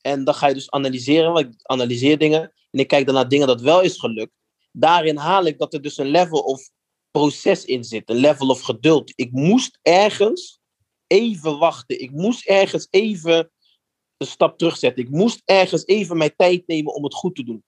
[0.00, 1.32] En dan ga je dus analyseren.
[1.32, 2.52] Want ik analyseer dingen.
[2.70, 4.32] En ik kijk dan naar dingen dat wel is gelukt.
[4.72, 6.70] Daarin haal ik dat er dus een level of
[7.16, 8.10] proces in zit.
[8.10, 9.12] Een level of geduld.
[9.14, 10.60] Ik moest ergens
[11.06, 12.00] even wachten.
[12.00, 13.50] Ik moest ergens even
[14.16, 15.04] een stap terugzetten.
[15.04, 17.64] Ik moest ergens even mijn tijd nemen om het goed te doen.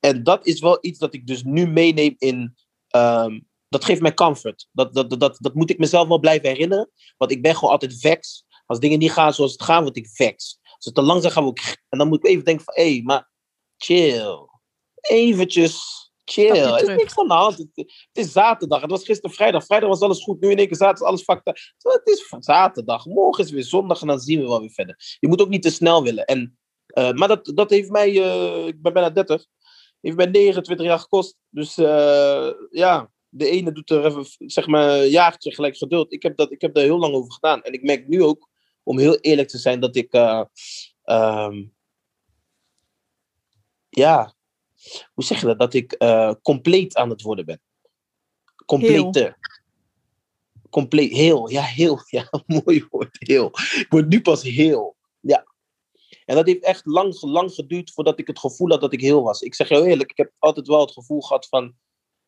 [0.00, 2.56] En dat is wel iets dat ik dus nu meeneem in.
[2.88, 4.68] Ehm, dat geeft mij comfort.
[4.72, 6.90] Dat, dat, dat, dat, moet ik mezelf wel blijven herinneren.
[7.16, 8.44] Want ik ben gewoon altijd vex.
[8.66, 10.58] Als dingen niet gaan zoals het gaat, word ik vex.
[10.62, 11.82] Als het te langzaam gaat, word ik.
[11.88, 13.30] En dan moet ik even denken van, hé, hey, maar
[13.76, 14.48] chill.
[15.00, 16.56] Eventjes chill.
[16.56, 17.58] Er is niks aan de hand.
[17.74, 18.80] Het, is zaterdag.
[18.80, 19.64] Het was gisteren vrijdag.
[19.64, 20.40] Vrijdag was alles goed.
[20.40, 23.06] Nu in één keer zaterdag alles fucked Het is zaterdag.
[23.06, 25.16] Morgen is weer zondag en dan zien we wel weer verder.
[25.20, 26.24] Je moet ook niet te snel willen.
[26.24, 26.58] En,
[26.98, 29.46] uh, maar dat, dat heeft mij, uh, ik ben bijna 30,
[30.00, 31.36] heeft mij 29 jaar gekost.
[31.48, 36.12] Dus uh, ja, de ene doet er even, zeg maar, een jaartje gelijk geduld.
[36.12, 37.62] Ik heb, dat, ik heb daar heel lang over gedaan.
[37.62, 38.48] En ik merk nu ook,
[38.82, 40.14] om heel eerlijk te zijn, dat ik.
[41.04, 41.74] Um,
[43.88, 44.35] ja,
[45.14, 45.58] hoe zeg je dat?
[45.58, 47.60] Dat ik uh, compleet aan het worden ben.
[48.66, 49.36] Complete.
[50.70, 53.46] Compleet, heel, ja, heel, ja, mooi woord, heel.
[53.54, 55.46] Ik word nu pas heel, ja.
[56.24, 59.22] En dat heeft echt lang, lang geduurd voordat ik het gevoel had dat ik heel
[59.22, 59.40] was.
[59.40, 61.74] Ik zeg heel eerlijk, ik heb altijd wel het gevoel gehad van,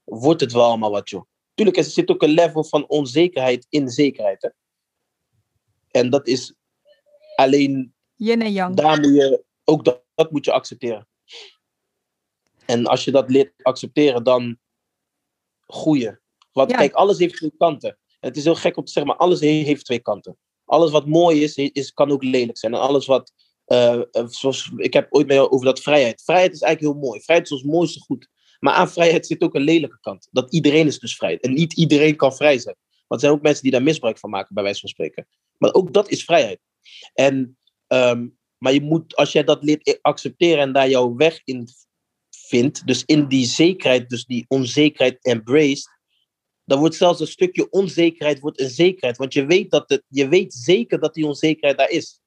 [0.04, 1.22] wordt het wel allemaal wat, joh.
[1.54, 4.48] Tuurlijk, er zit ook een level van onzekerheid in zekerheid, hè.
[5.90, 6.54] En dat is
[7.34, 7.94] alleen...
[8.14, 8.76] Yin en yang.
[8.76, 11.07] Daar moet je, ook dat, dat moet je accepteren.
[12.70, 14.58] En als je dat leert accepteren, dan
[15.66, 16.20] groeien.
[16.52, 17.90] Want kijk, alles heeft twee kanten.
[17.90, 20.38] En het is heel gek om te zeggen, maar alles heeft twee kanten.
[20.64, 22.74] Alles wat mooi is, is kan ook lelijk zijn.
[22.74, 23.32] En alles wat,
[23.66, 26.22] uh, zoals ik heb ooit mee over dat vrijheid.
[26.22, 27.20] Vrijheid is eigenlijk heel mooi.
[27.20, 28.28] Vrijheid is ons mooiste goed.
[28.58, 30.28] Maar aan vrijheid zit ook een lelijke kant.
[30.30, 31.38] Dat iedereen is dus vrij.
[31.38, 32.76] En niet iedereen kan vrij zijn.
[33.06, 35.28] Want er zijn ook mensen die daar misbruik van maken, bij wijze van spreken.
[35.58, 36.60] Maar ook dat is vrijheid.
[37.14, 41.68] En, um, maar je moet, als jij dat leert accepteren en daar jouw weg in
[42.48, 45.88] vindt, dus in die zekerheid, dus die onzekerheid embraced,
[46.64, 49.16] dan wordt zelfs een stukje onzekerheid wordt een zekerheid.
[49.16, 52.20] Want je weet, dat het, je weet zeker dat die onzekerheid daar is.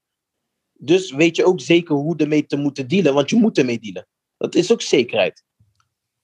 [0.73, 4.07] Dus weet je ook zeker hoe ermee te moeten dealen, want je moet ermee dealen.
[4.37, 5.43] Dat is ook zekerheid.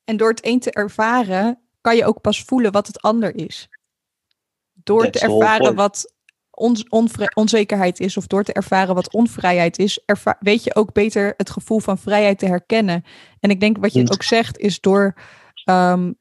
[0.03, 3.69] En door het een te ervaren, kan je ook pas voelen wat het ander is.
[4.73, 6.13] Door te ervaren wat
[7.33, 9.99] onzekerheid is of door te ervaren wat onvrijheid is,
[10.39, 13.03] weet je ook beter het gevoel van vrijheid te herkennen.
[13.39, 15.15] En ik denk wat je ook zegt is door
[15.69, 16.17] um,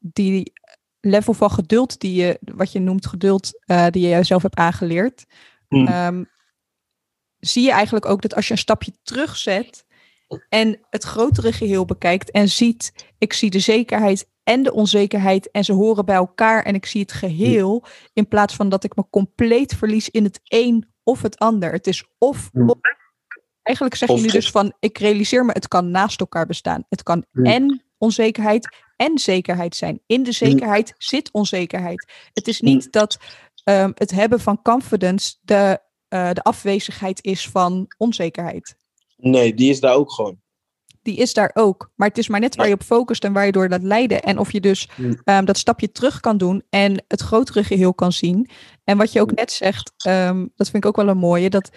[0.00, 0.52] die
[1.00, 5.24] level van geduld die je, wat je noemt geduld, uh, die je jezelf hebt aangeleerd,
[5.68, 6.28] um,
[7.38, 9.86] zie je eigenlijk ook dat als je een stapje terugzet
[10.48, 15.64] en het grotere geheel bekijkt en ziet, ik zie de zekerheid en de onzekerheid en
[15.64, 19.04] ze horen bij elkaar en ik zie het geheel in plaats van dat ik me
[19.10, 21.72] compleet verlies in het een of het ander.
[21.72, 22.50] Het is of,
[23.62, 26.84] eigenlijk zeg je nu dus van ik realiseer me het kan naast elkaar bestaan.
[26.88, 30.00] Het kan en onzekerheid en zekerheid zijn.
[30.06, 32.12] In de zekerheid zit onzekerheid.
[32.32, 33.18] Het is niet dat
[33.64, 38.76] um, het hebben van confidence de, uh, de afwezigheid is van onzekerheid.
[39.16, 40.40] Nee, die is daar ook gewoon.
[41.08, 41.90] Die is daar ook.
[41.96, 44.22] Maar het is maar net waar je op focust en waar je door laat leiden.
[44.22, 45.20] En of je dus Mm.
[45.24, 48.48] ehm, dat stapje terug kan doen en het grotere geheel kan zien.
[48.84, 49.36] En wat je ook Mm.
[49.36, 51.50] net zegt, ehm, dat vind ik ook wel een mooie.
[51.50, 51.70] Dat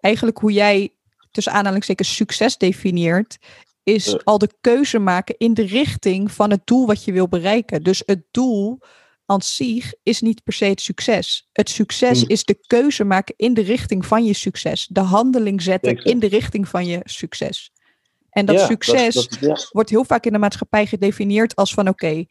[0.00, 0.92] eigenlijk hoe jij
[1.30, 3.38] tussen aanhalingstekens succes definieert,
[3.82, 7.82] is al de keuze maken in de richting van het doel wat je wil bereiken.
[7.82, 8.78] Dus het doel
[9.26, 11.48] aan zich is niet per se het succes.
[11.52, 12.28] Het succes Mm.
[12.28, 14.86] is de keuze maken in de richting van je succes.
[14.90, 16.10] De handeling zetten Exact.
[16.10, 17.72] in de richting van je succes.
[18.34, 19.56] En dat Ja, succes dat- ja.
[19.70, 22.24] wordt heel vaak in de maatschappij gedefinieerd als van oké,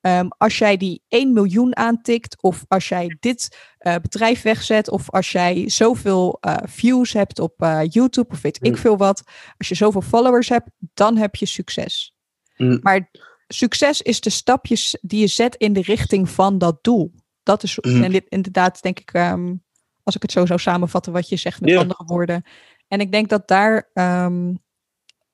[0.00, 5.10] ehm, als jij die 1 miljoen aantikt, of als jij dit eh, bedrijf wegzet, of
[5.10, 8.76] als jij zoveel eh, views hebt op eh, YouTube, of weet ik Mm.
[8.78, 9.22] veel wat,
[9.58, 12.14] als je zoveel followers hebt, dan heb je succes.
[12.56, 12.78] Mm.
[12.82, 13.10] Maar
[13.48, 17.12] succes is de stapjes die je zet in de richting van dat doel.
[17.42, 18.02] Dat is Mm.
[18.02, 19.54] en dit, inderdaad, denk ik, ehm,
[20.02, 22.42] als ik het zo zou samenvatten, wat je zegt met andere woorden.
[22.88, 24.54] En ik denk dat daar ehm,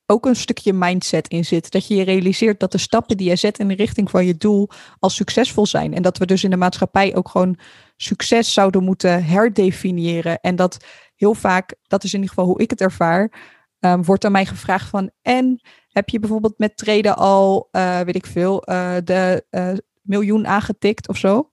[0.07, 1.71] ook een stukje mindset in zit.
[1.71, 4.37] Dat je je realiseert dat de stappen die je zet in de richting van je
[4.37, 5.95] doel al succesvol zijn.
[5.95, 7.59] En dat we dus in de maatschappij ook gewoon
[7.97, 10.41] succes zouden moeten herdefiniëren.
[10.41, 10.85] En dat
[11.17, 13.33] heel vaak, dat is in ieder geval hoe ik het ervaar,
[13.81, 18.15] ehm, wordt aan mij gevraagd van en heb je bijvoorbeeld met treden al, eh, weet
[18.15, 21.49] ik veel, eh, de eh, miljoen aangetikt of zo?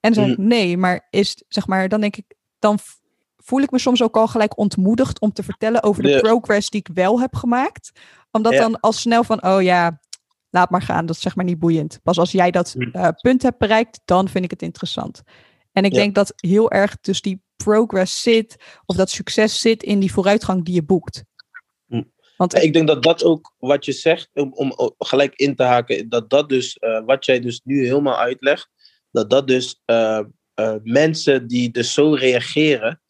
[0.00, 2.78] En dan zeg ik nee, maar is zeg maar, dan denk ik, dan
[3.44, 6.18] voel ik me soms ook al gelijk ontmoedigd om te vertellen over de Ja.
[6.20, 7.90] progress die ik wel heb gemaakt.
[8.30, 8.58] Omdat Ja.
[8.58, 10.00] dan al snel van, oh ja,
[10.50, 12.00] laat maar gaan, dat is zeg maar niet boeiend.
[12.02, 12.82] Pas als jij dat Hm.
[12.92, 15.22] eh, punt hebt bereikt, dan vind ik het interessant.
[15.72, 15.98] En ik Ja.
[15.98, 20.64] denk dat heel erg dus die progress zit, of dat succes zit in die vooruitgang
[20.64, 21.24] die je boekt.
[21.86, 22.02] Hm.
[22.36, 26.08] Want ik denk dat dat ook wat je zegt, om, om gelijk in te haken,
[26.08, 28.68] dat dat dus, eh, wat jij dus nu helemaal uitlegt,
[29.10, 30.20] dat dat dus eh,
[30.82, 33.00] mensen die dus zo reageren,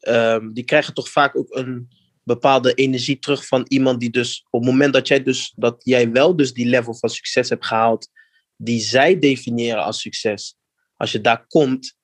[0.00, 1.88] ehm, die krijgen toch vaak ook een
[2.22, 6.10] bepaalde energie terug van iemand die dus, op het moment dat jij dus, dat jij
[6.10, 8.08] wel dus die level van succes hebt gehaald,
[8.56, 10.56] die zij definiëren als succes,
[10.96, 11.98] als je daar komt,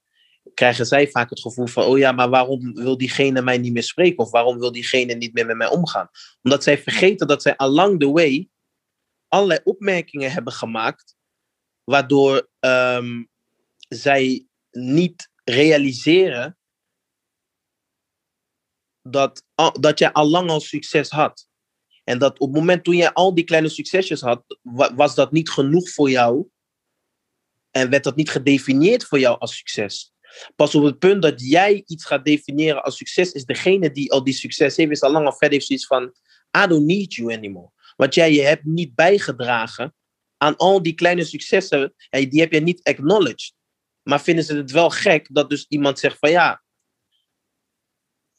[0.55, 3.83] krijgen zij vaak het gevoel van, oh ja, maar waarom wil diegene mij niet meer
[3.83, 4.19] spreken?
[4.19, 6.09] Of waarom wil diegene niet meer met mij omgaan?
[6.43, 8.49] Omdat zij vergeten dat zij along the way
[9.29, 11.17] allerlei opmerkingen hebben gemaakt,
[11.85, 13.25] waardoor ehm,
[13.89, 16.57] zij niet realiseren
[19.11, 21.49] dat, al- dat jij allang al succes had.
[22.05, 25.33] En dat op het moment toen jij al die kleine succesjes had, wa- was dat
[25.33, 26.49] niet genoeg voor jou.
[27.71, 30.15] En werd dat niet gedefinieerd voor jou als succes.
[30.57, 34.25] Pas op het punt dat jij iets gaat definiëren als succes, is degene die al
[34.25, 36.15] die succes heeft, is al lang al verder zoiets van,
[36.65, 37.71] I don't need you anymore.
[37.97, 39.95] Want jij je hebt niet bijgedragen
[40.37, 43.53] aan al die kleine successen, en die heb je niet acknowledged.
[44.03, 46.63] Maar vinden ze het wel gek dat dus iemand zegt van ja,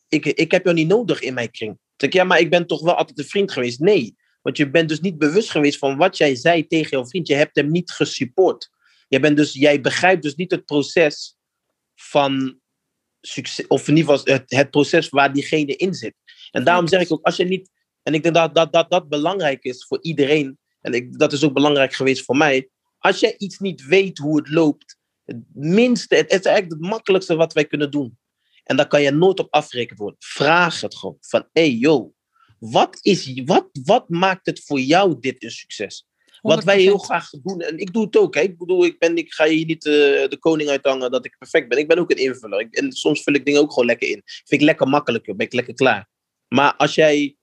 [0.08, 1.78] ik, ik heb jou niet nodig in mijn kring.
[1.96, 3.80] Zeg ik, ja, maar ik ben toch wel altijd een vriend geweest.
[3.80, 7.28] Nee, want je bent dus niet bewust geweest van wat jij zei tegen jouw vriend.
[7.28, 8.70] Je hebt hem niet gesupport.
[9.08, 11.38] Je bent dus, jij begrijpt dus niet het proces
[11.96, 12.60] van
[13.22, 16.14] succes, of in ieder geval het, het proces waar diegene in zit.
[16.52, 17.70] En daarom zeg ik ook, als je niet,
[18.04, 21.44] en ik denk dat dat, dat, dat belangrijk is voor iedereen, en ik, dat is
[21.44, 22.70] ook belangrijk geweest voor mij.
[22.98, 27.36] Als jij iets niet weet hoe het loopt, het minste, het is eigenlijk het makkelijkste
[27.36, 28.18] wat wij kunnen doen.
[28.68, 30.20] En daar kan je nooit op afgerekend worden.
[30.20, 31.18] Vraag het gewoon.
[31.20, 32.14] Van, hey yo,
[32.60, 36.08] wat, is, wat, wat maakt het voor jou dit een succes?
[36.42, 37.06] Wat wij heel 100%.
[37.06, 38.36] graag doen, en ik doe het ook.
[38.36, 38.42] Hè?
[38.42, 39.92] Ik bedoel, ik, ben, ik ga hier niet eh,
[40.28, 41.78] de koning uithangen dat ik perfect ben.
[41.78, 42.60] Ik ben ook een invuller.
[42.60, 44.22] Ik, en soms vul ik dingen ook gewoon lekker in.
[44.24, 45.36] Vind ik lekker makkelijk, joh.
[45.36, 46.10] ben ik lekker klaar.
[46.48, 47.36] Maar als jij,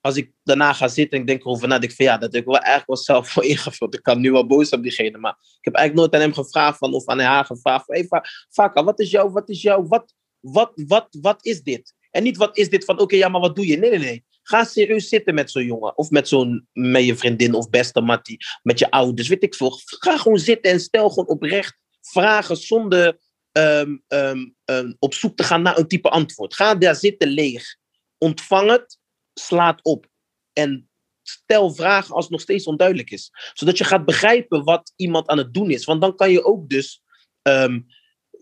[0.00, 2.32] als ik daarna ga zitten en ik denk erover na, denk ik van ja, dat
[2.32, 3.94] heb ik wel eigenlijk wel zelf voor ingevuld.
[3.94, 6.78] Ik kan nu wel boos op diegene, maar ik heb eigenlijk nooit aan hem gevraagd
[6.78, 9.86] van, of aan haar gevraagd van, hey, Va- Vaka, wat is jouw, wat is jouw,
[9.86, 11.94] wat, wat, wat, wat is dit?
[12.10, 13.76] En niet wat is dit van, oké, ja, maar wat doe je?
[13.76, 14.24] Nee, nee, nee.
[14.42, 15.98] Ga serieus zitten met zo'n jongen.
[15.98, 18.36] Of met zo'n, met je vriendin of beste mattie.
[18.62, 19.80] Met je ouders, weet ik veel.
[19.84, 23.18] Ga gewoon zitten en stel gewoon oprecht vragen zonder
[23.52, 26.54] ehm, ehm, ehm, op zoek te gaan naar een type antwoord.
[26.54, 27.76] Ga daar zitten leeg.
[28.18, 28.98] Ontvang het,
[29.34, 30.06] slaat op.
[30.52, 30.90] En
[31.22, 33.30] stel vragen als het nog steeds onduidelijk is.
[33.52, 35.84] Zodat je gaat begrijpen wat iemand aan het doen is.
[35.84, 37.02] Want dan kan je ook dus...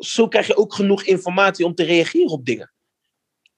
[0.00, 2.72] zo krijg je ook genoeg informatie om te reageren op dingen.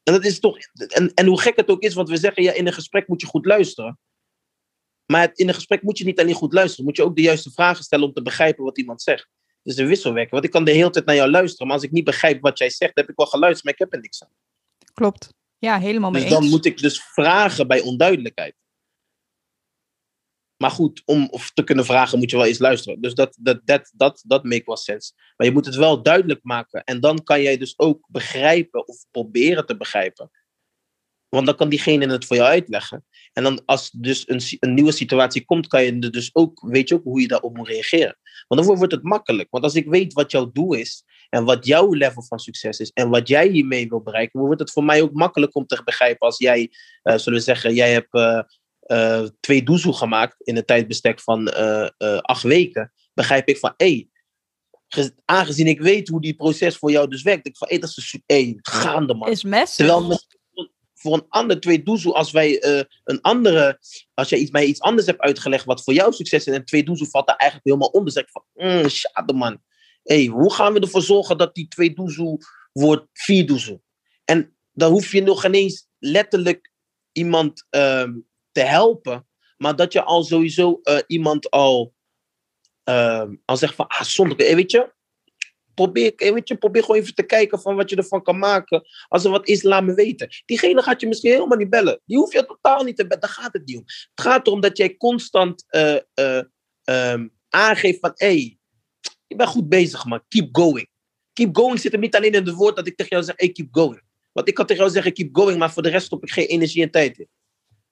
[0.03, 0.59] En, dat is toch,
[0.89, 3.21] en, en hoe gek het ook is, want we zeggen ja, in een gesprek moet
[3.21, 3.99] je goed luisteren.
[5.07, 7.51] Maar in een gesprek moet je niet alleen goed luisteren, moet je ook de juiste
[7.51, 9.29] vragen stellen om te begrijpen wat iemand zegt.
[9.63, 10.31] Dus een wisselwerking.
[10.31, 12.59] Want ik kan de hele tijd naar jou luisteren, maar als ik niet begrijp wat
[12.59, 14.31] jij zegt, heb ik wel geluisterd, maar ik heb er niks aan.
[14.93, 15.35] Klopt.
[15.59, 16.51] Ja, helemaal mee Dus dan eens.
[16.51, 18.55] moet ik dus vragen bij onduidelijkheid.
[20.63, 23.01] Maar goed, om te kunnen vragen moet je wel eens luisteren.
[23.01, 25.13] Dus dat, dat, dat, dat, dat make wel sense.
[25.37, 26.85] Maar je moet het wel duidelijk maken.
[26.85, 30.31] En dan kan jij dus ook begrijpen of proberen te begrijpen.
[31.29, 33.05] Want dan kan diegene het voor jou uitleggen.
[33.33, 36.95] En dan als dus een, een nieuwe situatie komt, kan je dus ook, weet je
[36.95, 38.19] ook hoe je daarop moet reageren.
[38.49, 39.51] Want dan wordt het makkelijk.
[39.51, 42.91] Want als ik weet wat jouw doel is en wat jouw level van succes is
[42.91, 46.27] en wat jij hiermee wil bereiken, wordt het voor mij ook makkelijk om te begrijpen
[46.27, 46.71] als jij,
[47.03, 48.41] uh, zullen we zeggen, jij hebt uh,
[48.87, 51.55] uh, twee doezel gemaakt in een tijdbestek van
[52.23, 52.93] acht weken.
[53.15, 54.09] Begrijp ik van, hé,
[54.89, 57.83] hey, aangezien ik weet hoe die proces voor jou dus werkt, ik van, hé, hey,
[57.83, 59.31] dat is een hey, gaande man.
[59.31, 59.75] Is mes.
[59.75, 60.21] Terwijl
[60.95, 62.63] voor een ander twee doezel, als wij
[63.05, 63.79] een andere,
[64.15, 66.85] als jij iets, mij iets anders hebt uitgelegd wat voor jou succes is en twee
[66.85, 69.63] doezel valt daar eigenlijk helemaal onder, zeg ik van, mm, schade man.
[70.03, 72.39] hey, hoe gaan we ervoor zorgen dat die twee doezel
[72.73, 73.83] wordt vier doezel?
[74.25, 76.73] En dan hoef je nog ineens letterlijk
[77.13, 78.09] iemand uh,
[78.53, 79.27] te helpen,
[79.57, 81.95] maar dat je al sowieso uh, iemand al,
[83.45, 84.93] al zegt van, ah, zonder, weet je,
[85.75, 88.83] probeer, weet je, probeer gewoon even te kijken van wat je ervan kan maken.
[89.09, 90.29] Als er wat is, laat me weten.
[90.45, 92.01] Diegene gaat je misschien helemaal niet bellen.
[92.05, 93.21] Die hoef je totaal niet te bellen.
[93.21, 93.85] Daar gaat het niet om.
[93.87, 96.43] Het gaat erom dat jij constant uh, uh,
[96.85, 98.13] um, aangeeft van...
[98.15, 98.59] hey,
[99.27, 100.23] je bent goed bezig, man.
[100.29, 100.89] Keep going.
[101.33, 103.53] Keep going zit er niet alleen in het woord dat ik tegen jou zeg...
[103.53, 104.03] keep going.
[104.33, 105.59] Want ik kan tegen jou zeggen, keep going...
[105.59, 107.29] maar voor de rest stop ik geen energie en tijd in.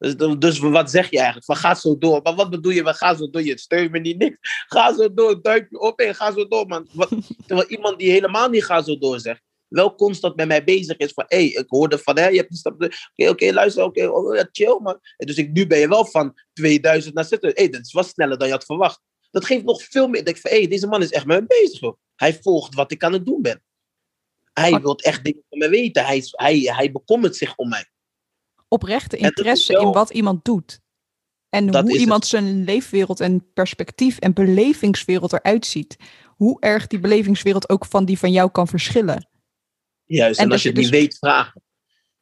[0.01, 1.47] Dus, dus, wat zeg je eigenlijk?
[1.47, 2.21] Van ga zo door.
[2.23, 3.43] Maar wat bedoel je van ga zo door?
[3.43, 4.37] Je steunt me niet niks.
[4.67, 6.89] Ga zo door, duimpje op en ga zo door, man.
[6.93, 7.09] Wat,
[7.47, 11.13] terwijl iemand die helemaal niet ga zo door zegt, wel constant met mij bezig is
[11.13, 12.73] van, hé, hey, ik hoorde van, hé, je hebt die stap.
[12.73, 14.99] Oké, okay, oké, okay, luister, oké, oh, ja, chill, man.
[15.17, 17.59] En dus ik, nu ben je wel van 2000 naar 600.
[17.59, 19.01] Hé, hey, dat wat sneller dan je had verwacht.
[19.31, 20.19] Dat geeft nog veel meer.
[20.19, 21.99] Ik denk van, hé, hey, deze man is echt met me bezig, hoor.
[22.17, 23.63] Hij volgt wat ik aan het doen ben.
[24.53, 26.05] Hij wil echt dingen van me weten.
[26.05, 27.89] Hij, hij, hij bekommert zich om mij
[28.71, 30.81] oprechte interesse in wat iemand doet.
[31.49, 35.97] En hoe iemand zijn leefwereld en perspectief en belevingswereld eruit ziet.
[36.27, 39.29] Hoe erg die belevingswereld ook van die van jou kan verschillen.
[40.05, 40.91] Juist, en, en als je het dus...
[40.91, 41.63] niet weet, vragen.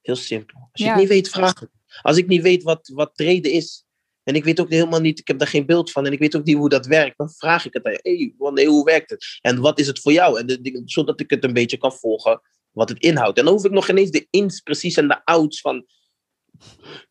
[0.01, 0.59] Heel simpel.
[0.61, 0.91] Als je ja.
[0.91, 1.71] het niet weet, vragen.
[2.03, 3.85] Als ik niet weet wat, wat treden is,
[4.23, 6.37] en ik weet ook helemaal niet, ik heb daar geen beeld van, en ik weet
[6.37, 7.99] ook niet hoe dat werkt, dan vraag ik het aan je.
[8.03, 9.39] Hey, wanneer, hoe werkt het?
[9.41, 10.39] En wat is het voor jou?
[10.39, 13.39] En de, zodat ik het een beetje kan volgen, wat het inhoudt.
[13.39, 15.87] En dan hoef ik nog ineens de ins precies en de outs van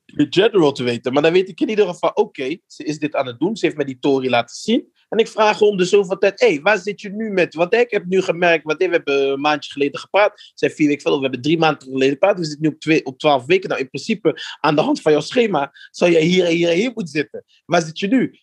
[0.06, 1.14] de general te weten.
[1.14, 3.58] Maar dan weet ik in ieder geval, oké, ze is dit aan het doen.
[3.58, 4.96] Ze heeft mij die Tory laten zien.
[5.10, 7.54] En ik vraag om de zoveel tijd, hé, hey, waar zit je nu met?
[7.54, 10.52] Want ik heb nu gemerkt, want we hebben een maandje geleden gepraat.
[10.54, 12.40] Zijn vier weken verder, we hebben drie maanden geleden gepraat.
[12.40, 13.70] We zitten nu op, twee, op twaalf weken.
[13.70, 16.92] Nou, in principe, aan de hand van jouw schema, zou jij hier en hier hier
[16.94, 17.44] moeten zitten.
[17.66, 18.40] Waar zit je nu?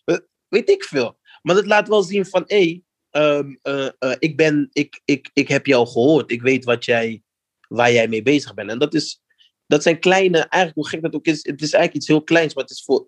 [0.47, 1.17] Weet ik veel.
[1.41, 5.29] Maar dat laat wel zien van, hé, hey, um, uh, uh, ik, ben, ik, ik,
[5.33, 6.31] ik heb jou gehoord.
[6.31, 7.23] Ik weet wat jij,
[7.67, 8.69] waar jij mee bezig bent.
[8.69, 9.23] En dat is
[9.67, 12.53] dat zijn kleine, eigenlijk hoe gek dat ook is, het is eigenlijk iets heel kleins,
[12.53, 13.07] maar het is, voor,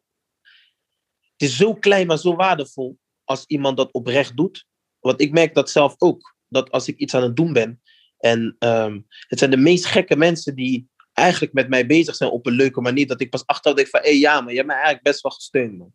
[1.20, 4.66] het is zo klein, maar zo waardevol als iemand dat oprecht doet.
[5.00, 7.82] Want ik merk dat zelf ook, dat als ik iets aan het doen ben,
[8.18, 12.46] en um, het zijn de meest gekke mensen die eigenlijk met mij bezig zijn op
[12.46, 14.76] een leuke manier, dat ik pas achteraf denk van, hé ja, maar je hebt mij
[14.76, 15.94] eigenlijk best wel gesteund, man.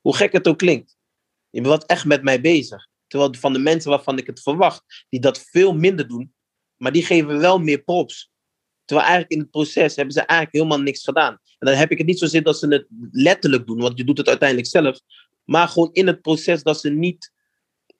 [0.00, 0.96] Hoe gek het ook klinkt.
[1.50, 2.88] Je bent echt met mij bezig.
[3.06, 6.34] Terwijl van de mensen waarvan ik het verwacht, die dat veel minder doen,
[6.76, 8.30] maar die geven wel meer props.
[8.90, 11.32] Terwijl eigenlijk in het proces hebben ze eigenlijk helemaal niks gedaan.
[11.32, 14.18] En dan heb ik het niet zozeer dat ze het letterlijk doen, want je doet
[14.18, 15.00] het uiteindelijk zelf.
[15.44, 17.32] Maar gewoon in het proces dat ze niet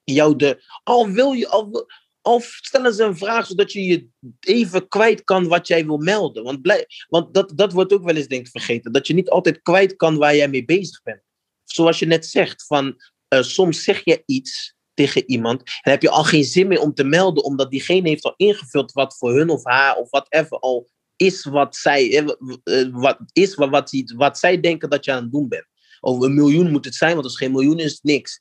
[0.05, 0.63] jou de.
[0.83, 1.49] Al wil je.
[1.49, 1.87] Al,
[2.21, 4.07] al stellen ze een vraag zodat je je
[4.41, 6.43] even kwijt kan wat jij wil melden.
[6.43, 8.93] Want, want dat, dat wordt ook wel eens denk ik vergeten.
[8.93, 11.23] Dat je niet altijd kwijt kan waar jij mee bezig bent.
[11.65, 13.03] Zoals je net zegt, van
[13.35, 15.63] uh, soms zeg je iets tegen iemand.
[15.83, 18.93] En heb je al geen zin meer om te melden, omdat diegene heeft al ingevuld
[18.93, 23.55] wat voor hun of haar of whatever al is wat zij, eh, eh, wat, is
[23.55, 25.67] wat, wat, wat zij denken dat je aan het doen bent.
[26.01, 28.41] Of een miljoen moet het zijn, want als geen miljoen is, niks.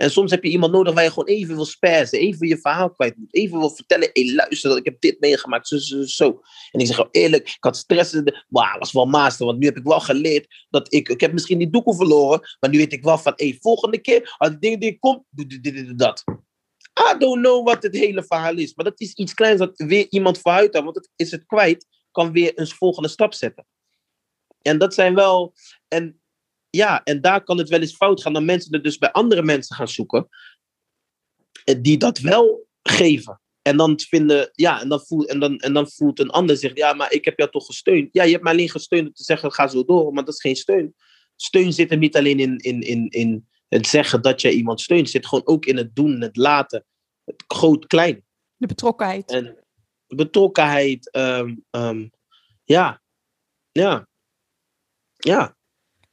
[0.00, 2.90] En soms heb je iemand nodig waar je gewoon even wil sperzen, even je verhaal
[2.90, 6.40] kwijt moet, even wil vertellen, hey, luister, ik heb dit meegemaakt, zo, zo, zo.
[6.70, 9.84] En ik zeg eerlijk, ik had stress, maar was wel master, want nu heb ik
[9.84, 13.18] wel geleerd dat ik, ik heb misschien die doekoe verloren, maar nu weet ik wel
[13.18, 16.24] van, hey, volgende keer, als die dingen die komt, doe dit, dit, dit, dat.
[17.12, 20.06] I don't know wat het hele verhaal is, maar dat is iets kleins dat weer
[20.10, 23.66] iemand vooruit want het is het kwijt, kan weer een volgende stap zetten.
[24.62, 25.54] En dat zijn wel,
[25.88, 26.19] en
[26.70, 28.32] ja, en daar kan het wel eens fout gaan.
[28.32, 30.28] Dan mensen het dus bij andere mensen gaan zoeken.
[31.64, 33.40] Eh, die dat wel geven.
[33.62, 36.76] En dan vinden, ja, en dan, voelt, en, dan, en dan voelt een ander zich,
[36.76, 38.08] ja, maar ik heb jou toch gesteund.
[38.12, 40.40] Ja, je hebt mij alleen gesteund om te zeggen, ga zo door, maar dat is
[40.40, 40.94] geen steun.
[41.36, 45.10] Steun zit er niet alleen in, in, in, in het zeggen dat je iemand steunt,
[45.10, 46.84] zit gewoon ook in het doen, het laten,
[47.24, 48.24] het groot-klein.
[48.56, 49.30] De betrokkenheid.
[49.30, 49.64] En
[50.06, 52.10] de betrokkenheid, um, um,
[52.64, 53.02] ja,
[53.72, 54.08] ja,
[55.16, 55.58] ja.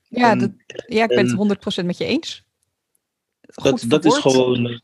[0.10, 0.52] Ja, dat,
[0.88, 2.44] ja ik ben het 100% met je eens.
[3.42, 4.82] dat, dat is gewoon.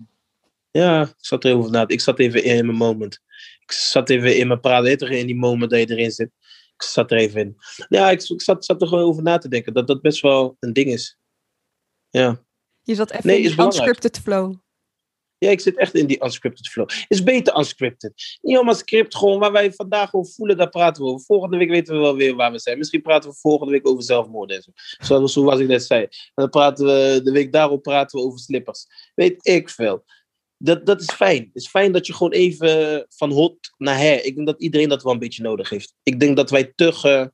[0.72, 1.88] Ja, ik zat er even na.
[1.88, 3.20] Ik zat even in mijn moment.
[3.60, 6.30] Ik zat even in mijn praten, in die moment dat je erin zit.
[6.76, 7.58] Ik zat er even in.
[7.90, 9.74] Ja, ik, ik zat, zat er gewoon over na te denken.
[9.74, 11.18] Dat dat best wel een ding is.
[12.10, 12.44] Ja.
[12.84, 14.56] Je zat even Nee, in die unscripted flow.
[15.44, 16.90] Ja, ik zit echt in die unscripted flow.
[17.08, 18.40] Is beter unscripted.
[18.42, 21.26] Niet allemaal script, gewoon waar wij vandaag over voelen, daar praten we over.
[21.26, 22.78] Volgende week weten we wel weer waar we zijn.
[22.78, 24.72] Misschien praten we volgende week over zelfmoord en zo.
[25.28, 26.02] Zoals, ik net zei.
[26.02, 28.86] En dan praten we, de week daarop praten we over slippers.
[29.16, 30.04] Weet ik veel.
[30.58, 31.44] Dat, dat is fijn.
[31.54, 34.26] Het is fijn dat je gewoon even van hot naar her.
[34.26, 35.94] Ik denk dat iedereen dat wel een beetje nodig heeft.
[36.04, 37.32] Ik denk dat wij te,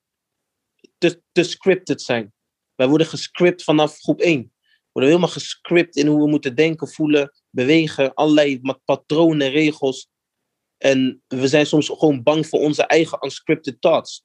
[0.98, 2.34] te, te scripted zijn.
[2.76, 4.42] Wij worden gescript vanaf groep 1.
[4.90, 8.14] We worden helemaal gescript in hoe we moeten denken, voelen, bewegen.
[8.14, 10.10] Allerlei patronen, regels.
[10.78, 14.24] En we zijn soms gewoon bang voor onze eigen unscripted thoughts.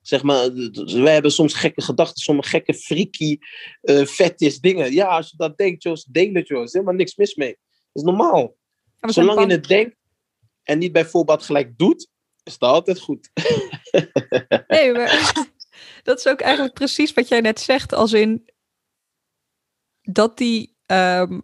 [0.00, 0.52] Zeg maar,
[0.84, 3.38] wij hebben soms gekke gedachten, sommige gekke freaky,
[3.80, 4.92] eh fetish dingen.
[4.92, 6.58] Ja, als je dat denkt, Jos, deel het, Jos.
[6.58, 7.58] Er is helemaal niks mis mee.
[7.68, 8.56] Dat is normaal.
[9.00, 9.96] Zolang je het denkt
[10.62, 12.08] en niet bijvoorbeeld gelijk doet,
[12.42, 13.30] is dat altijd goed.
[14.66, 15.32] Nee, maar
[16.02, 18.50] dat is ook eigenlijk precies wat jij net zegt, als in
[20.02, 20.76] dat die.
[20.86, 21.40] ehm,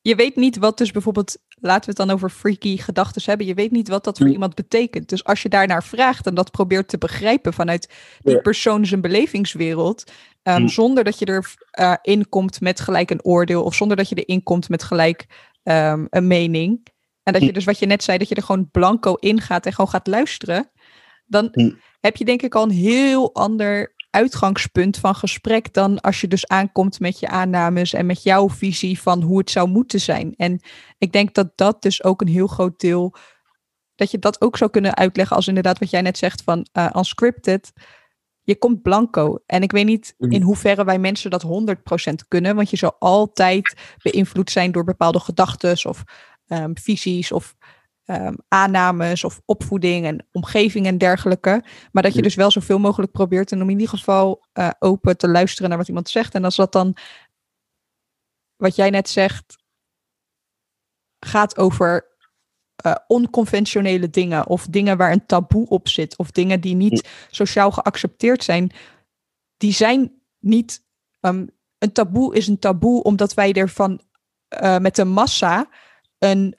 [0.00, 3.46] je weet niet wat dus bijvoorbeeld, laten we het dan over freaky gedachten hebben.
[3.46, 5.08] Je weet niet wat dat voor iemand betekent.
[5.08, 7.92] Dus als je daarnaar vraagt en dat probeert te begrijpen vanuit
[8.22, 10.10] die persoon zijn belevingswereld,
[10.42, 10.68] ehm, Mm.
[10.68, 14.42] zonder dat je er in komt met gelijk een oordeel of zonder dat je erin
[14.42, 15.26] komt met gelijk
[15.62, 16.86] ehm, een mening.
[17.22, 17.54] En dat je Mm.
[17.54, 20.06] dus wat je net zei, dat je er gewoon blanco in gaat en gewoon gaat
[20.06, 20.70] luisteren.
[21.26, 21.78] Dan Mm.
[22.00, 26.46] heb je denk ik al een heel ander uitgangspunt van gesprek dan als je dus
[26.46, 30.34] aankomt met je aannames en met jouw visie van hoe het zou moeten zijn.
[30.36, 30.60] En
[30.98, 33.14] ik denk dat dat dus ook een heel groot deel,
[33.94, 36.90] dat je dat ook zou kunnen uitleggen als inderdaad wat jij net zegt van eh
[36.96, 37.72] unscripted.
[38.42, 39.38] Je komt blanco.
[39.46, 40.32] En ik weet niet Mhm.
[40.32, 45.20] in hoeverre wij mensen dat 100% kunnen, want je zal altijd beïnvloed zijn door bepaalde
[45.20, 46.02] gedachten of
[46.46, 47.54] ehm, visies of
[48.08, 51.64] ehm, aannames of opvoeding en omgeving en dergelijke.
[51.92, 55.16] Maar dat je dus wel zoveel mogelijk probeert en om in ieder geval eh, open
[55.16, 56.34] te luisteren naar wat iemand zegt.
[56.34, 56.96] En als dat dan,
[58.56, 59.56] wat jij net zegt,
[61.18, 62.16] gaat over
[62.76, 67.70] eh, onconventionele dingen of dingen waar een taboe op zit of dingen die niet sociaal
[67.70, 68.72] geaccepteerd zijn,
[69.56, 70.86] die zijn niet.
[71.20, 71.46] ehm,
[71.78, 74.00] een taboe is een taboe omdat wij ervan
[74.48, 75.68] eh, met de massa
[76.18, 76.58] een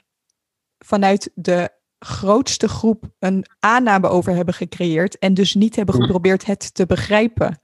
[0.86, 1.70] vanuit de
[2.00, 6.02] grootste groep een aanname over hebben gecreëerd en dus niet hebben Mm.
[6.02, 7.60] geprobeerd het te begrijpen.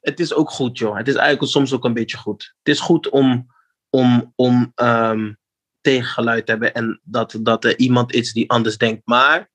[0.00, 0.96] Het is ook goed, joh.
[0.96, 2.54] Het is eigenlijk soms ook een beetje goed.
[2.62, 3.46] Het is goed om,
[3.90, 5.32] om, om ehm,
[5.80, 9.02] tegengeluid te hebben en dat, dat er iemand is die anders denkt.
[9.06, 9.50] Maar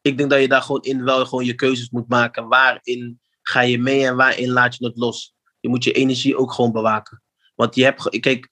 [0.00, 2.48] ik denk dat je daar gewoon in wel gewoon je keuzes moet maken.
[2.48, 5.34] Waarin ga je mee en waarin laat je het los?
[5.60, 7.22] Je moet je energie ook gewoon bewaken.
[7.54, 8.50] Want je hebt, kijk,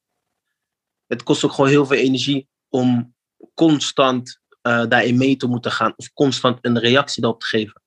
[1.13, 3.15] het kost ook gewoon heel veel energie om
[3.55, 7.83] constant eh, daarin mee te moeten gaan of constant een reactie daarop te geven.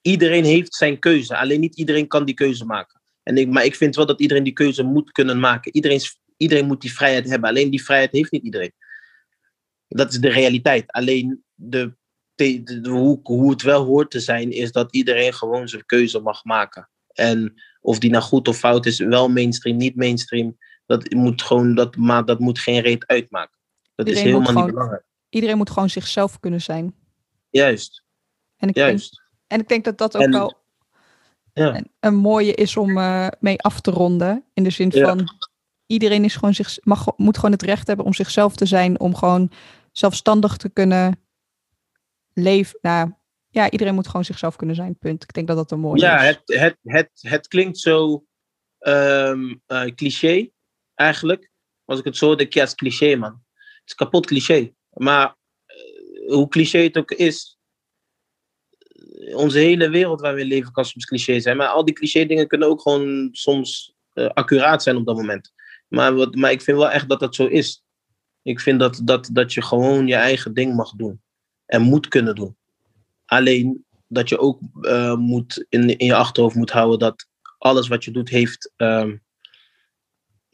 [0.00, 3.00] Iedereen heeft zijn keuze, alleen niet iedereen kan die keuze maken.
[3.22, 5.74] En ik, maar ik vind wel dat iedereen die keuze moet kunnen maken.
[5.74, 6.00] Iedereen,
[6.36, 8.72] iedereen moet die vrijheid hebben, alleen die vrijheid heeft niet iedereen.
[9.88, 10.92] Dat is de realiteit.
[10.92, 11.96] Alleen de-
[12.34, 16.44] de- hoe, hoe het wel hoort te zijn, is dat iedereen gewoon zijn keuze mag
[16.44, 16.90] maken.
[17.12, 20.56] En of die nou goed of fout is, wel mainstream, niet mainstream,
[20.86, 23.58] dat moet gewoon, dat, maar dat moet geen reet uitmaken.
[23.94, 25.04] Dat is Iedereen helemaal niet belangrijk.
[25.28, 26.94] Iedereen moet gewoon zichzelf kunnen zijn.
[27.50, 28.04] Juist,
[28.56, 29.22] En ik, denk, juist.
[29.46, 30.54] en ik denk dat dat ook En- wel
[31.52, 31.74] Ja.
[31.76, 34.44] een, een mooie is om eh, mee af te ronden.
[34.54, 35.06] In de zin Ja.
[35.06, 35.28] van
[35.86, 39.14] iedereen is gewoon zich, mag, moet gewoon het recht hebben om zichzelf te zijn, om
[39.14, 39.50] gewoon
[39.92, 41.20] zelfstandig te kunnen
[42.32, 42.78] leven.
[42.82, 43.12] Nou,
[43.48, 44.98] ja, iedereen moet gewoon zichzelf kunnen zijn.
[44.98, 45.22] Punt.
[45.22, 46.26] Ik denk dat dat een mooie Ja, is.
[46.28, 48.24] het, het, het, het klinkt zo
[48.78, 50.50] ehm, eh, cliché,
[50.96, 51.50] eigenlijk.
[51.84, 53.42] Als ik het zo denk, ja, het is cliché, man.
[53.52, 54.72] Het is kapot cliché.
[54.90, 57.58] Maar eh, hoe cliché het ook is,
[58.78, 61.56] eh, onze hele wereld waar we leven kan soms cliché zijn.
[61.56, 65.52] Maar al die cliché dingen kunnen ook gewoon soms eh, accuraat zijn op dat moment.
[65.88, 67.84] Maar, wat, maar ik vind wel echt dat dat zo is.
[68.42, 71.22] Ik vind dat, dat, dat je gewoon je eigen ding mag doen.
[71.66, 72.56] En moet kunnen doen.
[73.24, 74.60] Alleen dat je ook
[75.18, 77.26] moet in, in je achterhoofd moet houden dat
[77.58, 79.16] alles wat je doet heeft ehm,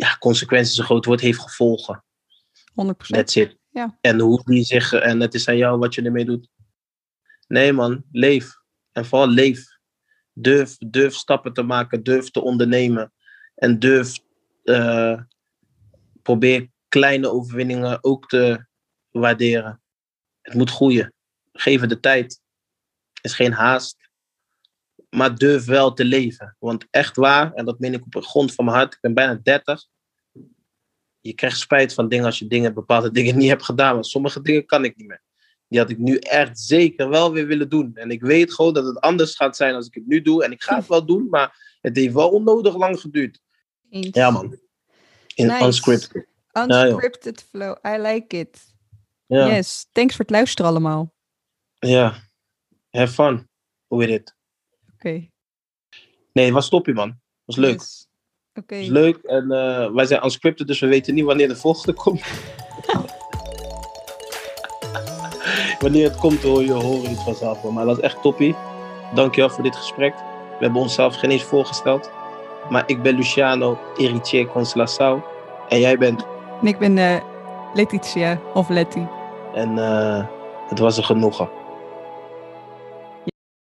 [0.02, 2.04] ja, consequenties, een groot woord, heeft gevolgen.
[2.70, 2.96] 100%.
[2.96, 3.56] That's it.
[3.70, 3.98] Ja.
[4.00, 6.48] En hoe die zich, en het is aan jou wat je ermee doet.
[7.46, 8.52] Nee man, leef.
[8.92, 9.66] En vooral leef.
[10.32, 13.12] Durf, durf stappen te maken, durf te ondernemen.
[13.54, 14.18] En durf,
[14.62, 15.20] eh,
[16.22, 18.66] probeer kleine overwinningen ook te
[19.10, 19.82] waarderen.
[20.40, 21.12] Het moet groeien.
[21.52, 22.40] Geef het de tijd.
[23.20, 23.96] Is geen haast.
[25.10, 26.56] Maar durf wel te leven.
[26.58, 29.14] Want echt waar, en dat meen ik op de grond van mijn hart, ik ben
[29.14, 29.90] bijna 30.
[31.22, 33.92] Je krijgt spijt van dingen als je dingen, bepaalde dingen niet hebt gedaan.
[33.94, 35.22] Want sommige dingen kan ik niet meer.
[35.68, 37.90] die had ik nu echt zeker wel weer willen doen.
[37.94, 40.44] En ik weet gewoon dat het anders gaat zijn als ik het nu doe.
[40.44, 43.40] En ik ga het wel doen, maar het heeft wel onnodig lang geduurd.
[43.90, 44.08] Eens.
[44.10, 44.58] Ja, man.
[45.34, 45.64] In Nice.
[45.64, 46.26] unscripted.
[46.52, 46.86] Ja.
[46.86, 47.76] Unscripted flow.
[47.86, 48.74] I like it.
[49.26, 49.46] Ja.
[49.46, 49.86] Yes.
[49.92, 51.14] Thanks voor het luisteren allemaal.
[51.78, 52.14] ja.
[52.90, 53.48] Have fun
[53.88, 54.34] with it.
[54.94, 55.28] Oké.
[56.32, 57.20] Nee, was toppie, man.
[57.44, 57.78] Was leuk.
[57.78, 58.06] Yes.
[58.68, 59.16] Leuk.
[59.16, 62.22] En eh, wij zijn unscripted, dus we weten niet wanneer de volgende komt.
[65.80, 67.62] wanneer het komt, hoor je, hoor je het vanzelf.
[67.62, 68.54] Maar dat is echt toppie.
[69.14, 70.14] Dankjewel voor dit gesprek.
[70.58, 72.10] We hebben onszelf geen eens voorgesteld.
[72.70, 75.22] Maar ik ben Luciano Eritier Conslação.
[75.68, 76.26] En jij bent.
[76.60, 77.16] En ik ben eh,
[77.74, 79.02] Letitia of Letty.
[79.54, 80.24] En eh,
[80.68, 81.61] het was een genoegen.